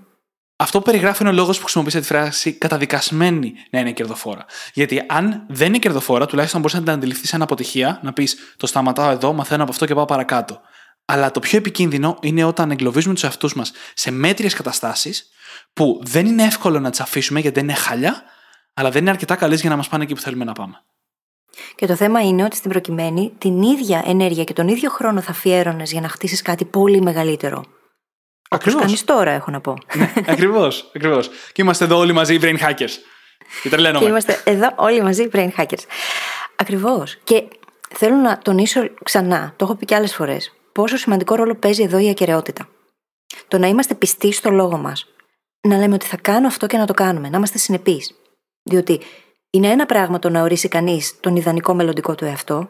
Αυτό 0.56 0.78
που 0.78 0.86
περιγράφει 0.86 1.22
είναι 1.22 1.32
ο 1.32 1.34
λόγος 1.34 1.58
που 1.58 1.64
χρησιμοποίησε 1.64 2.00
τη 2.00 2.06
φράση 2.06 2.54
καταδικασμένη 2.54 3.54
να 3.70 3.80
είναι 3.80 3.92
κερδοφόρα. 3.92 4.46
Γιατί 4.74 5.04
αν 5.08 5.46
δεν 5.50 5.68
είναι 5.68 5.78
κερδοφόρα, 5.78 6.26
τουλάχιστον 6.26 6.62
μπορείς 6.62 6.76
να 6.76 6.82
την 6.84 6.92
αντιληφθείς 6.92 7.30
σαν 7.30 7.42
αποτυχία, 7.42 8.00
να 8.04 8.14
πεις 8.14 8.38
Το 8.58 8.68
σταματάω 8.68 9.10
εδώ, 9.12 9.34
μαθαίνω 9.34 9.64
από 9.64 9.72
αυτό 9.72 9.86
και 9.86 9.94
πάω 9.94 10.06
παρακάτω. 10.06 10.62
Αλλά 11.06 11.32
το 11.32 11.40
πιο 11.40 11.58
επικίνδυνο 11.58 12.18
είναι 12.22 12.44
όταν 12.44 12.72
εγκλωβίζουμε 12.72 13.14
τους 13.14 13.24
εαυτούς 13.24 13.54
μας 13.56 13.72
σε 13.94 14.12
μέτριες 14.12 14.54
καταστάσεις 14.54 15.30
που 15.74 16.02
δεν 16.04 16.26
είναι 16.26 16.44
εύκολο 16.44 16.80
να 16.80 16.90
τις 16.90 17.00
αφήσουμε 17.00 17.40
γιατί 17.40 17.60
δεν 17.60 17.70
είναι 17.70 17.78
χαλιά, 17.78 18.24
αλλά 18.74 18.90
δεν 18.90 19.02
είναι 19.02 19.10
αρκετά 19.10 19.36
καλές 19.36 19.62
για 19.62 19.70
να 19.70 19.76
μας 19.76 19.88
πάνε 19.88 20.04
εκεί 20.04 20.14
που 20.14 20.22
θέλουμε 20.22 20.44
να 20.44 20.54
πάμε. 20.54 20.84
Και 21.76 21.86
το 21.86 21.96
θέμα 21.96 22.22
είναι 22.22 22.44
ότι 22.44 22.56
στην 22.56 22.70
προκειμένη 22.70 23.34
την 23.38 23.62
ίδια 23.62 24.04
ενέργεια 24.06 24.44
και 24.44 24.54
τον 24.54 24.68
ίδιο 24.68 24.90
χρόνο 24.90 25.22
θα 25.22 25.32
αφιέρωνες 25.32 25.92
για 25.92 26.02
να 26.02 26.08
χτίσεις 26.10 26.42
κάτι 26.42 26.66
πολύ 26.66 27.02
μεγαλύτερο. 27.02 27.64
Όπως 28.50 28.76
κάνεις 28.76 29.04
τώρα, 29.04 29.32
έχω 29.32 29.52
να 29.52 29.62
πω. 29.62 29.74
Ναι, 29.96 30.14
ακριβώς, 30.28 30.92
ακριβώς. 30.96 31.30
Και 31.52 31.62
είμαστε 31.62 31.84
εδώ 31.84 31.98
όλοι 31.98 32.14
μαζί 32.14 32.40
brain 32.42 32.58
hackers. 32.58 32.92
Και 33.62 33.70
τρελαίνομαι. 33.70 34.04
Και 34.06 34.10
είμαστε 34.10 34.42
εδώ 34.46 34.74
όλοι 34.76 35.02
μαζί 35.02 35.28
brain 35.34 35.50
hackers. 35.58 35.84
Ακριβώς. 36.56 37.18
Και 37.24 37.44
θέλω 37.90 38.16
να 38.16 38.38
τονίσω 38.38 38.90
ξανά, 39.04 39.54
το 39.56 39.66
έχω 39.66 39.76
πει 39.76 39.86
και 39.86 39.96
άλλες 39.96 40.16
φορές, 40.16 40.54
πόσο 40.72 40.98
σημαντικό 40.98 41.36
ρόλο 41.36 41.56
παίζει 41.56 41.84
εδώ 41.84 42.00
η 42.00 42.10
ακαιρεότητα. 42.10 42.68
Το 43.48 43.58
να 43.58 43.68
είμαστε 43.68 43.96
πιστοί 43.96 44.32
στο 44.32 44.50
λόγο 44.50 44.78
μας. 44.78 45.08
Να 45.62 45.78
λέμε 45.78 45.94
ότι 45.94 46.06
θα 46.06 46.18
κάνω 46.18 46.48
αυτό 46.48 46.68
και 46.68 46.78
να 46.78 46.86
το 46.86 46.94
κάνουμε. 46.94 47.30
Να 47.30 47.38
είμαστε 47.38 47.58
συνεπείς. 47.58 48.16
Διότι 48.64 49.02
είναι 49.58 49.68
ένα 49.68 49.86
πράγμα 49.86 50.20
το 50.20 50.30
να 50.30 50.42
ορίσει 50.42 50.68
κανείς 50.68 51.20
τον 51.20 51.36
ιδανικό 51.36 51.74
μελλοντικό 51.74 52.16
του 52.16 52.26
εαυτό, 52.26 52.70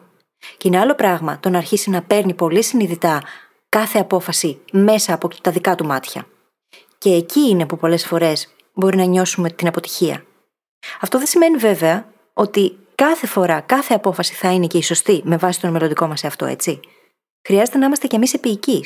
και 0.56 0.68
είναι 0.68 0.78
άλλο 0.78 0.94
πράγμα 0.94 1.40
το 1.40 1.48
να 1.48 1.58
αρχίσει 1.58 1.90
να 1.90 2.02
παίρνει 2.02 2.34
πολύ 2.34 2.62
συνειδητά 2.62 3.22
κάθε 3.68 3.98
απόφαση 3.98 4.60
μέσα 4.72 5.14
από 5.14 5.28
τα 5.42 5.50
δικά 5.50 5.74
του 5.74 5.84
μάτια. 5.84 6.26
Και 6.98 7.10
εκεί 7.10 7.40
είναι 7.40 7.66
που 7.66 7.76
πολλές 7.76 8.06
φορές 8.06 8.54
μπορεί 8.74 8.96
να 8.96 9.04
νιώσουμε 9.04 9.50
την 9.50 9.68
αποτυχία. 9.68 10.24
Αυτό 11.00 11.18
δεν 11.18 11.26
σημαίνει 11.26 11.56
βέβαια 11.56 12.12
ότι 12.32 12.78
κάθε 12.94 13.26
φορά, 13.26 13.60
κάθε 13.60 13.94
απόφαση 13.94 14.34
θα 14.34 14.52
είναι 14.52 14.66
και 14.66 14.78
η 14.78 14.82
σωστή 14.82 15.22
με 15.24 15.36
βάση 15.36 15.60
τον 15.60 15.70
μελλοντικό 15.70 16.06
μας 16.06 16.24
εαυτό, 16.24 16.44
έτσι. 16.44 16.80
Χρειάζεται 17.46 17.78
να 17.78 17.86
είμαστε 17.86 18.06
κι 18.06 18.14
εμείς 18.14 18.34
επίοικοι. 18.34 18.84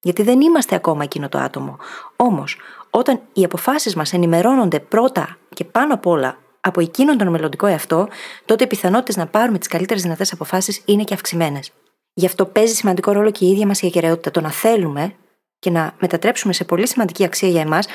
Γιατί 0.00 0.22
δεν 0.22 0.40
είμαστε 0.40 0.74
ακόμα 0.74 1.02
εκείνο 1.02 1.28
το 1.28 1.38
άτομο. 1.38 1.78
Όμως, 2.16 2.58
όταν 2.90 3.20
οι 3.32 3.44
αποφάσεις 3.44 3.94
μας 3.94 4.12
ενημερώνονται 4.12 4.80
πρώτα 4.80 5.36
και 5.54 5.64
πάνω 5.64 5.94
απ' 5.94 6.06
όλα 6.06 6.38
από 6.64 6.80
εκείνον 6.80 7.18
τον 7.18 7.28
μελλοντικό 7.28 7.66
εαυτό, 7.66 8.08
τότε 8.44 8.64
οι 8.64 8.66
πιθανότητες 8.66 9.16
να 9.16 9.26
πάρουμε 9.26 9.58
τις 9.58 9.68
καλύτερες 9.68 10.02
δυνατές 10.02 10.32
αποφάσεις 10.32 10.82
είναι 10.84 11.04
και 11.04 11.14
αυξημένες. 11.14 11.70
Γι' 12.14 12.26
αυτό 12.26 12.46
παίζει 12.46 12.74
σημαντικό 12.74 13.12
ρόλο 13.12 13.30
και 13.30 13.44
η 13.44 13.48
ίδια 13.50 13.66
μας 13.66 13.82
η 13.82 13.86
ακαιρεότητα. 13.86 14.30
Το 14.30 14.40
να 14.40 14.50
θέλουμε 14.50 15.14
και 15.58 15.70
να 15.70 15.94
μετατρέψουμε 16.00 16.52
σε 16.52 16.64
πολύ 16.64 16.88
σημαντική 16.88 17.24
αξία 17.24 17.48
για 17.48 17.60
εμάς 17.60 17.86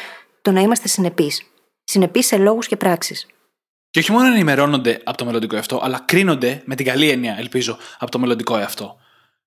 το 0.41 0.51
να 0.51 0.61
είμαστε 0.61 0.87
συνεπείς. 0.87 1.43
Συνεπείς 1.83 2.25
σε 2.25 2.37
λόγους 2.37 2.67
και 2.67 2.75
πράξεις. 2.75 3.27
Και 3.89 3.99
όχι 3.99 4.11
μόνο 4.11 4.25
ενημερώνονται 4.25 5.01
από 5.03 5.17
το 5.17 5.25
μελλοντικό 5.25 5.55
εαυτό, 5.55 5.79
αλλά 5.83 6.03
κρίνονται 6.05 6.61
με 6.65 6.75
την 6.75 6.85
καλή 6.85 7.09
έννοια, 7.09 7.35
ελπίζω, 7.37 7.77
από 7.99 8.11
το 8.11 8.19
μελλοντικό 8.19 8.57
εαυτό. 8.57 8.97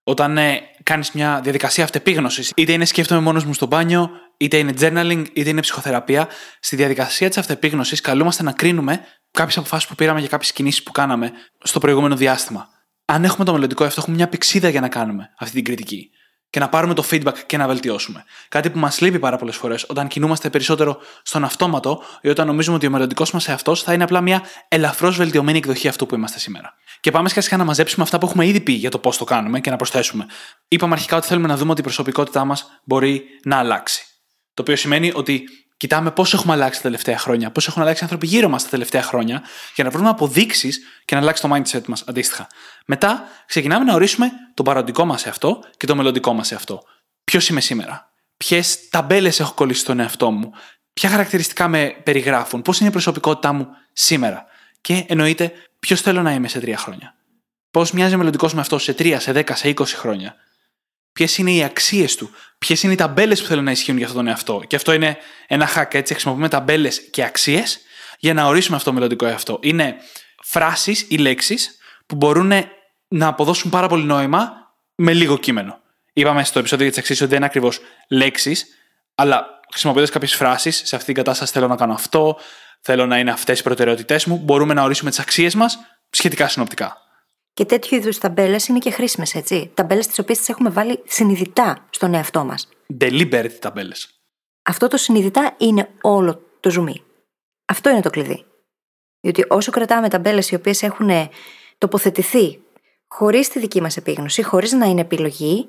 Όταν 0.04 0.38
ε, 0.38 0.60
κάνεις 0.82 1.12
μια 1.12 1.40
διαδικασία 1.42 1.84
αυτεπίγνωσης, 1.84 2.52
είτε 2.56 2.72
είναι 2.72 2.84
σκέφτομαι 2.84 3.20
μόνος 3.20 3.44
μου 3.44 3.54
στο 3.54 3.66
μπάνιο, 3.66 4.10
είτε 4.36 4.56
είναι 4.56 4.72
journaling, 4.80 5.24
είτε 5.32 5.48
είναι 5.48 5.60
ψυχοθεραπεία, 5.60 6.28
στη 6.60 6.76
διαδικασία 6.76 7.28
της 7.28 7.38
αυτεπίγνωσης 7.38 8.00
καλούμαστε 8.00 8.42
να 8.42 8.52
κρίνουμε 8.52 9.00
κάποιες 9.30 9.56
αποφάσεις 9.56 9.88
που 9.88 9.94
πήραμε 9.94 10.20
για 10.20 10.28
κάποιες 10.28 10.52
κινήσεις 10.52 10.82
που 10.82 10.92
κάναμε 10.92 11.32
στο 11.62 11.78
προηγούμενο 11.78 12.16
διάστημα. 12.16 12.68
Αν 13.04 13.24
έχουμε 13.24 13.44
το 13.44 13.52
μελλοντικό 13.52 13.84
εαυτό, 13.84 14.00
έχουμε 14.00 14.16
μια 14.16 14.28
πηξίδα 14.28 14.68
για 14.68 14.80
να 14.80 14.88
κάνουμε 14.88 15.30
αυτή 15.38 15.54
την 15.54 15.64
κριτική 15.64 16.10
και 16.50 16.60
να 16.60 16.68
πάρουμε 16.68 16.94
το 16.94 17.04
feedback 17.10 17.38
και 17.46 17.56
να 17.56 17.66
βελτιώσουμε. 17.66 18.24
Κάτι 18.48 18.70
που 18.70 18.78
μας 18.78 19.00
λείπει 19.00 19.18
πάρα 19.18 19.36
πολλές 19.36 19.56
φορές 19.56 19.84
όταν 19.88 20.08
κινούμαστε 20.08 20.50
περισσότερο 20.50 20.98
στον 21.22 21.44
αυτόματο 21.44 22.02
ή 22.20 22.28
όταν 22.28 22.46
νομίζουμε 22.46 22.76
ότι 22.76 22.86
ο 22.86 22.90
μελλοντικός 22.90 23.30
μας 23.30 23.48
εαυτός 23.48 23.82
θα 23.82 23.92
είναι 23.92 24.04
απλά 24.04 24.20
μια 24.20 24.42
ελαφρώς 24.68 25.16
βελτιωμένη 25.16 25.58
εκδοχή 25.58 25.88
αυτού 25.88 26.06
που 26.06 26.14
είμαστε 26.14 26.38
σήμερα. 26.38 26.74
Και 27.00 27.10
πάμε 27.10 27.28
σιγά 27.28 27.40
σιγά 27.40 27.56
να 27.56 27.64
μαζέψουμε 27.64 28.04
αυτά 28.04 28.18
που 28.18 28.26
έχουμε 28.26 28.46
ήδη 28.46 28.60
πει 28.60 28.72
για 28.72 28.90
το 28.90 28.98
πώς 28.98 29.16
το 29.16 29.24
κάνουμε 29.24 29.60
και 29.60 29.70
να 29.70 29.76
προσθέσουμε. 29.76 30.26
Είπαμε 30.68 30.92
αρχικά 30.92 31.16
ότι 31.16 31.26
θέλουμε 31.26 31.48
να 31.48 31.56
δούμε 31.56 31.70
ότι 31.70 31.80
η 31.80 31.84
προσωπικότητά 31.84 32.44
μας 32.44 32.80
μπορεί 32.84 33.22
να 33.44 33.56
αλλάξει. 33.56 34.04
Το 34.54 34.62
οποίο 34.62 34.76
σημαίνει 34.76 35.12
ότι 35.14 35.44
κοιτάμε 35.80 36.10
πώς 36.10 36.34
έχουμε 36.34 36.52
αλλάξει 36.52 36.78
τα 36.78 36.82
τελευταία 36.82 37.18
χρόνια, 37.18 37.50
πώς 37.50 37.66
έχουν 37.66 37.82
αλλάξει 37.82 38.00
οι 38.00 38.02
άνθρωποι 38.02 38.26
γύρω 38.26 38.48
μας 38.48 38.62
τα 38.62 38.68
τελευταία 38.68 39.02
χρόνια, 39.02 39.42
για 39.74 39.84
να 39.84 39.90
βρούμε 39.90 40.08
αποδείξεις 40.08 40.80
και 41.04 41.14
να 41.14 41.20
αλλάξει 41.20 41.42
το 41.42 41.54
mindset 41.54 41.84
μας 41.86 42.04
αντίστοιχα. 42.06 42.46
Μετά 42.86 43.22
ξεκινάμε 43.46 43.84
να 43.84 43.94
ορίσουμε 43.94 44.30
τον 44.54 44.64
παροντικό 44.64 45.04
μας 45.04 45.26
εαυτό 45.26 45.64
και 45.76 45.86
το 45.86 45.96
μελλοντικό 45.96 46.32
μας 46.32 46.52
εαυτό. 46.52 46.82
Ποιος 47.24 47.48
είμαι 47.48 47.60
σήμερα, 47.60 48.12
ποιες 48.36 48.88
ταμπέλες 48.88 49.40
έχω 49.40 49.52
κολλήσει 49.52 49.80
στον 49.80 50.00
εαυτό 50.00 50.30
μου, 50.30 50.52
ποια 50.92 51.08
χαρακτηριστικά 51.08 51.68
με 51.68 51.96
περιγράφουν, 52.02 52.62
πώς 52.62 52.78
είναι 52.78 52.88
η 52.88 52.92
προσωπικότητά 52.92 53.52
μου 53.52 53.66
σήμερα; 53.92 54.44
Και 54.80 55.04
εννοείται 55.08 55.52
ποιος 55.80 56.00
θέλω 56.00 56.22
να 56.22 56.32
είμαι 56.32 56.48
σε 56.48 56.60
τρία 56.60 56.76
χρόνια; 56.76 57.14
Πώς 57.70 57.92
μοιάζει 57.92 58.14
ο 58.14 58.18
μελλοντικός 58.18 58.54
με 58.54 58.60
αυτό 58.60 58.78
σε 58.78 58.94
τρία, 58.94 59.20
σε 59.20 59.32
δέκα, 59.32 59.56
σε 59.56 59.68
είκοσι 59.68 59.96
χρόνια; 59.96 60.34
Ποιες 61.12 61.38
είναι 61.38 61.50
οι 61.50 61.62
αξίες 61.62 62.14
του, 62.16 62.30
ποιες 62.58 62.82
είναι 62.82 62.92
οι 62.92 62.96
ταμπέλες 62.96 63.40
που 63.40 63.46
θέλουν 63.46 63.64
να 63.64 63.70
ισχύουν 63.70 63.96
για 63.96 64.06
αυτόν 64.06 64.22
τον 64.24 64.32
εαυτό; 64.32 64.62
Και 64.66 64.76
αυτό 64.76 64.92
είναι 64.92 65.16
ένα 65.46 65.68
hack, 65.74 65.94
έτσι. 65.94 66.12
Χρησιμοποιούμε 66.12 66.48
ταμπέλες 66.48 67.00
και 67.10 67.24
αξίες 67.24 67.80
για 68.18 68.34
να 68.34 68.46
ορίσουμε 68.46 68.76
αυτό 68.76 68.88
το 68.88 68.94
μελλοντικό 68.94 69.26
εαυτό. 69.26 69.58
Είναι 69.62 69.96
φράσεις 70.42 71.06
ή 71.08 71.16
λέξεις 71.16 71.78
που 72.06 72.14
μπορούν 72.14 72.52
να 73.08 73.26
αποδώσουν 73.26 73.70
πάρα 73.70 73.86
πολύ 73.86 74.04
νόημα 74.04 74.52
με 74.94 75.12
λίγο 75.12 75.38
κείμενο. 75.38 75.80
Είπαμε 76.12 76.44
στο 76.44 76.58
επεισόδιο 76.58 76.84
για 76.84 76.92
τις 76.92 77.00
αξίες 77.02 77.20
ότι 77.20 77.28
δεν 77.28 77.38
είναι 77.38 77.46
ακριβώς 77.46 77.80
λέξεις, 78.08 78.66
αλλά 79.14 79.60
χρησιμοποιώντας 79.70 80.10
κάποιες 80.10 80.34
φράσεις, 80.34 80.82
σε 80.84 80.94
αυτή 80.94 81.06
την 81.06 81.14
κατάσταση 81.14 81.52
θέλω 81.52 81.66
να 81.66 81.76
κάνω 81.76 81.92
αυτό, 81.92 82.38
θέλω 82.80 83.06
να 83.06 83.18
είναι 83.18 83.30
αυτές 83.30 83.58
οι 83.58 83.62
προτεραιότητές 83.62 84.24
μου, 84.24 84.36
μπορούμε 84.36 84.74
να 84.74 84.82
ορίσουμε 84.82 85.10
τις 85.10 85.18
αξίες 85.18 85.54
μας 85.54 85.78
σχετικά 86.10 86.48
συνοπτικά. 86.48 86.96
Και 87.60 87.66
τέτοιου 87.66 87.96
είδους 87.96 88.18
ταμπέλες 88.18 88.68
είναι 88.68 88.78
και 88.78 88.90
χρήσιμες, 88.90 89.34
έτσι. 89.34 89.70
Ταμπέλες 89.74 90.06
τις 90.06 90.18
οποίες 90.18 90.38
τις 90.38 90.48
έχουμε 90.48 90.70
βάλει 90.70 91.02
συνειδητά 91.06 91.86
στον 91.90 92.14
εαυτό 92.14 92.44
μας. 92.44 92.68
Deliberate 93.00 93.52
ταμπέλες. 93.60 94.20
Αυτό 94.62 94.88
το 94.88 94.96
συνειδητά 94.96 95.54
είναι 95.58 95.88
όλο 96.00 96.42
το 96.60 96.70
ζουμί. 96.70 97.02
Αυτό 97.64 97.90
είναι 97.90 98.00
το 98.00 98.10
κλειδί. 98.10 98.44
Διότι 99.20 99.44
όσο 99.48 99.70
κρατάμε 99.70 100.08
ταμπέλες 100.08 100.50
οι 100.50 100.54
οποίες 100.54 100.82
έχουν 100.82 101.10
τοποθετηθεί 101.78 102.62
χωρίς 103.08 103.48
τη 103.48 103.58
δική 103.58 103.80
μας 103.80 103.96
επίγνωση, 103.96 104.42
χωρίς 104.42 104.72
να 104.72 104.86
είναι 104.86 105.00
επιλογή, 105.00 105.68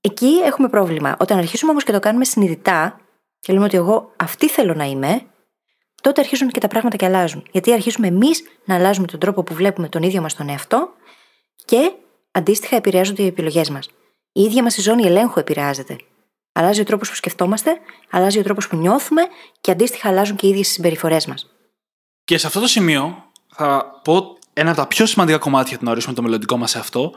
εκεί 0.00 0.40
έχουμε 0.44 0.68
πρόβλημα. 0.68 1.16
Όταν 1.20 1.38
αρχίσουμε 1.38 1.70
όμως 1.70 1.84
και 1.84 1.92
το 1.92 1.98
κάνουμε 1.98 2.24
συνειδητά 2.24 3.00
και 3.40 3.52
λέμε 3.52 3.64
ότι 3.64 3.76
εγώ 3.76 4.12
αυτή 4.16 4.48
θέλω 4.48 4.74
να 4.74 4.84
είμαι, 4.84 5.22
τότε 6.02 6.20
αρχίζουν 6.20 6.48
και 6.48 6.60
τα 6.60 6.68
πράγματα 6.68 6.96
και 6.96 7.04
αλλάζουν. 7.04 7.46
Γιατί 7.50 7.72
αρχίζουμε 7.72 8.06
εμείς 8.06 8.42
να 8.64 8.74
αλλάζουμε 8.74 9.06
τον 9.06 9.20
τρόπο 9.20 9.42
που 9.42 9.54
βλέπουμε 9.54 9.88
τον 9.88 10.02
ίδιο 10.02 10.20
μας 10.20 10.34
τον 10.34 10.48
εαυτό 10.48 10.94
και 11.64 11.92
αντίστοιχα 12.30 12.76
επηρεάζονται 12.76 13.22
οι 13.22 13.26
επιλογές 13.26 13.70
μας. 13.70 13.88
Η 14.32 14.42
ίδια 14.42 14.62
μας 14.62 14.76
η 14.76 14.80
ζώνη 14.80 15.06
ελέγχου 15.06 15.38
επηρεάζεται. 15.38 15.96
Αλλάζει 16.52 16.80
ο 16.80 16.84
τρόπος 16.84 17.08
που 17.08 17.14
σκεφτόμαστε, 17.14 17.78
αλλάζει 18.10 18.38
ο 18.38 18.42
τρόπος 18.42 18.68
που 18.68 18.76
νιώθουμε 18.76 19.22
και 19.60 19.70
αντίστοιχα 19.70 20.08
αλλάζουν 20.08 20.36
και 20.36 20.46
οι 20.46 20.48
ίδιες 20.48 20.68
οι 20.68 20.72
συμπεριφορές 20.72 21.26
μας. 21.26 21.50
Και 22.24 22.38
σε 22.38 22.46
αυτό 22.46 22.60
το 22.60 22.66
σημείο 22.66 23.24
θα 23.48 24.00
πω 24.04 24.38
ένα 24.52 24.70
από 24.70 24.80
τα 24.80 24.86
πιο 24.86 25.06
σημαντικά 25.06 25.38
κομμάτια 25.38 25.70
για 25.70 25.78
να 25.82 25.90
ορίσουμε 25.90 26.14
το 26.14 26.22
μελλοντικό 26.22 26.56
μας 26.56 26.76
αυτό, 26.76 27.12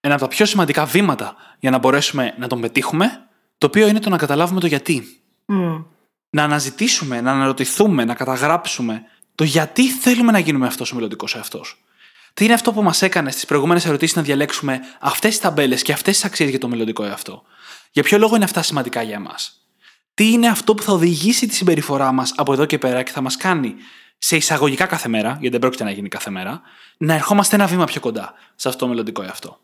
ένα 0.00 0.14
από 0.14 0.22
τα 0.22 0.28
πιο 0.28 0.46
σημαντικά 0.46 0.84
βήματα 0.84 1.36
για 1.58 1.70
να 1.70 1.78
μπορέσουμε 1.78 2.34
να 2.38 2.46
τον 2.46 2.60
πετύχουμε, 2.60 3.28
το 3.58 3.66
οποίο 3.66 3.88
είναι 3.88 3.98
το 3.98 4.10
να 4.10 4.16
καταλάβουμε 4.16 4.60
το 4.60 4.66
γιατί. 4.66 5.22
Mm. 5.48 5.84
Να 6.30 6.44
αναζητήσουμε, 6.44 7.20
να 7.20 7.32
αναρωτηθούμε, 7.32 8.04
να 8.04 8.14
καταγράψουμε 8.14 9.02
το 9.34 9.44
γιατί 9.44 9.90
θέλουμε 9.90 10.32
να 10.32 10.38
γίνουμε 10.38 10.66
αυτός 10.66 10.92
ο 10.92 10.94
μελλοντικός 10.94 11.34
εαυτός. 11.34 11.84
Τι 12.34 12.44
είναι 12.44 12.54
αυτό 12.54 12.72
που 12.72 12.82
μας 12.82 13.02
έκανες 13.02 13.34
στι 13.34 13.46
προηγούμενες 13.46 13.84
ερωτήσεις 13.84 14.16
να 14.16 14.22
διαλέξουμε 14.22 14.80
αυτές 15.00 15.30
τις 15.30 15.40
ταμπέλες 15.40 15.82
και 15.82 15.92
αυτές 15.92 16.14
τις 16.14 16.24
αξίες 16.24 16.50
για 16.50 16.58
το 16.58 16.68
μελλοντικό 16.68 17.04
εαυτό; 17.04 17.42
Για 17.90 18.02
ποιο 18.02 18.18
λόγο 18.18 18.34
είναι 18.34 18.44
αυτά 18.44 18.62
σημαντικά 18.62 19.02
για 19.02 19.14
εμάς; 19.14 19.66
Τι 20.14 20.30
είναι 20.30 20.48
αυτό 20.48 20.74
που 20.74 20.82
θα 20.82 20.92
οδηγήσει 20.92 21.46
τη 21.46 21.54
συμπεριφορά 21.54 22.12
μας 22.12 22.32
από 22.36 22.52
εδώ 22.52 22.64
και 22.64 22.78
πέρα 22.78 23.02
και 23.02 23.10
θα 23.10 23.20
μας 23.20 23.36
κάνει 23.36 23.74
σε 24.18 24.36
εισαγωγικά 24.36 24.86
κάθε 24.86 25.08
μέρα, 25.08 25.28
γιατί 25.28 25.48
δεν 25.48 25.60
πρόκειται 25.60 25.84
να 25.84 25.90
γίνει 25.90 26.08
κάθε 26.08 26.30
μέρα, 26.30 26.60
να 26.96 27.14
ερχόμαστε 27.14 27.56
ένα 27.56 27.66
βήμα 27.66 27.84
πιο 27.84 28.00
κοντά 28.00 28.34
σε 28.54 28.68
αυτό 28.68 28.80
το 28.80 28.88
μελλοντικό 28.88 29.22
εαυτό; 29.22 29.60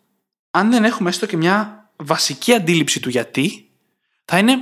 Αν 0.51 0.71
δεν 0.71 0.85
έχουμε 0.85 1.09
έστω 1.09 1.27
και 1.27 1.37
μια 1.37 1.89
βασική 1.97 2.55
αντίληψη 2.55 3.01
του 3.01 3.09
γιατί, 3.09 3.71
θα 4.25 4.39
είναι 4.39 4.59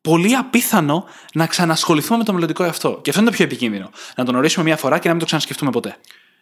πολύ 0.00 0.34
απίθανο 0.34 1.04
να 1.34 1.46
ξανασχοληθούμε 1.46 2.18
με 2.18 2.24
το 2.24 2.32
μελλοντικό 2.32 2.64
εαυτό. 2.64 2.98
Και 3.02 3.10
αυτό 3.10 3.22
είναι 3.22 3.30
το 3.30 3.36
πιο 3.36 3.44
επικίνδυνο. 3.44 3.90
Να 4.16 4.24
τον 4.24 4.34
ορίσουμε 4.34 4.64
μια 4.64 4.76
φορά 4.76 4.98
και 4.98 5.04
να 5.04 5.10
μην 5.10 5.20
το 5.20 5.26
ξανασκεφτούμε 5.26 5.70
ποτέ. 5.70 5.96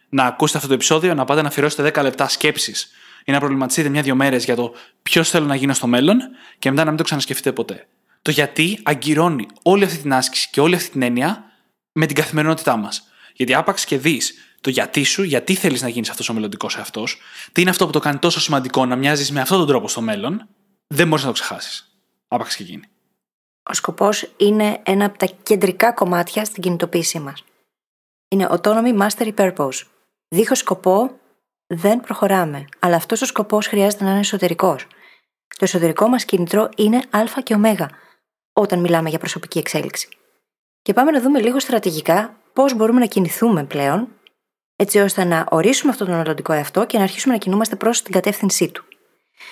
Να 0.09 0.23
ακούσετε 0.23 0.57
αυτό 0.57 0.69
το 0.69 0.75
επεισόδιο, 0.75 1.13
να 1.13 1.25
πάτε 1.25 1.41
να 1.41 1.47
αφιερώσετε 1.47 1.91
10 1.95 2.01
λεπτά 2.01 2.27
σκέψης 2.27 2.91
ή 3.25 3.31
να 3.31 3.39
προβληματιστείτε 3.39 3.89
μια-δυο 3.89 4.15
μέρες 4.15 4.45
για 4.45 4.55
το 4.55 4.73
ποιος 5.03 5.29
θέλω 5.29 5.45
να 5.45 5.55
γίνω 5.55 5.73
στο 5.73 5.87
μέλλον 5.87 6.19
και 6.59 6.69
μετά 6.69 6.83
να 6.83 6.89
μην 6.89 6.97
το 6.97 7.03
ξανασκεφτείτε 7.03 7.51
ποτέ. 7.51 7.87
Το 8.21 8.31
γιατί 8.31 8.79
αγκυρώνει 8.83 9.47
όλη 9.63 9.83
αυτή 9.83 9.97
την 9.97 10.13
άσκηση 10.13 10.49
και 10.51 10.61
όλη 10.61 10.75
αυτή 10.75 10.89
την 10.89 11.01
έννοια 11.01 11.43
με 11.91 12.05
την 12.05 12.15
καθημερινότητά 12.15 12.75
μας. 12.75 13.07
Γιατί 13.33 13.53
άπαξ 13.53 13.85
και 13.85 13.97
δεις 13.97 14.33
το 14.61 14.69
γιατί 14.69 15.03
σου, 15.03 15.23
γιατί 15.23 15.55
θέλεις 15.55 15.81
να 15.81 15.87
γίνεις 15.87 16.09
αυτός 16.09 16.29
ο 16.29 16.33
μελλοντικός 16.33 16.77
εαυτός, 16.77 17.17
τι 17.51 17.61
είναι 17.61 17.69
αυτό 17.69 17.85
που 17.85 17.91
το 17.91 17.99
κάνει 17.99 18.17
τόσο 18.17 18.39
σημαντικό 18.39 18.85
να 18.85 18.95
μοιάζεις 18.95 19.31
με 19.31 19.41
αυτόν 19.41 19.57
τον 19.57 19.67
τρόπο 19.67 19.87
στο 19.87 20.01
μέλλον, 20.01 20.47
δεν 20.87 21.07
μπορείς 21.07 21.23
να 21.23 21.29
το 21.29 21.35
ξεχάσεις. 21.35 21.97
Άπαξ 22.27 22.55
και 22.55 22.63
γίνει. 22.63 22.83
Ο 23.69 23.73
σκοπός 23.73 24.29
είναι 24.37 24.79
ένα 24.83 25.05
από 25.05 25.17
τα 25.17 25.25
κεντρικά 25.43 25.93
κομμάτια 25.93 26.45
στην 26.45 26.63
κινητοποίησή 26.63 27.19
μας. 27.19 27.43
Είναι 28.27 28.47
autonomy 28.51 29.01
mastery 29.01 29.33
purpose. 29.35 29.81
Δίχως 30.27 30.57
σκοπό 30.57 31.19
δεν 31.67 31.99
προχωράμε. 31.99 32.65
Αλλά 32.79 32.95
αυτός 32.95 33.21
ο 33.21 33.25
σκοπός 33.25 33.67
χρειάζεται 33.67 34.03
να 34.03 34.09
είναι 34.09 34.19
εσωτερικός. 34.19 34.87
Το 35.47 35.59
εσωτερικό 35.59 36.07
μας 36.07 36.25
κίνητρο 36.25 36.69
είναι 36.77 36.97
Α 36.97 37.41
και 37.43 37.53
Ω 37.53 37.59
όταν 38.53 38.79
μιλάμε 38.79 39.09
για 39.09 39.19
προσωπική 39.19 39.59
εξέλιξη. 39.59 40.07
Και 40.81 40.93
πάμε 40.93 41.11
να 41.11 41.21
δούμε 41.21 41.39
λίγο 41.41 41.59
στρατηγικά 41.59 42.37
πώς 42.53 42.73
μπορούμε 42.73 42.99
να 42.99 43.05
κινηθούμε 43.05 43.63
πλέον, 43.63 44.07
έτσι 44.75 44.99
ώστε 44.99 45.23
να 45.23 45.45
ορίσουμε 45.49 45.91
αυτόν 45.91 46.07
τον 46.07 46.15
μελλοντικό 46.15 46.53
εαυτό 46.53 46.85
και 46.85 46.97
να 46.97 47.03
αρχίσουμε 47.03 47.33
να 47.33 47.39
κινούμαστε 47.39 47.75
προς 47.75 48.01
την 48.01 48.13
κατεύθυνσή 48.13 48.71
του. 48.71 48.83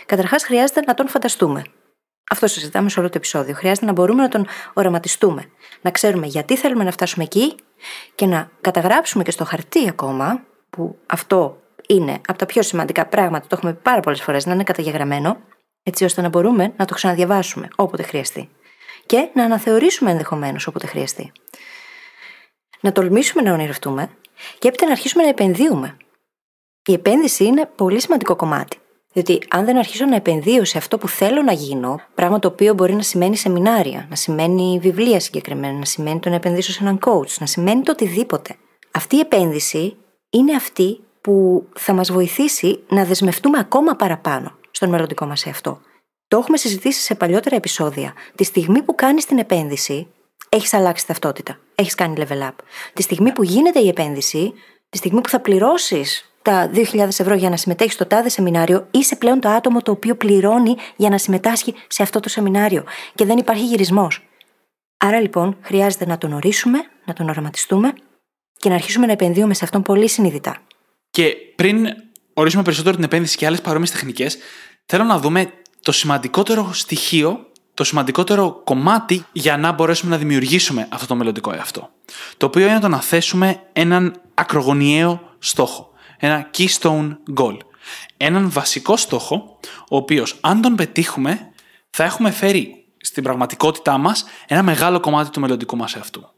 Καταρχάς, 0.05 0.43
χρειάζεται 0.43 0.81
να 0.81 0.93
τον 0.93 1.07
φανταστούμε. 1.07 1.63
Αυτό 2.29 2.47
συζητάμε 2.47 2.89
σε 2.89 2.99
όλο 2.99 3.09
το 3.09 3.17
επεισόδιο. 3.17 3.53
Χρειάζεται 3.53 3.85
να 3.85 3.91
μπορούμε 3.91 4.21
να 4.21 4.29
τον 4.29 4.47
οραματιστούμε. 4.73 5.49
Να 5.81 5.91
ξέρουμε 5.91 6.27
γιατί 6.27 6.57
θέλουμε 6.57 6.83
να 6.83 6.91
φτάσουμε 6.91 7.23
εκεί 7.23 7.55
και 8.15 8.25
να 8.25 8.51
καταγράψουμε 8.61 9.23
και 9.23 9.31
στο 9.31 9.45
χαρτί 9.45 9.89
ακόμα, 9.89 10.43
που 10.75 10.97
αυτό 11.05 11.57
είναι 11.87 12.21
από 12.27 12.37
τα 12.37 12.45
πιο 12.45 12.61
σημαντικά 12.61 13.05
πράγματα, 13.05 13.47
το 13.47 13.55
έχουμε 13.57 13.73
πει 13.73 13.79
πάρα 13.81 13.99
πολλές 13.99 14.21
φορές, 14.21 14.45
να 14.45 14.53
είναι 14.53 14.63
καταγεγραμμένο, 14.63 15.37
έτσι 15.83 16.03
ώστε 16.03 16.21
να 16.21 16.29
μπορούμε 16.29 16.73
να 16.77 16.85
το 16.85 16.93
ξαναδιαβάσουμε 16.93 17.67
όποτε 17.75 18.03
χρειαστεί. 18.03 18.49
Και 19.05 19.29
να 19.33 19.43
αναθεωρήσουμε 19.43 20.11
ενδεχομένως 20.11 20.67
όποτε 20.67 20.87
χρειαστεί. 20.87 21.31
Να 22.79 22.91
τολμήσουμε 22.91 23.41
να 23.41 23.53
ονειρευτούμε 23.53 24.09
και 24.59 24.67
έπειτα 24.67 24.85
να 24.85 24.91
αρχίσουμε 24.91 25.23
να 25.23 25.29
επενδύουμε. 25.29 25.97
Η 26.85 26.93
επένδυση 26.93 27.45
είναι 27.45 27.69
πολύ 27.75 28.01
σημαντικό 28.01 28.35
κομμάτι. 28.35 28.77
Διότι 29.13 29.41
αν 29.49 29.65
δεν 29.65 29.77
αρχίσω 29.77 30.05
να 30.05 30.15
επενδύω 30.15 30.65
σε 30.65 30.77
αυτό 30.77 30.97
που 30.97 31.07
θέλω 31.07 31.41
να 31.41 31.51
γίνω, 31.51 32.01
πράγμα 32.15 32.39
το 32.39 32.47
οποίο 32.47 32.73
μπορεί 32.73 32.93
να 32.93 33.01
σημαίνει 33.01 33.35
σεμινάρια, 33.35 34.05
να 34.09 34.15
σημαίνει 34.15 34.79
βιβλία 34.81 35.19
συγκεκριμένα, 35.19 35.77
να 35.77 35.85
σημαίνει 35.85 36.19
το 36.19 36.29
να 36.29 36.35
επενδύσω 36.35 36.71
σε 36.71 36.79
έναν 36.81 36.99
coach, 37.05 37.37
να 37.39 37.45
σημαίνει 37.45 37.81
το 37.81 37.91
οτιδήποτε. 37.91 38.55
Αυτή 38.91 39.15
η 39.15 39.19
επένδυση 39.19 39.97
είναι 40.33 40.55
αυτή 40.55 40.99
που 41.21 41.67
θα 41.75 41.93
μας 41.93 42.11
βοηθήσει 42.11 42.83
να 42.87 43.05
δεσμευτούμε 43.05 43.59
ακόμα 43.59 43.95
παραπάνω 43.95 44.57
στον 44.71 44.89
μελλοντικό 44.89 45.25
μας 45.25 45.45
εαυτό. 45.45 45.81
Το 46.27 46.37
έχουμε 46.37 46.57
συζητήσει 46.57 47.01
σε 47.01 47.15
παλιότερα 47.15 47.55
επεισόδια. 47.55 48.13
Τη 48.35 48.43
στιγμή 48.43 48.81
που 48.81 48.95
κάνεις 48.95 49.25
την 49.25 49.37
επένδυση, 49.37 50.07
έχεις 50.49 50.73
αλλάξει 50.73 51.07
ταυτότητα. 51.07 51.57
Έχεις 51.75 51.95
κάνει 51.95 52.15
level 52.17 52.47
up. 52.47 52.55
Τη 52.93 53.01
στιγμή 53.01 53.31
που 53.31 53.43
γίνεται 53.43 53.79
η 53.79 53.87
επένδυση, 53.87 54.53
τη 54.89 54.97
στιγμή 54.97 55.21
που 55.21 55.29
θα 55.29 55.39
πληρώσεις 55.39 56.33
τα 56.41 56.69
2.000 56.73 57.07
ευρώ 57.07 57.33
για 57.33 57.49
να 57.49 57.57
συμμετέχεις 57.57 57.93
στο 57.93 58.05
τάδε 58.05 58.29
σεμινάριο, 58.29 58.87
είσαι 58.91 59.15
πλέον 59.15 59.39
το 59.39 59.49
άτομο 59.49 59.81
το 59.81 59.91
οποίο 59.91 60.15
πληρώνει 60.15 60.75
για 60.95 61.09
να 61.09 61.17
συμμετάσχει 61.17 61.73
σε 61.87 62.03
αυτό 62.03 62.19
το 62.19 62.29
σεμινάριο. 62.29 62.83
Και 63.15 63.25
δεν 63.25 63.37
υπάρχει 63.37 63.65
γυρισμός. 63.65 64.27
Άρα 64.97 65.21
λοιπόν 65.21 65.57
χρειάζεται 65.61 66.05
να 66.05 66.17
τον 66.17 66.33
ορίσουμε, 66.33 66.79
να 67.05 67.13
τον 67.13 67.29
οραματιστούμε 67.29 67.93
και 68.63 68.69
να 68.69 68.75
αρχίσουμε 68.75 69.05
να 69.05 69.11
επενδύουμε 69.11 69.53
σε 69.53 69.63
αυτόν 69.63 69.81
πολύ 69.81 70.09
συνειδητά. 70.09 70.57
Και 71.11 71.35
πριν 71.55 71.87
ορίσουμε 72.33 72.63
περισσότερο 72.63 72.95
την 72.95 73.03
επένδυση 73.03 73.37
και 73.37 73.45
άλλες 73.45 73.61
παρόμοιες 73.61 73.91
τεχνικές, 73.91 74.37
θέλω 74.85 75.03
να 75.03 75.19
δούμε 75.19 75.51
το 75.81 75.91
σημαντικότερο 75.91 76.73
στοιχείο, 76.73 77.51
το 77.73 77.83
σημαντικότερο 77.83 78.61
κομμάτι 78.63 79.25
για 79.31 79.57
να 79.57 79.71
μπορέσουμε 79.71 80.11
να 80.11 80.17
δημιουργήσουμε 80.17 80.87
αυτό 80.91 81.07
το 81.07 81.15
μελλοντικό 81.15 81.53
εαυτό. 81.53 81.89
Το 82.37 82.45
οποίο 82.45 82.67
είναι 82.67 82.79
το 82.79 82.87
να 82.87 83.01
θέσουμε 83.01 83.61
έναν 83.73 84.21
ακρογωνιαίο 84.33 85.35
στόχο. 85.39 85.91
Ένα 86.17 86.49
keystone 86.57 87.15
goal. 87.37 87.57
Έναν 88.17 88.51
βασικό 88.51 88.97
στόχο, 88.97 89.59
ο 89.89 89.95
οποίος 89.95 90.37
αν 90.41 90.61
τον 90.61 90.75
πετύχουμε 90.75 91.51
θα 91.89 92.03
έχουμε 92.03 92.31
φέρει 92.31 92.85
στην 92.97 93.23
πραγματικότητά 93.23 93.97
μας 93.97 94.25
ένα 94.47 94.63
μεγάλο 94.63 94.99
κομμάτι 94.99 95.29
του 95.29 95.39
μελλοντικού 95.39 95.77
μας 95.77 95.95
εαυτού. 95.95 96.29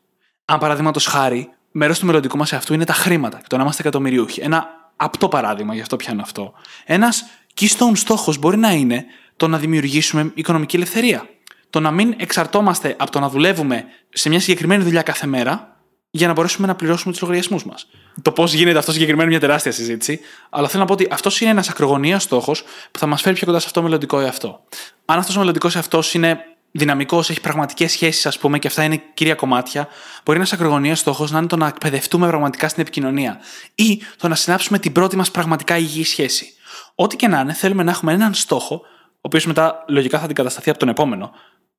Αν 0.45 0.59
παραδείγματος 0.59 1.05
χάρη, 1.05 1.49
μέρος 1.77 1.99
του 1.99 2.05
μελλοντικού 2.05 2.37
μας 2.37 2.51
εαυτού 2.51 2.73
είναι 2.73 2.85
τα 2.85 2.93
χρήματα 2.93 3.37
και 3.37 3.47
το 3.47 3.55
να 3.55 3.61
είμαστε 3.61 3.81
εκατομμυριούχοι. 3.81 4.41
Ένα 4.41 4.67
απτό 4.95 5.27
παράδειγμα, 5.27 5.73
γι' 5.73 5.81
αυτό 5.81 5.95
πιάνω 5.95 6.21
αυτό. 6.21 6.53
Ένας 6.85 7.25
keystone 7.59 7.91
στόχος 7.93 8.37
μπορεί 8.37 8.57
να 8.57 8.71
είναι 8.71 9.05
το 9.35 9.47
να 9.47 9.57
δημιουργήσουμε 9.57 10.31
οικονομική 10.33 10.75
ελευθερία. 10.75 11.29
Το 11.69 11.79
να 11.79 11.91
μην 11.91 12.13
εξαρτώμαστε 12.17 12.95
από 12.99 13.11
το 13.11 13.19
να 13.19 13.29
δουλεύουμε 13.29 13.85
σε 14.09 14.29
μια 14.29 14.39
συγκεκριμένη 14.39 14.83
δουλειά 14.83 15.01
κάθε 15.01 15.27
μέρα 15.27 15.79
για 16.09 16.27
να 16.27 16.33
μπορέσουμε 16.33 16.67
να 16.67 16.75
πληρώσουμε 16.75 17.11
τους 17.11 17.21
λογαριασμούς 17.21 17.65
μας. 17.65 17.87
Το 18.21 18.31
πώς 18.31 18.53
γίνεται 18.53 18.77
αυτό 18.77 18.91
συγκεκριμένο 18.91 19.29
μια 19.29 19.39
τεράστια 19.39 19.71
συζήτηση, 19.71 20.19
αλλά 20.49 20.67
θέλω 20.67 20.81
να 20.81 20.87
πω 20.87 20.93
ότι 20.93 21.07
αυτός 21.11 21.41
είναι 21.41 21.49
ένας 21.49 21.69
ακρογωνίο 21.69 22.19
στόχος 22.19 22.63
που 22.91 22.99
θα 22.99 23.05
μας 23.05 23.21
φέρει 23.21 23.35
πιο 23.35 23.45
κοντά 23.45 23.59
σε 23.59 23.65
αυτό 23.67 23.79
το 23.79 23.85
μελλοντικό 23.85 24.19
εαυτό. 24.19 24.63
Αν 25.05 25.17
αυτός 25.17 25.35
ο 25.35 25.39
μελλοντικός 25.39 25.75
εαυτός 25.75 26.13
είναι 26.13 26.39
δυναμικό, 26.77 27.17
έχει 27.17 27.41
πραγματικές 27.41 27.91
σχέσεις, 27.91 28.25
ας 28.25 28.37
πούμε, 28.37 28.59
και 28.59 28.67
αυτά 28.67 28.83
είναι 28.83 29.01
κύρια 29.13 29.35
κομμάτια, 29.35 29.87
μπορεί 30.25 30.37
ένας 30.37 30.53
ακρογωνίο 30.53 30.95
στόχος 30.95 31.31
να 31.31 31.37
είναι 31.37 31.47
το 31.47 31.55
να 31.55 31.67
εκπαιδευτούμε 31.67 32.27
πραγματικά 32.27 32.67
στην 32.67 32.81
επικοινωνία 32.81 33.39
ή 33.75 34.01
το 34.17 34.27
να 34.27 34.35
συνάψουμε 34.35 34.79
την 34.79 34.91
πρώτη 34.91 35.15
μας 35.15 35.31
πραγματικά 35.31 35.77
υγιή 35.77 36.03
σχέση. 36.03 36.53
Ό,τι 36.95 37.15
και 37.15 37.27
να 37.27 37.39
είναι, 37.39 37.53
θέλουμε 37.53 37.83
να 37.83 37.91
έχουμε 37.91 38.13
έναν 38.13 38.33
στόχο, 38.33 38.75
ο 39.11 39.19
οποίος 39.21 39.45
μετά 39.45 39.83
λογικά 39.87 40.19
θα 40.19 40.25
αντικατασταθεί 40.25 40.69
από 40.69 40.79
τον 40.79 40.89
επόμενο, 40.89 41.31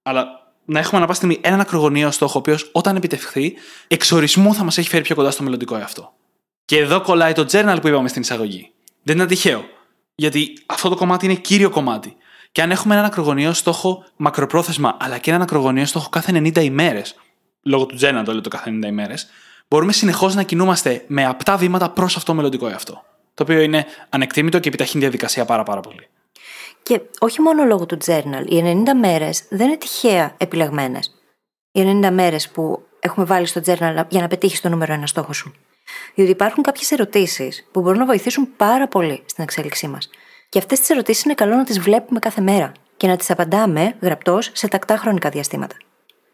αλλά 0.03 0.26
να 0.64 0.78
έχουμε 0.78 0.97
ανά 0.97 1.07
πάση 1.07 1.18
στιγμή 1.18 1.38
έναν 1.42 1.61
ακρογωνίο 1.61 2.11
στόχο, 2.11 2.32
ο 2.34 2.38
οποίος 2.38 2.70
όταν 2.72 2.97
επιτευχθεί, 2.97 3.55
εξορισμού 3.88 4.55
θα 4.55 4.64
μας 4.64 4.78
έχει 4.78 4.88
φέρει 4.88 5.03
πιο 5.03 5.14
κοντά 5.14 5.30
στο 5.30 5.42
μελλοντικό 5.42 5.76
εαυτό. 5.76 6.12
Και 6.64 6.78
εδώ 6.78 7.01
κολλάει 7.01 7.32
το 7.32 7.47
journal 7.51 7.78
που 7.80 7.88
είπαμε 7.88 8.09
στην 8.09 8.22
εισαγωγή. 8.22 8.72
Δεν 9.03 9.16
είναι 9.16 9.26
τυχαίο. 9.26 9.64
Γιατί 10.14 10.59
αυτό 10.66 10.88
το 10.88 10.97
κομμάτι 10.97 11.24
είναι 11.24 11.34
κύριο 11.34 11.70
κομμάτι. 11.70 12.16
Και 12.57 12.62
αν 12.62 12.70
έχουμε 12.70 12.94
έναν 12.94 13.07
ακρογωνίο 13.07 13.52
στόχο 13.52 14.04
μακροπρόθεσμα, 14.16 14.96
αλλά 15.00 15.18
και 15.18 15.30
έναν 15.30 15.42
ακρογωνίο 15.42 15.86
στόχο 15.86 16.09
κάθε 16.09 16.32
90 16.34 16.62
ημέρες, 16.62 17.14
λόγω 17.62 17.86
του 17.86 17.96
journal 18.00 18.22
το 18.24 18.32
λέω 18.32 18.40
το 18.40 18.48
κάθε 18.48 18.70
90 18.70 18.86
ημέρες, 18.86 19.26
μπορούμε 19.68 19.92
συνεχώς 19.92 20.34
να 20.34 20.42
κινούμαστε 20.42 21.04
με 21.07 21.26
απτά 21.26 21.57
βήματα 21.57 21.90
προς 21.90 22.16
αυτό 22.16 22.30
το 22.30 22.36
μελλοντικό 22.36 22.68
εαυτό. 22.68 23.04
Το 23.34 23.42
οποίο 23.42 23.61
είναι 23.61 23.86
ανεκτήμητο 24.09 24.59
και 24.59 24.68
επιταχύνει 24.68 25.02
τη 25.02 25.09
διαδικασία 25.09 25.44
πάρα, 25.44 25.62
πάρα 25.62 25.80
πολύ. 25.80 26.09
Και 26.82 27.00
όχι 27.18 27.40
μόνο 27.40 27.64
λόγω 27.64 27.86
του 27.86 27.98
journal. 28.07 28.44
Οι 28.48 28.82
90 28.86 28.94
μέρες 29.00 29.44
δεν 29.48 29.66
είναι 29.66 29.76
τυχαία 29.76 30.34
επιλεγμένες. 30.36 31.14
Οι 31.72 32.00
90 32.04 32.11
μέρες 32.11 32.48
που 32.48 32.86
έχουμε 33.00 33.26
βάλει 33.26 33.46
στο 33.46 33.61
journal 33.66 34.04
για 34.09 34.20
να 34.20 34.28
πετύχεις 34.28 34.61
το 34.61 34.68
νούμερο 34.68 34.92
ένα 34.92 35.07
στόχο 35.07 35.32
σου. 35.32 35.54
Διότι 36.14 36.30
υπάρχουν 36.30 36.62
κάποιες 36.62 36.90
ερωτήσεις 36.90 37.68
που 37.72 37.80
μπορούν 37.80 37.98
να 37.98 38.07
βοηθήσουν 38.07 38.48
πάρα 38.57 38.88
πολύ 38.88 39.22
στην 39.26 39.44
εξέλιξή 39.44 39.88
μας. 39.88 40.11
Και 40.49 40.59
αυτές 40.59 40.80
τις 40.80 40.90
ερωτήσεις 40.90 41.24
είναι 41.24 41.34
καλό 41.34 41.57
να 41.57 41.64
τις 41.64 41.80
βλέπουμε 41.80 42.18
κάθε 42.18 42.40
μέρα 42.40 42.72
και 42.97 43.07
να 43.07 43.16
τις 43.16 43.30
απαντάμε 43.30 43.97
γραπτός 44.01 44.51
σε 44.53 44.68
τακτά 44.68 44.97
χρονικά 44.97 45.28
διαστήματα. 45.28 45.76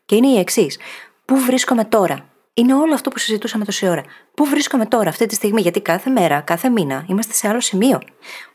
Και 0.05 0.17
είναι 0.17 0.29
η 0.29 0.39
εξής. 0.39 0.79
Πού 1.25 1.37
βρίσκομαι 1.37 1.85
τώρα, 1.85 2.33
είναι 2.55 2.75
όλο 2.75 2.95
αυτό 2.95 3.11
που 3.11 3.19
συζητούσαμε 3.19 3.65
τόση 3.65 3.89
ώρα. 3.89 4.03
Πού 4.35 4.45
βρίσκομαι 4.45 4.87
τώρα, 4.87 5.09
αυτή 5.09 5.27
τη 5.27 5.35
στιγμή, 5.35 5.61
γιατί 5.61 5.81
κάθε 5.81 6.11
μέρα, 6.11 6.41
κάθε 6.41 6.69
μήνα 6.69 7.05
είμαστε 7.09 7.33
σε 7.33 7.49
άλλο 7.49 7.61
σημείο. 7.61 8.01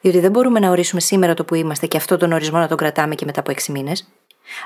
Διότι 0.01 0.20
δεν 0.20 0.32
μπορούμε 0.32 0.60
να 0.60 0.70
ορίσουμε 0.70 1.01
σήμερα 1.01 1.34
το 1.34 1.45
που 1.45 1.55
είμαστε 1.55 1.88
και 1.88 1.97
αυτό 1.97 2.18
τον 2.18 2.32
ορισμό 2.32 2.60
να 2.60 2.68
τον 2.68 2.78
κρατάμε 2.78 3.16
και 3.16 3.26
μετά 3.26 3.39
από 3.39 3.51
6 3.51 3.66
μήνες. 3.68 4.08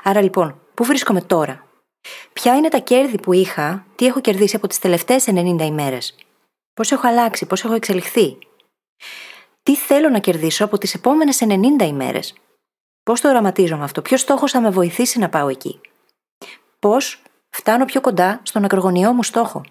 Άρα 0.02 0.22
λοιπόν, 0.22 0.60
πού 0.74 0.84
βρίσκομαι 0.84 1.20
τώρα; 1.20 1.66
Ποια 2.32 2.54
είναι 2.56 2.68
τα 2.68 2.78
κέρδη 2.78 3.20
που 3.20 3.32
είχα, 3.32 3.86
τι 3.94 4.06
έχω 4.06 4.20
κερδίσει 4.20 4.56
από 4.56 4.66
τις 4.66 4.78
τελευταίες 4.78 5.26
90 5.26 5.64
ημέρες; 5.64 6.14
Πώς 6.74 6.92
έχω 6.92 7.08
αλλάξει, 7.08 7.46
πώς 7.46 7.64
έχω 7.64 7.74
εξελιχθεί; 7.74 8.38
Τι 9.62 9.76
θέλω 9.76 10.08
να 10.08 10.18
κερδίσω 10.18 10.64
από 10.64 10.78
τις 10.78 10.94
επόμενες 10.94 11.40
90 11.42 11.84
ημέρες; 11.84 12.34
Πώς 13.02 13.20
το 13.20 13.28
οραματίζομαι 13.28 13.84
αυτό, 13.84 14.02
ποιος 14.02 14.20
στόχος 14.20 14.50
θα 14.50 14.60
με 14.60 14.70
βοηθήσει 14.70 15.18
να 15.18 15.28
πάω 15.28 15.48
εκεί; 15.48 15.80
Πώς 16.78 17.22
φτάνω 17.50 17.84
πιο 17.84 18.00
κοντά 18.00 18.40
στον 18.42 18.64
ακρογωνιαίο 18.64 19.12
μου 19.12 19.22
στόχο; 19.22 19.64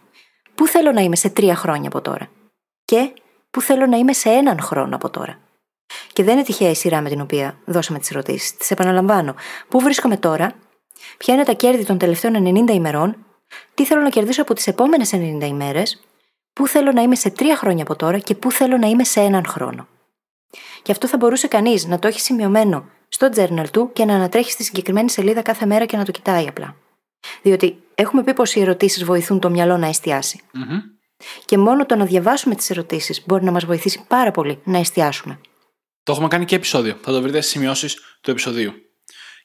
Πού 0.55 0.67
θέλω 0.67 0.91
να 0.91 1.01
είμαι 1.01 1.15
σε 1.15 1.29
τρία 1.29 1.55
χρόνια 1.55 1.87
από 1.87 2.01
τώρα; 2.01 2.29
Και 2.85 3.13
πού 3.51 3.61
θέλω 3.61 3.85
να 3.85 3.97
είμαι 3.97 4.13
σε 4.13 4.29
έναν 4.29 4.59
χρόνο 4.61 4.95
από 4.95 5.09
τώρα; 5.09 5.39
Και 6.13 6.23
δεν 6.23 6.33
είναι 6.33 6.43
τυχαία 6.43 6.69
η 6.69 6.75
σειρά 6.75 7.01
με 7.01 7.09
την 7.09 7.21
οποία 7.21 7.57
δώσαμε 7.65 7.99
τις 7.99 8.11
ερωτήσεις. 8.11 8.57
Τις 8.57 8.71
επαναλαμβάνω. 8.71 9.35
Πού 9.67 9.79
βρίσκομαι 9.79 10.17
τώρα, 10.17 10.53
ποια 11.17 11.33
είναι 11.33 11.43
τα 11.43 11.53
κέρδη 11.53 11.85
των 11.85 11.97
τελευταίων 11.97 12.65
90 12.67 12.73
ημερών, 12.73 13.25
τι 13.73 13.85
θέλω 13.85 14.01
να 14.01 14.09
κερδίσω 14.09 14.41
από 14.41 14.53
τις 14.53 14.67
επόμενες 14.67 15.13
90 15.13 15.45
ημέρες, 15.45 16.01
πού 16.53 16.67
θέλω 16.67 16.91
να 16.91 17.01
είμαι 17.01 17.15
σε 17.15 17.29
τρία 17.29 17.55
χρόνια 17.55 17.83
από 17.83 17.95
τώρα 17.95 18.19
και 18.19 18.35
πού 18.35 18.51
θέλω 18.51 18.77
να 18.77 18.87
είμαι 18.87 19.03
σε 19.03 19.19
έναν 19.19 19.45
χρόνο. 19.45 19.87
Και 20.81 20.91
αυτό 20.91 21.07
θα 21.07 21.17
μπορούσε 21.17 21.47
κανείς 21.47 21.85
να 21.85 21.99
το 21.99 22.07
έχει 22.07 22.19
σημειωμένο 22.19 22.89
στο 23.07 23.29
journal 23.35 23.69
του 23.71 23.89
και 23.93 24.05
να 24.05 24.15
ανατρέχει 24.15 24.51
στη 24.51 24.63
συγκεκριμένη 24.63 25.09
σελίδα 25.09 25.41
κάθε 25.41 25.65
μέρα 25.65 25.85
και 25.85 25.97
να 25.97 26.05
το 26.05 26.11
κοιτάει 26.11 26.47
απλά. 26.47 26.75
Διότι 27.41 27.83
έχουμε 27.95 28.23
πει 28.23 28.33
πως 28.33 28.55
οι 28.55 28.61
ερωτήσεις 28.61 29.03
βοηθούν 29.03 29.39
το 29.39 29.49
μυαλό 29.49 29.77
να 29.77 29.87
εστιασει 29.87 30.41
Και 31.45 31.57
μόνο 31.57 31.85
το 31.85 31.95
να 31.95 32.05
διαβάσουμε 32.05 32.55
τις 32.55 32.69
ερωτήσεις 32.69 33.23
μπορεί 33.25 33.43
να 33.43 33.51
μας 33.51 33.65
βοηθήσει 33.65 34.05
πάρα 34.07 34.31
πολύ 34.31 34.59
να 34.63 34.77
εστιάσουμε. 34.77 35.39
Το 36.03 36.11
έχουμε 36.11 36.27
κάνει 36.27 36.45
και 36.45 36.55
επεισόδιο. 36.55 36.97
Θα 37.01 37.11
το 37.11 37.21
βρείτε 37.21 37.41
στις 37.41 37.51
σημειώσεις 37.51 37.97
του 38.21 38.31
επεισοδίου. 38.31 38.73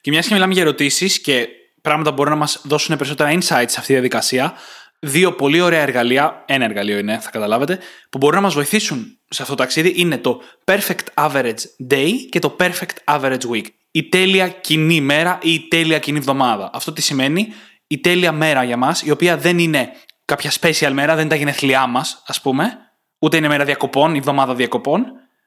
Και 0.01 0.11
μιας 0.11 0.27
και 0.27 0.33
μιλάμε 0.33 0.53
για 0.53 0.61
ερωτήσεις 0.61 1.21
και 1.21 1.47
πράγματα 1.81 2.09
που 2.09 2.15
μπορούν 2.15 2.31
να 2.31 2.39
μας 2.39 2.61
δώσουν 2.63 2.97
περισσότερα 2.97 3.31
insights 3.31 3.45
σε 3.45 3.55
αυτή 3.79 3.85
τη 3.85 3.93
διαδικασία, 3.93 4.53
δύο 4.99 5.33
πολύ 5.33 5.61
ωραία 5.61 5.81
εργαλεία, 5.81 6.43
ένα 6.47 6.65
εργαλείο 6.65 6.97
είναι, 6.97 7.19
θα 7.19 7.29
καταλάβετε, 7.29 7.79
που 8.09 8.17
μπορούν 8.17 8.35
να 8.35 8.41
μας 8.41 8.53
βοηθήσουν 8.53 9.19
σε 9.29 9.41
αυτό 9.41 9.55
το 9.55 9.63
ταξίδι 9.63 9.93
είναι 9.95 10.17
το 10.17 10.41
Perfect 10.65 11.27
Average 11.27 11.91
Day 11.91 12.11
και 12.29 12.39
το 12.39 12.55
Perfect 12.59 13.15
Average 13.15 13.41
Week. 13.51 13.65
Η 13.91 14.03
τέλεια 14.09 14.47
κοινή 14.47 15.01
μέρα 15.01 15.39
ή 15.41 15.53
η 15.53 15.67
τέλεια 15.67 15.99
κοινή 15.99 16.17
εβδομάδα. 16.17 16.69
Αυτό 16.73 16.93
τι 16.93 17.01
σημαίνει, 17.01 17.53
η 17.87 17.99
τέλεια 17.99 18.31
μέρα 18.31 18.63
για 18.63 18.77
μας, 18.77 19.01
η 19.01 19.11
οποία 19.11 19.37
δεν 19.37 19.59
είναι 19.59 19.91
κάποια 20.25 20.51
special 20.59 20.91
μέρα, 20.93 21.13
δεν 21.13 21.19
είναι 21.19 21.29
τα 21.29 21.35
γενεθλιά 21.35 21.87
μας, 21.87 22.23
ας 22.27 22.41
πούμε, 22.41 22.77
ούτε 23.19 23.37
είναι 23.37 23.47
μέρα 23.47 23.63
διακοπών 23.65 24.15
ή 24.15 24.17
εβδομάδα 24.17 24.55
διακοπών, 24.55 25.05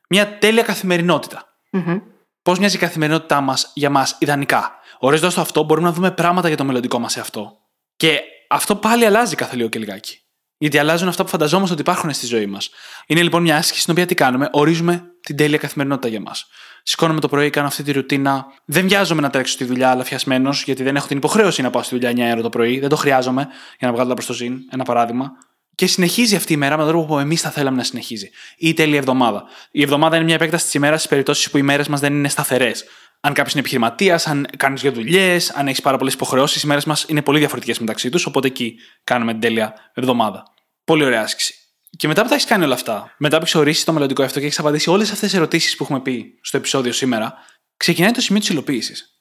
μια 0.08 0.38
τέλεια 0.38 0.62
καθημερινότητα. 0.62 1.44
Mm-hmm. 1.72 2.00
Πώς 2.42 2.58
μοιάζει 2.58 2.76
η 2.76 2.78
καθημερινότητά 2.78 3.40
μας 3.40 3.70
για 3.74 3.90
μας 3.90 4.16
ιδανικά; 4.18 4.78
Ορίζοντα 4.98 5.34
το 5.34 5.40
αυτό, 5.40 5.62
μπορούμε 5.62 5.88
να 5.88 5.94
δούμε 5.94 6.10
πράγματα 6.10 6.48
για 6.48 6.56
το 6.56 6.64
μελλοντικό 6.64 6.98
μας 6.98 7.16
αυτό. 7.16 7.56
Και 7.96 8.20
αυτό 8.50 8.76
πάλι 8.76 9.04
αλλάζει 9.04 9.34
κάθε 9.34 9.56
λίγο 9.56 9.68
και 9.68 9.78
λιγάκι. 9.78 10.18
Γιατί 10.58 10.78
αλλάζουν 10.78 11.08
αυτά 11.08 11.22
που 11.24 11.28
φανταζόμαστε 11.28 11.72
ότι 11.72 11.82
υπάρχουν 11.82 12.12
στη 12.12 12.26
ζωή 12.26 12.46
μας. 12.46 12.70
Είναι 13.06 13.22
λοιπόν 13.22 13.42
μια 13.42 13.56
άσκηση 13.56 13.80
στην 13.80 13.92
οποία 13.92 14.06
τι 14.06 14.14
κάνουμε, 14.14 14.48
ορίζουμε 14.52 15.02
την 15.20 15.36
τέλεια 15.36 15.58
καθημερινότητα 15.58 16.08
για 16.08 16.20
μας. 16.20 16.46
Σηκώνομαι 16.82 17.20
το 17.20 17.28
πρωί, 17.28 17.50
κάνω 17.50 17.66
αυτή 17.66 17.82
τη 17.82 17.92
ρουτίνα. 17.92 18.46
Δεν 18.64 18.88
βιάζομαι 18.88 19.20
να 19.20 19.30
τρέξω 19.30 19.52
στη 19.52 19.64
δουλειά, 19.64 19.90
αλλά 19.90 20.04
φιασμένο, 20.04 20.50
γιατί 20.64 20.82
δεν 20.82 20.96
έχω 20.96 21.06
την 21.06 21.16
υποχρέωση 21.16 21.62
να 21.62 21.70
πάω 21.70 21.82
στη 21.82 21.94
δουλειά 21.98 22.28
9 22.28 22.32
ώρα 22.32 22.42
το 22.42 22.48
πρωί. 22.48 22.78
Δεν 22.78 22.88
το 22.88 22.96
χρειάζομαι 22.96 23.48
για 23.78 23.88
να 23.88 23.92
βγάλω 23.92 24.08
τα 24.08 24.14
προστοζήν. 24.14 24.58
Ένα 24.70 24.84
παράδειγμα. 24.84 25.32
Και 25.80 25.86
συνεχίζει 25.86 26.36
αυτή 26.36 26.52
η 26.52 26.56
μέρα 26.56 26.76
με 26.76 26.82
τον 26.82 26.92
τρόπο 26.92 27.06
που 27.06 27.18
εμείς 27.18 27.40
θα 27.40 27.50
θέλαμε 27.50 27.76
να 27.76 27.82
συνεχίζει. 27.82 28.30
Ή 28.56 28.68
η 28.68 28.74
τέλεια 28.74 28.98
εβδομάδα. 28.98 29.44
Η 29.70 29.82
εβδομάδα 29.82 30.16
είναι 30.16 30.24
μια 30.24 30.34
επέκταση 30.34 30.64
της 30.64 30.74
ημέρας 30.74 30.98
στις 30.98 31.10
περιπτώσεις 31.10 31.50
που 31.50 31.58
οι 31.58 31.62
μέρες 31.62 31.88
μας 31.88 32.00
δεν 32.00 32.12
είναι 32.12 32.28
σταθερές. 32.28 32.84
Αν 33.20 33.32
κάποιος 33.32 33.52
είναι 33.52 33.60
επιχειρηματίας, 33.60 34.26
αν 34.26 34.46
κάνεις 34.56 34.80
δύο 34.80 34.92
δουλειές, 34.92 35.50
αν 35.50 35.68
έχεις 35.68 35.80
πάρα 35.80 35.96
πολλές 35.96 36.14
υποχρεώσεις, 36.14 36.62
οι 36.62 36.66
μέρες 36.66 36.84
μας 36.84 37.04
είναι 37.08 37.22
πολύ 37.22 37.38
διαφορετικές 37.38 37.78
μεταξύ 37.78 38.08
τους. 38.08 38.26
Οπότε 38.26 38.46
εκεί 38.46 38.76
κάνουμε 39.04 39.32
την 39.32 39.40
τέλεια 39.40 39.74
εβδομάδα. 39.94 40.42
Πολύ 40.84 41.04
ωραία 41.04 41.22
άσκηση. 41.22 41.54
Και 41.96 42.06
μετά 42.06 42.22
που 42.22 42.28
τα 42.28 42.34
έχεις 42.34 42.46
κάνει 42.46 42.64
όλα 42.64 42.74
αυτά, 42.74 43.14
μετά 43.18 43.36
που 43.36 43.42
έχεις 43.42 43.54
ορίσει 43.54 43.84
το 43.84 43.92
μελλοντικό 43.92 44.22
αυτό 44.22 44.38
και 44.38 44.44
έχεις 44.44 44.58
απαντήσει 44.58 44.90
όλες 44.90 45.10
αυτές 45.10 45.28
τις 45.28 45.38
ερωτήσεις 45.38 45.76
που 45.76 45.84
έχουμε 45.84 46.00
πει 46.00 46.38
στο 46.40 46.56
επεισόδιο 46.56 46.92
σήμερα, 46.92 47.34
ξεκινάει 47.76 48.10
το 48.10 48.20
σημείο 48.20 48.40
της 48.40 48.48
υλοποίησης. 48.48 49.14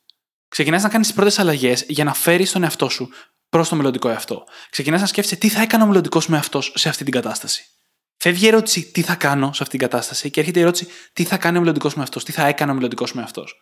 Ξεκινάει 0.48 0.82
να 0.82 0.90
κάνεις 0.90 1.08
τις 1.08 1.16
πρώτες 1.16 1.40
αλλαγές 1.40 1.86
για 1.88 2.04
να 2.04 2.14
φέρεις 2.14 2.52
τον 2.52 2.64
εαυτό 2.64 2.90
σου 2.90 3.10
προς 3.50 3.70
το 3.70 3.76
μελλοντικό 3.76 4.10
εαυτό. 4.10 4.44
Ξεκινάς 4.70 5.02
να 5.02 5.08
σκέφτεσαι 5.08 5.36
τι 5.36 5.50
θα 5.50 5.62
έκανε 5.62 5.84
ο 5.84 5.88
μελλοντικός 5.88 6.28
μου 6.28 6.36
εαυτός 6.36 6.74
σε 6.76 6.90
αυτή 6.90 7.04
την 7.04 7.14
κατάσταση. 7.14 7.66
Φεύγει 8.18 8.46
η 8.46 8.48
ερώτηση 8.48 8.92
τι 8.92 9.02
θα 9.02 9.16
κάνω 9.16 9.46
σε 9.54 9.64
αυτή 9.64 9.78
την 9.78 9.88
κατάσταση 9.88 10.30
και 10.30 10.40
έρχεται 10.40 10.60
η 10.60 10.62
ερώτηση 10.62 10.88
τι 11.14 11.24
θα 11.24 11.38
κάνει 11.38 11.58
ο 11.58 11.60
μελλοντικός 11.60 11.94
μου 11.94 12.02
εαυτός, 12.02 12.24
τι 12.24 12.32
θα 12.32 12.48
έκανε 12.48 12.72
ο 12.72 12.74
μελλοντικός 12.74 13.14
μου 13.14 13.22
εαυτός. 13.22 13.56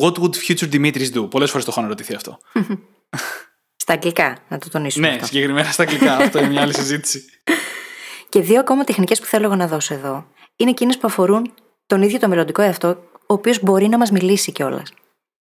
What 0.00 0.12
would 0.12 0.34
future 0.46 0.72
Dimitris 0.72 1.12
do? 1.14 1.30
Πολλές 1.30 1.50
φορές 1.50 1.64
το 1.64 1.70
έχω 1.70 1.80
αναρωτηθεί 1.80 2.14
αυτό. 2.14 2.38
στα 3.82 3.92
αγγλικά, 3.92 4.38
να 4.48 4.58
το 4.58 4.68
τονίσουμε. 4.68 5.08
Ναι, 5.08 5.14
αυτό. 5.14 5.26
συγκεκριμένα 5.26 5.70
στα 5.70 5.82
αγγλικά. 5.82 6.16
αυτό 6.16 6.38
είναι 6.38 6.48
μια 6.48 6.62
άλλη 6.62 6.74
συζήτηση. 6.74 7.24
Και 8.28 8.40
δύο 8.40 8.60
ακόμα 8.60 8.84
τεχνικές 8.84 9.20
που 9.20 9.26
θέλω 9.26 9.44
εγώ 9.44 9.54
να 9.54 9.66
δώσω 9.66 9.94
εδώ 9.94 10.26
είναι 10.56 10.70
εκείνες 10.70 10.98
που 10.98 11.06
αφορούν 11.06 11.52
τον 11.86 12.02
ίδιο 12.02 12.18
το 12.18 12.28
μελλοντικό 12.28 12.62
εαυτό, 12.62 12.88
ο 13.12 13.34
οποίος 13.34 13.62
μπορεί 13.62 13.88
να 13.88 13.98
μας 13.98 14.10
μιλήσει 14.10 14.52
κιόλας. 14.52 14.92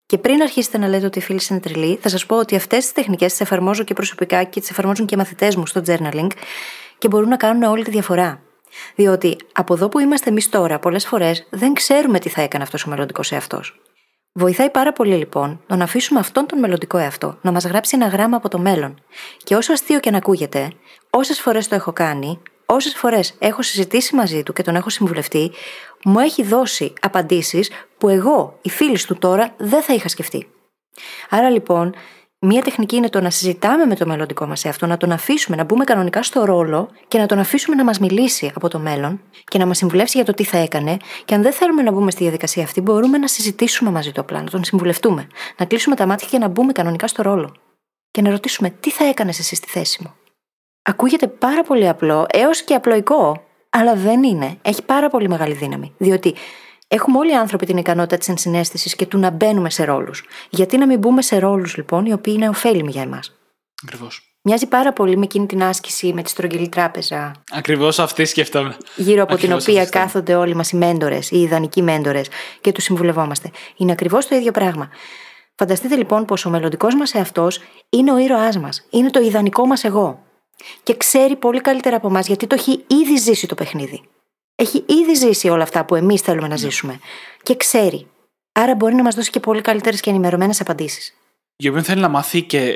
Και 0.09 0.19
πριν 0.19 0.43
αρχίσετε 0.43 0.79
να 0.79 0.89
λέτε 0.89 1.07
ότι 1.07 1.19
οι 1.19 1.23
φίλοι 1.23 1.41
είναι 1.51 1.61
τρελοί, 1.61 1.99
θα 2.03 2.09
σας 2.09 2.27
πω 2.27 2.37
ότι 2.37 2.57
αυτές 2.57 2.85
τις 2.85 2.93
τεχνικές 2.93 3.31
τις 3.31 3.41
εφαρμόζω 3.41 3.85
και 3.85 3.95
προσωπικά 3.95 4.45
και 4.45 4.61
τις 4.61 4.71
εφαρμόζουν 4.71 5.07
και 5.07 5.15
οι 5.15 5.19
μαθητές 5.19 5.57
μου 5.57 5.67
στο 5.67 5.83
journaling 5.87 6.29
και 6.99 7.09
μπορούν 7.09 7.29
να 7.29 7.37
κάνουν 7.37 7.63
όλη 7.63 7.85
τη 7.85 7.91
διαφορά. 7.91 8.41
Διότι 8.95 9.37
από 9.53 9.75
εδώ 9.75 9.89
που 9.89 9.99
είμαστε 9.99 10.31
εμείς 10.31 10.49
τώρα, 10.49 10.79
πολλές 10.79 11.07
φορές 11.07 11.47
δεν 11.51 11.73
ξέρουμε 11.73 12.19
τι 12.19 12.29
θα 12.29 12.43
έκανε 12.43 12.63
αυτός 12.63 12.87
ο 12.87 12.91
μελλοντικός 12.91 13.33
εαυτός. 13.33 13.81
Βοηθάει 14.33 14.71
πάρα 14.71 14.93
πολύ 14.93 15.15
λοιπόν 15.15 15.61
το 15.67 15.77
να 15.77 15.85
αφήσουμε 15.85 16.21
αυτόν 16.21 16.47
τον 16.47 16.59
μελλοντικό 16.59 16.99
εαυτό 16.99 17.39
να 17.43 17.53
μας 17.53 17.65
γράψει 17.65 17.97
ένα 17.97 18.07
γράμμα 18.07 18.37
από 18.37 18.49
το 18.49 18.59
μέλλον. 18.59 19.03
Και 19.45 19.55
όσο 19.55 19.73
αστείο 19.73 20.01
και 20.01 20.11
να 20.11 20.17
ακούγεται, 20.17 20.71
όσες 21.11 21.41
φορές 21.41 21.69
το 21.69 21.75
έχω 21.75 21.93
κάνει, 21.93 22.41
όσες 22.67 22.95
φορές 22.95 23.35
έχω 23.39 23.63
συζητήσει 23.63 24.15
μαζί 24.15 24.43
του 24.43 24.53
και 24.53 24.63
τον 24.63 24.75
έχω 24.77 24.91
συμβουλευτεί, 24.91 25.53
μου 26.05 26.19
έχει 26.19 26.43
δώσει 26.43 26.93
απαντήσεις 27.01 27.71
που 27.99 28.09
εγώ, 28.09 28.59
οι 28.63 28.71
φίλοι 28.71 28.99
του 29.07 29.19
τώρα, 29.19 29.55
δεν 29.57 29.83
θα 29.83 29.95
είχα 29.95 30.09
σκεφτεί. 30.09 30.47
Άρα 31.31 31.51
λοιπόν, 31.51 31.95
μία 32.39 32.63
τεχνική 32.63 32.97
είναι 32.97 33.09
το 33.09 33.21
να 33.21 33.31
συζητάμε 33.31 33.87
με 33.87 33.95
το 33.95 34.07
μελλοντικό 34.07 34.47
μας 34.47 34.65
εαυτό, 34.65 34.87
να 34.87 34.97
τον 34.97 35.13
αφήσουμε 35.13 35.57
να 35.57 35.65
μπούμε 35.65 35.85
κανονικά 35.85 36.23
στο 36.23 36.45
ρόλο 36.45 36.91
και 37.09 37.19
να 37.19 37.27
τον 37.27 37.39
αφήσουμε 37.39 37.77
να 37.77 37.85
μας 37.85 37.99
μιλήσει 37.99 38.53
από 38.55 38.69
το 38.69 38.79
μέλλον 38.79 39.21
και 39.45 39.59
να 39.59 39.67
μας 39.67 39.77
συμβουλεύσει 39.77 40.17
για 40.17 40.27
το 40.27 40.33
τι 40.33 40.45
θα 40.45 40.59
έκανε. 40.59 40.97
Και 41.25 41.35
αν 41.35 41.43
δεν 41.43 41.53
θέλουμε 41.53 41.83
να 41.83 41.93
μπούμε 41.93 42.11
στη 42.11 42.23
διαδικασία 42.23 42.63
αυτή, 42.63 42.81
μπορούμε 42.81 43.19
να 43.19 43.29
συζητήσουμε 43.29 43.91
μαζί 43.91 44.13
του 44.13 44.21
απλά, 44.21 44.43
να 44.43 44.51
τον 44.51 44.65
συμβουλευτούμε, 44.65 45.27
να 45.57 45.65
κλείσουμε 45.65 45.97
τα 45.97 46.07
μάτια 46.07 46.29
και 46.31 46.39
να 46.39 46.49
μπούμε 46.49 46.73
κανονικά 46.73 47.07
στο 47.07 47.23
ρόλο. 47.23 47.55
Και 48.11 48.23
να 48.23 48.31
ρωτήσουμε 48.31 48.71
τι 48.71 48.91
θα 48.91 49.05
έκανες 49.05 49.39
εσύ 49.39 49.55
στη 49.55 49.69
θέση 49.69 50.03
μου. 50.03 50.15
Ακούγεται 50.83 51.27
πάρα 51.27 51.63
πολύ 51.63 51.89
απλό, 51.89 52.27
έως 52.33 52.63
και 52.63 52.75
απλοϊκό, 52.75 53.43
αλλά 53.79 53.95
δεν 53.95 54.23
είναι. 54.23 54.57
Έχει 54.63 54.83
πάρα 54.83 55.09
πολύ 55.11 55.29
μεγάλη 55.29 55.55
δύναμη. 55.55 55.93
Διότι 55.99 56.35
έχουμε 56.89 57.19
όλοι 57.19 57.31
οι 57.31 57.35
άνθρωποι 57.35 57.67
την 57.67 57.77
ικανότητα 57.77 58.17
της 58.19 58.29
ενσυναίσθησης 58.29 58.97
και 58.97 59.07
του 59.07 59.19
να 59.19 59.31
μπαίνουμε 59.31 59.71
σε 59.71 59.85
ρόλους. 59.85 60.25
Γιατί 60.51 60.79
να 60.79 60.87
μην 60.87 60.99
μπούμε 60.99 61.23
σε 61.23 61.39
ρόλους, 61.39 61.77
λοιπόν, 61.77 62.07
οι 62.07 62.13
οποίοι 62.13 62.33
είναι 62.37 62.49
ωφέλιμοι 62.49 62.91
για 62.91 63.03
εμάς; 63.03 63.33
Ακριβώς. 63.83 64.23
Μοιάζει 64.43 64.67
πάρα 64.67 64.93
πολύ 64.93 65.17
με 65.17 65.25
εκείνη 65.25 65.47
την 65.47 65.63
άσκηση 65.63 66.13
με 66.13 66.23
τη 66.23 66.31
στρογγυλή 66.31 66.69
τράπεζα. 66.69 67.33
Ακριβώς 67.53 67.99
αυτή 67.99 68.25
σκέφτομαι. 68.25 68.77
Γύρω 68.97 69.23
από 69.23 69.33
Ακριβώς 69.35 69.65
την 69.65 69.73
οποία 69.73 69.83
αυτή 69.83 69.99
σκέφτομαι. 69.99 70.05
κάθονται 70.05 70.35
όλοι 70.35 70.55
μας 70.55 70.71
οι 70.71 70.77
μέντορες, 70.77 71.31
οι 71.31 71.41
ιδανικοί 71.41 71.83
μέντορες 71.83 72.29
και 72.61 72.73
τους 72.73 72.85
συμβουλευόμαστε. 72.85 73.51
Είναι 73.77 73.93
ακριβώς 73.93 74.27
το 74.27 74.35
ίδιο 74.37 74.51
πράγμα. 74.53 74.89
Φανταστείτε 75.55 75.97
λοιπόν 75.97 76.25
πως 76.25 76.45
ο 76.45 76.51
μελλοντικός 76.51 76.95
μας 76.95 77.15
εαυτός 77.15 77.61
είναι 77.89 78.13
ο 78.13 78.19
ήρωάς 78.19 78.59
μας. 78.59 78.87
Είναι 78.91 79.11
το 79.11 79.21
ιδανικό 79.21 79.67
μας 79.67 79.85
εγώ. 79.85 80.23
Και 80.83 80.97
ξέρει 80.97 81.37
πολύ 81.37 81.61
καλύτερα 81.61 81.97
από 81.97 82.09
εμάς 82.09 82.27
γιατί 82.27 82.47
το 82.47 82.55
έχει 82.55 82.85
ήδη 82.87 83.17
ζήσει 83.17 83.47
το 83.47 83.55
παιχνίδι. 83.55 84.03
Έχει 84.55 84.85
ήδη 84.87 85.15
ζήσει 85.15 85.49
όλα 85.49 85.63
αυτά 85.63 85.85
που 85.85 85.95
εμείς 85.95 86.21
θέλουμε 86.21 86.49
να 86.49 86.57
ζήσουμε. 86.57 86.99
Και 87.43 87.57
ξέρει. 87.57 88.07
Άρα 88.53 88.75
μπορεί 88.75 88.95
να 88.95 89.03
μας 89.03 89.15
δώσει 89.15 89.31
και 89.31 89.41
πολύ 89.41 89.61
καλύτερες 89.61 90.01
και 90.01 90.11
ενημερωμένες 90.11 90.61
απαντήσεις. 90.61 91.15
Για 91.57 91.71
όποιον 91.71 91.85
θέλει 91.85 92.01
να 92.01 92.09
μάθει 92.09 92.43
και 92.43 92.75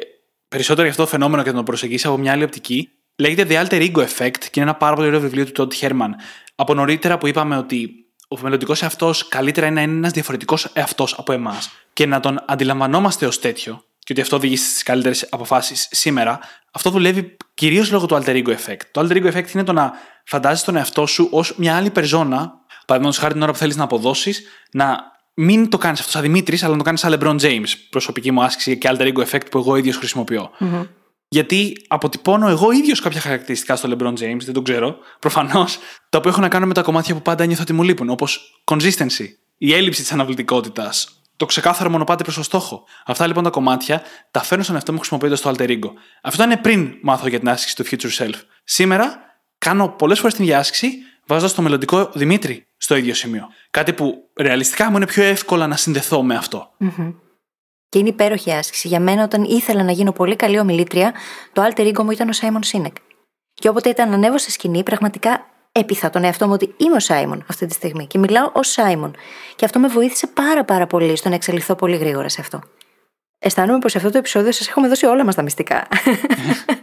περισσότερο 0.48 0.82
για 0.82 0.90
αυτό 0.90 1.02
το 1.02 1.08
φαινόμενο 1.08 1.42
και 1.42 1.50
να 1.50 1.56
το 1.56 1.62
προσεγγίσει 1.62 2.06
από 2.06 2.16
μια 2.16 2.32
άλλη 2.32 2.44
οπτική, 2.44 2.90
λέγεται 3.16 3.46
The 3.48 3.66
Alter 3.66 3.90
Ego 3.90 4.06
Effect 4.06 4.38
και 4.38 4.60
είναι 4.60 4.70
ένα 4.70 4.74
πάρα 4.74 4.94
πολύ 4.94 5.06
ωραίο 5.06 5.20
βιβλίο 5.20 5.50
του 5.50 5.68
Todd 5.70 5.84
Herman. 5.84 6.10
Από 6.54 6.74
νωρίτερα 6.74 7.18
που 7.18 7.26
είπαμε 7.26 7.56
ότι 7.56 8.06
ο 8.28 8.38
μελλοντικός 8.42 8.82
εαυτός 8.82 9.28
καλύτερα 9.28 9.66
είναι 9.66 9.74
να 9.74 9.82
είναι 9.82 9.96
ένας 9.96 10.12
διαφορετικός 10.12 10.64
εαυτός 10.72 11.18
από 11.18 11.32
εμάς 11.32 11.70
και 11.92 12.06
να 12.06 12.20
τον 12.20 12.44
αντιλαμβανόμαστε 12.46 13.26
ως 13.26 13.38
τέτοιο, 13.38 13.84
και 14.04 14.12
ότι 14.12 14.20
αυτό 14.20 14.36
οδηγεί 14.36 14.56
στις 14.56 14.82
καλύτερες 14.82 15.26
αποφάσεις 15.30 15.88
σήμερα, 15.90 16.38
αυτό 16.72 16.90
δουλεύει 16.90 17.36
κυρίως 17.54 17.90
λόγω 17.90 18.06
του 18.06 18.14
alter 18.14 18.42
ego 18.44 18.48
effect. 18.48 18.80
Το 18.90 19.00
alter 19.00 19.16
ego 19.16 19.32
effect 19.32 19.52
είναι 19.54 19.64
το 19.64 19.72
να 19.72 19.92
φαντάζει 20.24 20.64
τον 20.64 20.76
εαυτό 20.76 21.06
σου 21.06 21.28
ως 21.30 21.54
μια 21.56 21.76
άλλη 21.76 21.90
περζόνα, 21.90 22.52
παραδείγματος 22.86 23.18
χάρη 23.18 23.32
την 23.32 23.42
ώρα 23.42 23.52
που 23.52 23.58
θέλεις 23.58 23.76
να 23.76 23.84
αποδώσεις, 23.84 24.42
να 24.72 25.10
μην 25.34 25.70
το 25.70 25.78
κάνεις 25.78 26.00
αυτό 26.00 26.10
σαν 26.10 26.22
Δημήτρης, 26.22 26.62
αλλά 26.62 26.72
να 26.72 26.78
το 26.78 26.84
κάνεις 26.84 27.00
σαν 27.00 27.18
LeBron 27.18 27.40
James. 27.40 27.68
Προσωπική 27.90 28.30
μου 28.30 28.42
άσκηση 28.42 28.78
και 28.78 28.90
alter 28.92 29.12
ego 29.12 29.24
effect 29.26 29.50
που 29.50 29.58
εγώ 29.58 29.76
ίδιος 29.76 29.96
χρησιμοποιώ. 29.96 30.50
Mm-hmm. 30.60 30.88
Γιατί 31.28 31.72
αποτυπώνω 31.88 32.48
εγώ 32.48 32.70
ίδιος 32.70 33.00
κάποια 33.00 33.20
χαρακτηριστικά 33.20 33.76
στο 33.76 33.88
LeBron 33.92 34.12
James, 34.12 34.40
δεν 34.44 34.52
το 34.52 34.62
ξέρω, 34.62 34.96
προφανώς, 35.18 35.78
τα 36.08 36.18
οποία 36.18 36.30
έχουν 36.30 36.42
να 36.42 36.48
κάνουν 36.48 36.68
με 36.68 36.74
τα 36.74 36.82
κομμάτια 36.82 37.14
που 37.14 37.22
πάντα 37.22 37.46
νιώθω 37.46 37.62
ότι 37.62 37.72
μου 37.72 37.82
λείπουν, 37.82 38.10
όπως 38.10 38.62
consistency, 38.64 39.26
η 39.58 39.74
έλλειψη 39.74 40.02
της 40.02 40.12
αναβλητικότητας, 40.12 41.21
το 41.42 41.48
ξεκάθαρο 41.48 41.90
μονοπάτι 41.90 42.22
προς 42.22 42.34
το 42.34 42.42
στόχο. 42.42 42.84
Αυτά 43.06 43.26
λοιπόν 43.26 43.44
τα 43.44 43.50
κομμάτια 43.50 44.02
τα 44.30 44.42
φέρνω 44.42 44.62
στον 44.62 44.74
εαυτό 44.74 44.92
μου 44.92 44.98
χρησιμοποιώντας 44.98 45.40
το 45.40 45.50
alter 45.50 45.68
ego. 45.68 45.90
Αυτό 46.22 46.42
είναι 46.42 46.56
πριν 46.56 46.94
μάθω 47.02 47.28
για 47.28 47.38
την 47.38 47.48
άσκηση 47.48 47.76
του 47.76 47.84
future 47.84 48.24
self. 48.24 48.34
Σήμερα 48.64 49.20
κάνω 49.58 49.88
πολλές 49.88 50.18
φορές 50.18 50.34
την 50.34 50.44
διάσκηση 50.44 50.92
βάζοντας 51.26 51.54
το 51.54 51.62
μελλοντικό 51.62 52.10
Δημήτρη 52.14 52.66
στο 52.76 52.96
ίδιο 52.96 53.14
σημείο. 53.14 53.48
Κάτι 53.70 53.92
που 53.92 54.30
ρεαλιστικά 54.36 54.90
μου 54.90 54.96
είναι 54.96 55.06
πιο 55.06 55.22
εύκολα 55.22 55.66
να 55.66 55.76
συνδεθώ 55.76 56.22
με 56.22 56.34
αυτό. 56.34 56.70
Mm-hmm. 56.80 57.14
Και 57.88 57.98
είναι 57.98 58.08
υπέροχη 58.08 58.52
άσκηση. 58.52 58.88
Για 58.88 59.00
μένα, 59.00 59.22
όταν 59.22 59.44
ήθελα 59.44 59.82
να 59.82 59.92
γίνω 59.92 60.12
πολύ 60.12 60.36
καλή 60.36 60.58
ομιλήτρια, 60.58 61.12
το 61.52 61.62
alter 61.62 61.92
ego 61.92 62.02
μου 62.02 62.10
ήταν 62.10 62.28
ο 62.28 62.32
Σάιμον 62.32 62.62
Σίνεκ. 62.62 62.96
Και 63.54 63.68
όποτε 63.68 63.88
ήταν 63.88 64.12
ανέβω 64.12 64.38
στη 64.38 64.50
σκηνή, 64.50 64.82
πραγματικά 64.82 65.46
έπειθα 65.72 66.10
τον 66.10 66.24
εαυτό 66.24 66.46
μου 66.46 66.52
ότι 66.52 66.74
είμαι 66.76 66.96
ο 66.96 67.00
Σάιμον 67.00 67.44
αυτή 67.48 67.66
τη 67.66 67.74
στιγμή 67.74 68.06
και 68.06 68.18
μιλάω 68.18 68.50
ως 68.52 68.68
Σάιμον. 68.68 69.16
Και 69.56 69.64
αυτό 69.64 69.78
με 69.78 69.88
βοήθησε 69.88 70.26
πάρα 70.26 70.64
πάρα 70.64 70.86
πολύ 70.86 71.16
στο 71.16 71.28
να 71.28 71.34
εξελιχθώ 71.34 71.74
πολύ 71.74 71.96
γρήγορα 71.96 72.28
σε 72.28 72.40
αυτό. 72.40 72.62
Αισθάνομαι 73.38 73.78
πως 73.78 73.90
σε 73.90 73.98
αυτό 73.98 74.10
το 74.10 74.18
επεισόδιο 74.18 74.52
σας 74.52 74.68
έχουμε 74.68 74.88
δώσει 74.88 75.06
όλα 75.06 75.24
μας 75.24 75.34
τα 75.34 75.42
μυστικά. 75.42 75.88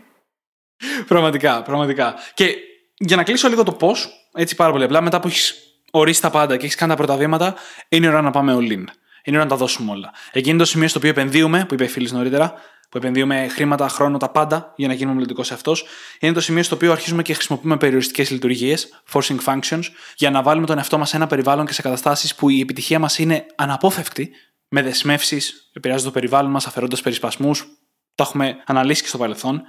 πραγματικά, 1.08 1.62
πραγματικά. 1.62 2.16
Και 2.34 2.56
για 2.98 3.16
να 3.16 3.24
κλείσω 3.24 3.48
λίγο 3.48 3.64
το 3.64 3.72
πώς, 3.72 4.10
έτσι 4.34 4.56
πάρα 4.56 4.72
πολύ 4.72 4.84
απλά, 4.84 5.02
μετά 5.02 5.20
που 5.20 5.28
έχεις 5.28 5.56
ορίσει 5.92 6.22
τα 6.22 6.30
πάντα 6.30 6.58
και 6.58 6.66
έχεις 6.66 6.76
κάνει 6.76 6.92
τα 6.92 6.98
πρώτα 6.98 7.16
βήματα, 7.16 7.56
είναι 7.90 8.08
ώρα 8.08 8.22
να 8.22 8.32
πάμε 8.32 8.56
all 8.60 8.72
in. 8.72 8.84
Είναι 9.24 9.38
ώρα 9.38 9.44
να 9.44 9.50
τα 9.50 9.56
δώσουμε 9.56 9.92
όλα. 9.92 10.14
Εκεί 10.32 10.50
είναι 10.50 10.58
το 10.58 10.66
σημείο 10.66 10.88
στο 10.88 10.98
οποίο 10.98 11.10
επενδύουμε, 11.10 11.66
που 11.68 11.74
είπε 11.74 11.84
η 11.84 11.88
φίλης 11.88 12.12
νωρίτερα, 12.12 12.54
που 12.90 12.98
επενδύουμε 12.98 13.48
χρήματα, 13.48 13.88
χρόνο, 13.88 14.18
τα 14.18 14.30
πάντα 14.30 14.74
για 14.76 14.88
να 14.88 14.94
γίνουμε 14.94 15.14
μελλοντικός 15.14 15.52
εαυτός. 15.52 15.86
Είναι 16.20 16.34
το 16.34 16.42
σημείο 16.42 16.64
στο 16.64 16.76
οποίο 16.76 16.92
αρχίζουμε 16.92 17.22
και 17.22 17.34
χρησιμοποιούμε 17.34 17.78
περιοριστικές 17.78 18.30
λειτουργίες, 18.30 19.02
forcing 19.12 19.38
functions, 19.46 19.84
για 20.16 20.30
να 20.30 20.42
βάλουμε 20.42 20.66
τον 20.66 20.78
εαυτό 20.78 20.98
μας 20.98 21.10
σε 21.10 21.16
ένα 21.16 21.28
περιβάλλον 21.28 21.66
και 21.66 21.74
σε 21.74 21.82
καταστάσεις 21.82 22.36
που 22.36 22.50
η 22.50 22.60
επιτυχία 22.60 23.00
μας 23.00 23.18
είναι 23.18 23.46
αναπόφευκτη, 23.56 24.32
με 24.70 24.82
δεσμεύσεις, 24.82 25.70
επηρεάζοντας 25.74 26.14
το 26.14 26.20
περιβάλλον 26.20 26.52
μας, 26.52 26.68
αφαιρώντας 26.68 27.02
περισπασμούς. 27.02 27.68
Τα 28.16 28.24
έχουμε 28.24 28.56
αναλύσει 28.66 29.02
και 29.02 29.08
στο 29.08 29.18
παρελθόν. 29.18 29.62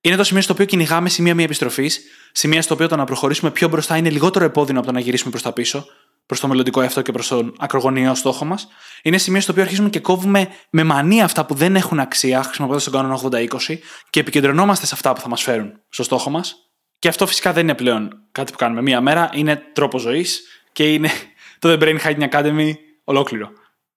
Είναι 0.00 0.16
το 0.16 0.24
σημείο 0.24 0.42
στο 0.42 0.52
οποίο 0.52 0.64
κυνηγάμε 0.64 1.08
σημεία 1.08 1.34
μια 1.34 1.44
επιστροφής, 1.44 2.00
σημεία 2.32 2.62
στο 2.62 2.74
οποίο 2.74 2.88
το 2.88 2.96
να 2.96 3.04
προχωρήσουμε 3.04 3.50
πιο 3.50 3.68
μπροστά 3.68 3.96
είναι 3.96 4.10
λιγότερο 4.10 4.44
επώδυνο 4.44 4.78
από 4.78 4.86
το 4.86 4.92
να 4.92 5.00
γυρίσουμε 5.00 5.30
προς 5.30 5.42
τα 5.42 5.52
πίσω, 5.52 5.86
προς 6.28 6.40
το 6.40 6.48
μελλοντικό 6.48 6.80
εαυτό 6.80 7.02
και 7.02 7.12
προς 7.12 7.28
τον 7.28 7.54
ακρογωνιαίο 7.58 8.14
στόχο 8.14 8.44
μας. 8.44 8.68
Είναι 9.02 9.18
σημείο 9.18 9.40
στο 9.40 9.52
οποίο 9.52 9.62
αρχίζουμε 9.64 9.88
και 9.88 10.00
κόβουμε 10.00 10.48
με 10.70 10.84
μανία 10.84 11.24
αυτά 11.24 11.46
που 11.46 11.54
δεν 11.54 11.76
έχουν 11.76 12.00
αξία, 12.00 12.42
χρησιμοποιώντας 12.42 12.84
τον 12.84 12.92
κανόνα 12.92 13.20
80-20 13.22 13.78
και 14.10 14.20
επικεντρωνόμαστε 14.20 14.86
σε 14.86 14.94
αυτά 14.94 15.12
που 15.12 15.20
θα 15.20 15.28
μας 15.28 15.42
φέρουν 15.42 15.80
στο 15.88 16.02
στόχο 16.02 16.30
μας. 16.30 16.56
Και 16.98 17.08
αυτό 17.08 17.26
φυσικά 17.26 17.52
δεν 17.52 17.62
είναι 17.62 17.74
πλέον 17.74 18.22
κάτι 18.32 18.52
που 18.52 18.58
κάνουμε 18.58 18.82
μία 18.82 19.00
μέρα, 19.00 19.30
είναι 19.32 19.62
τρόπο 19.72 19.98
ζωής 19.98 20.42
και 20.72 20.92
είναι 20.92 21.10
το 21.58 21.72
The 21.72 21.82
Brain 21.82 21.98
Hacking 22.00 22.28
Academy 22.30 22.72
ολόκληρο. 23.04 23.50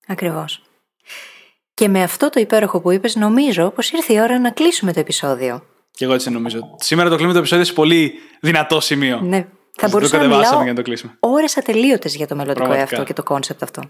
Ακριβώς. 0.07 0.61
Και 1.73 1.87
με 1.87 2.03
αυτό 2.03 2.29
το 2.29 2.39
υπέροχο 2.39 2.81
που 2.81 2.91
είπες, 2.91 3.15
νομίζω 3.15 3.69
πως 3.69 3.91
ήρθε 3.91 4.13
η 4.13 4.19
ώρα 4.19 4.39
να 4.39 4.51
κλείσουμε 4.51 4.93
το 4.93 4.99
επεισόδιο. 4.99 5.65
Και 5.91 6.05
εγώ 6.05 6.13
έτσι 6.13 6.29
νομίζω. 6.29 6.75
Σήμερα 6.79 7.09
το 7.09 7.15
κλείνουμε 7.15 7.33
το 7.33 7.39
επεισόδιο 7.39 7.65
σε 7.65 7.73
πολύ 7.73 8.13
δυνατό 8.39 8.79
σημείο. 8.79 9.19
Ναι, 9.21 9.47
θα 9.75 9.87
μπορούσαμε 9.87 10.27
να 10.27 10.35
μιλάω 10.35 10.61
για 10.61 10.71
να 10.71 10.75
το 10.75 10.81
κλείσουμε. 10.81 11.17
Ώρες 11.19 11.57
ατελείωτες 11.57 12.15
για 12.15 12.27
το 12.27 12.35
μελλοντικό 12.35 12.73
εαυτό 12.73 13.03
και 13.03 13.13
το 13.13 13.23
concept 13.23 13.63
αυτό. 13.63 13.81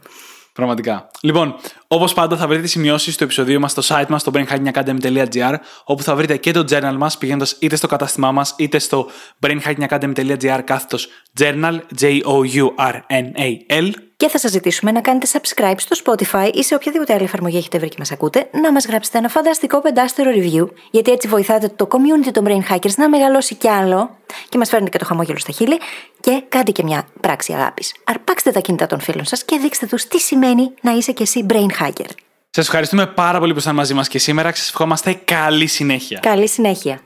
Πραγματικά. 0.54 1.08
Λοιπόν, 1.22 1.56
όπως 1.88 2.14
πάντα, 2.14 2.38
θα 2.38 2.48
βρείτε 2.48 2.62
τι 2.62 2.68
σημειώσεις 2.68 3.18
του 3.18 3.24
επεισοδίου 3.24 3.60
μας 3.60 3.72
στο 3.72 3.82
site 3.86 4.08
μας, 4.10 4.22
στο 4.22 4.32
brainhackingacademy.gr, 4.36 5.56
όπου 5.84 6.04
θα 6.04 6.16
βρείτε 6.16 6.38
και 6.38 6.52
το 6.52 6.66
journal 6.70 6.96
μας 6.98 7.18
πηγαίνοντας 7.18 7.56
είτε 7.60 7.76
στο 7.76 7.88
κατάστημά 7.88 8.32
μας, 8.32 8.56
είτε 8.58 8.80
στο 8.80 9.10
brainhackingacademy.gr 9.40 10.60
κάθετος 10.64 11.08
journal, 11.40 11.80
J-O-U-R-N-A-L. 12.00 13.92
Και 14.22 14.30
θα 14.30 14.38
σας 14.38 14.52
ζητήσουμε 14.52 14.92
να 14.92 15.02
κάνετε 15.02 15.28
subscribe 15.32 15.76
στο 15.78 15.96
Spotify 16.06 16.50
ή 16.54 16.64
σε 16.64 16.76
οποιαδήποτε 16.76 17.14
άλλη 17.14 17.24
εφαρμογή 17.24 17.58
έχετε 17.58 17.78
βρει 17.78 17.90
και 17.90 17.96
μας 18.00 18.12
ακούτε, 18.12 18.50
να 18.52 18.72
μας 18.72 18.86
γράψετε 18.86 19.18
ένα 19.18 19.30
φανταστικό 19.30 19.82
πεντάστερο 19.82 20.32
review, 20.34 20.68
γιατί 20.92 21.12
έτσι 21.12 21.28
βοηθάτε 21.28 21.68
το 21.76 21.88
community 21.92 22.32
των 22.32 22.46
Brain 22.48 22.74
Hackers 22.74 22.94
να 22.98 23.10
μεγαλώσει 23.10 23.56
κι 23.56 23.68
άλλο 23.68 24.18
και 24.50 24.58
μας 24.58 24.70
φέρνετε 24.70 24.92
και 24.92 24.98
το 24.98 25.06
χαμόγελο 25.06 25.38
στα 25.38 25.52
χείλη 25.52 25.80
και 26.20 26.44
κάντε 26.50 26.72
και 26.72 26.84
μια 26.84 27.08
πράξη 27.22 27.54
αγάπης. 27.54 27.94
Αρπάξτε 28.04 28.52
τα 28.52 28.60
κινητά 28.60 28.88
των 28.88 29.00
φίλων 29.00 29.26
σας 29.26 29.44
και 29.44 29.58
δείξτε 29.58 29.86
τους 29.86 30.08
τι 30.08 30.20
σημαίνει 30.20 30.74
να 30.82 30.92
είσαι 30.92 31.12
κι 31.12 31.22
εσύ 31.22 31.46
Brain 31.50 31.84
Hacker. 31.84 32.10
Σας 32.50 32.66
ευχαριστούμε 32.66 33.08
πάρα 33.08 33.40
πολύ 33.40 33.52
που 33.52 33.58
ήσασταν 33.58 33.76
μαζί 33.76 33.94
μας 33.94 34.08
και 34.08 34.20
σήμερα 34.20 34.52
και 34.52 34.58
σας 34.58 34.70
ευχόμαστε 34.70 35.14
καλή 35.26 35.68
συνέχεια. 35.68 36.20
Καλή 36.22 36.48
συνέχεια. 36.48 37.02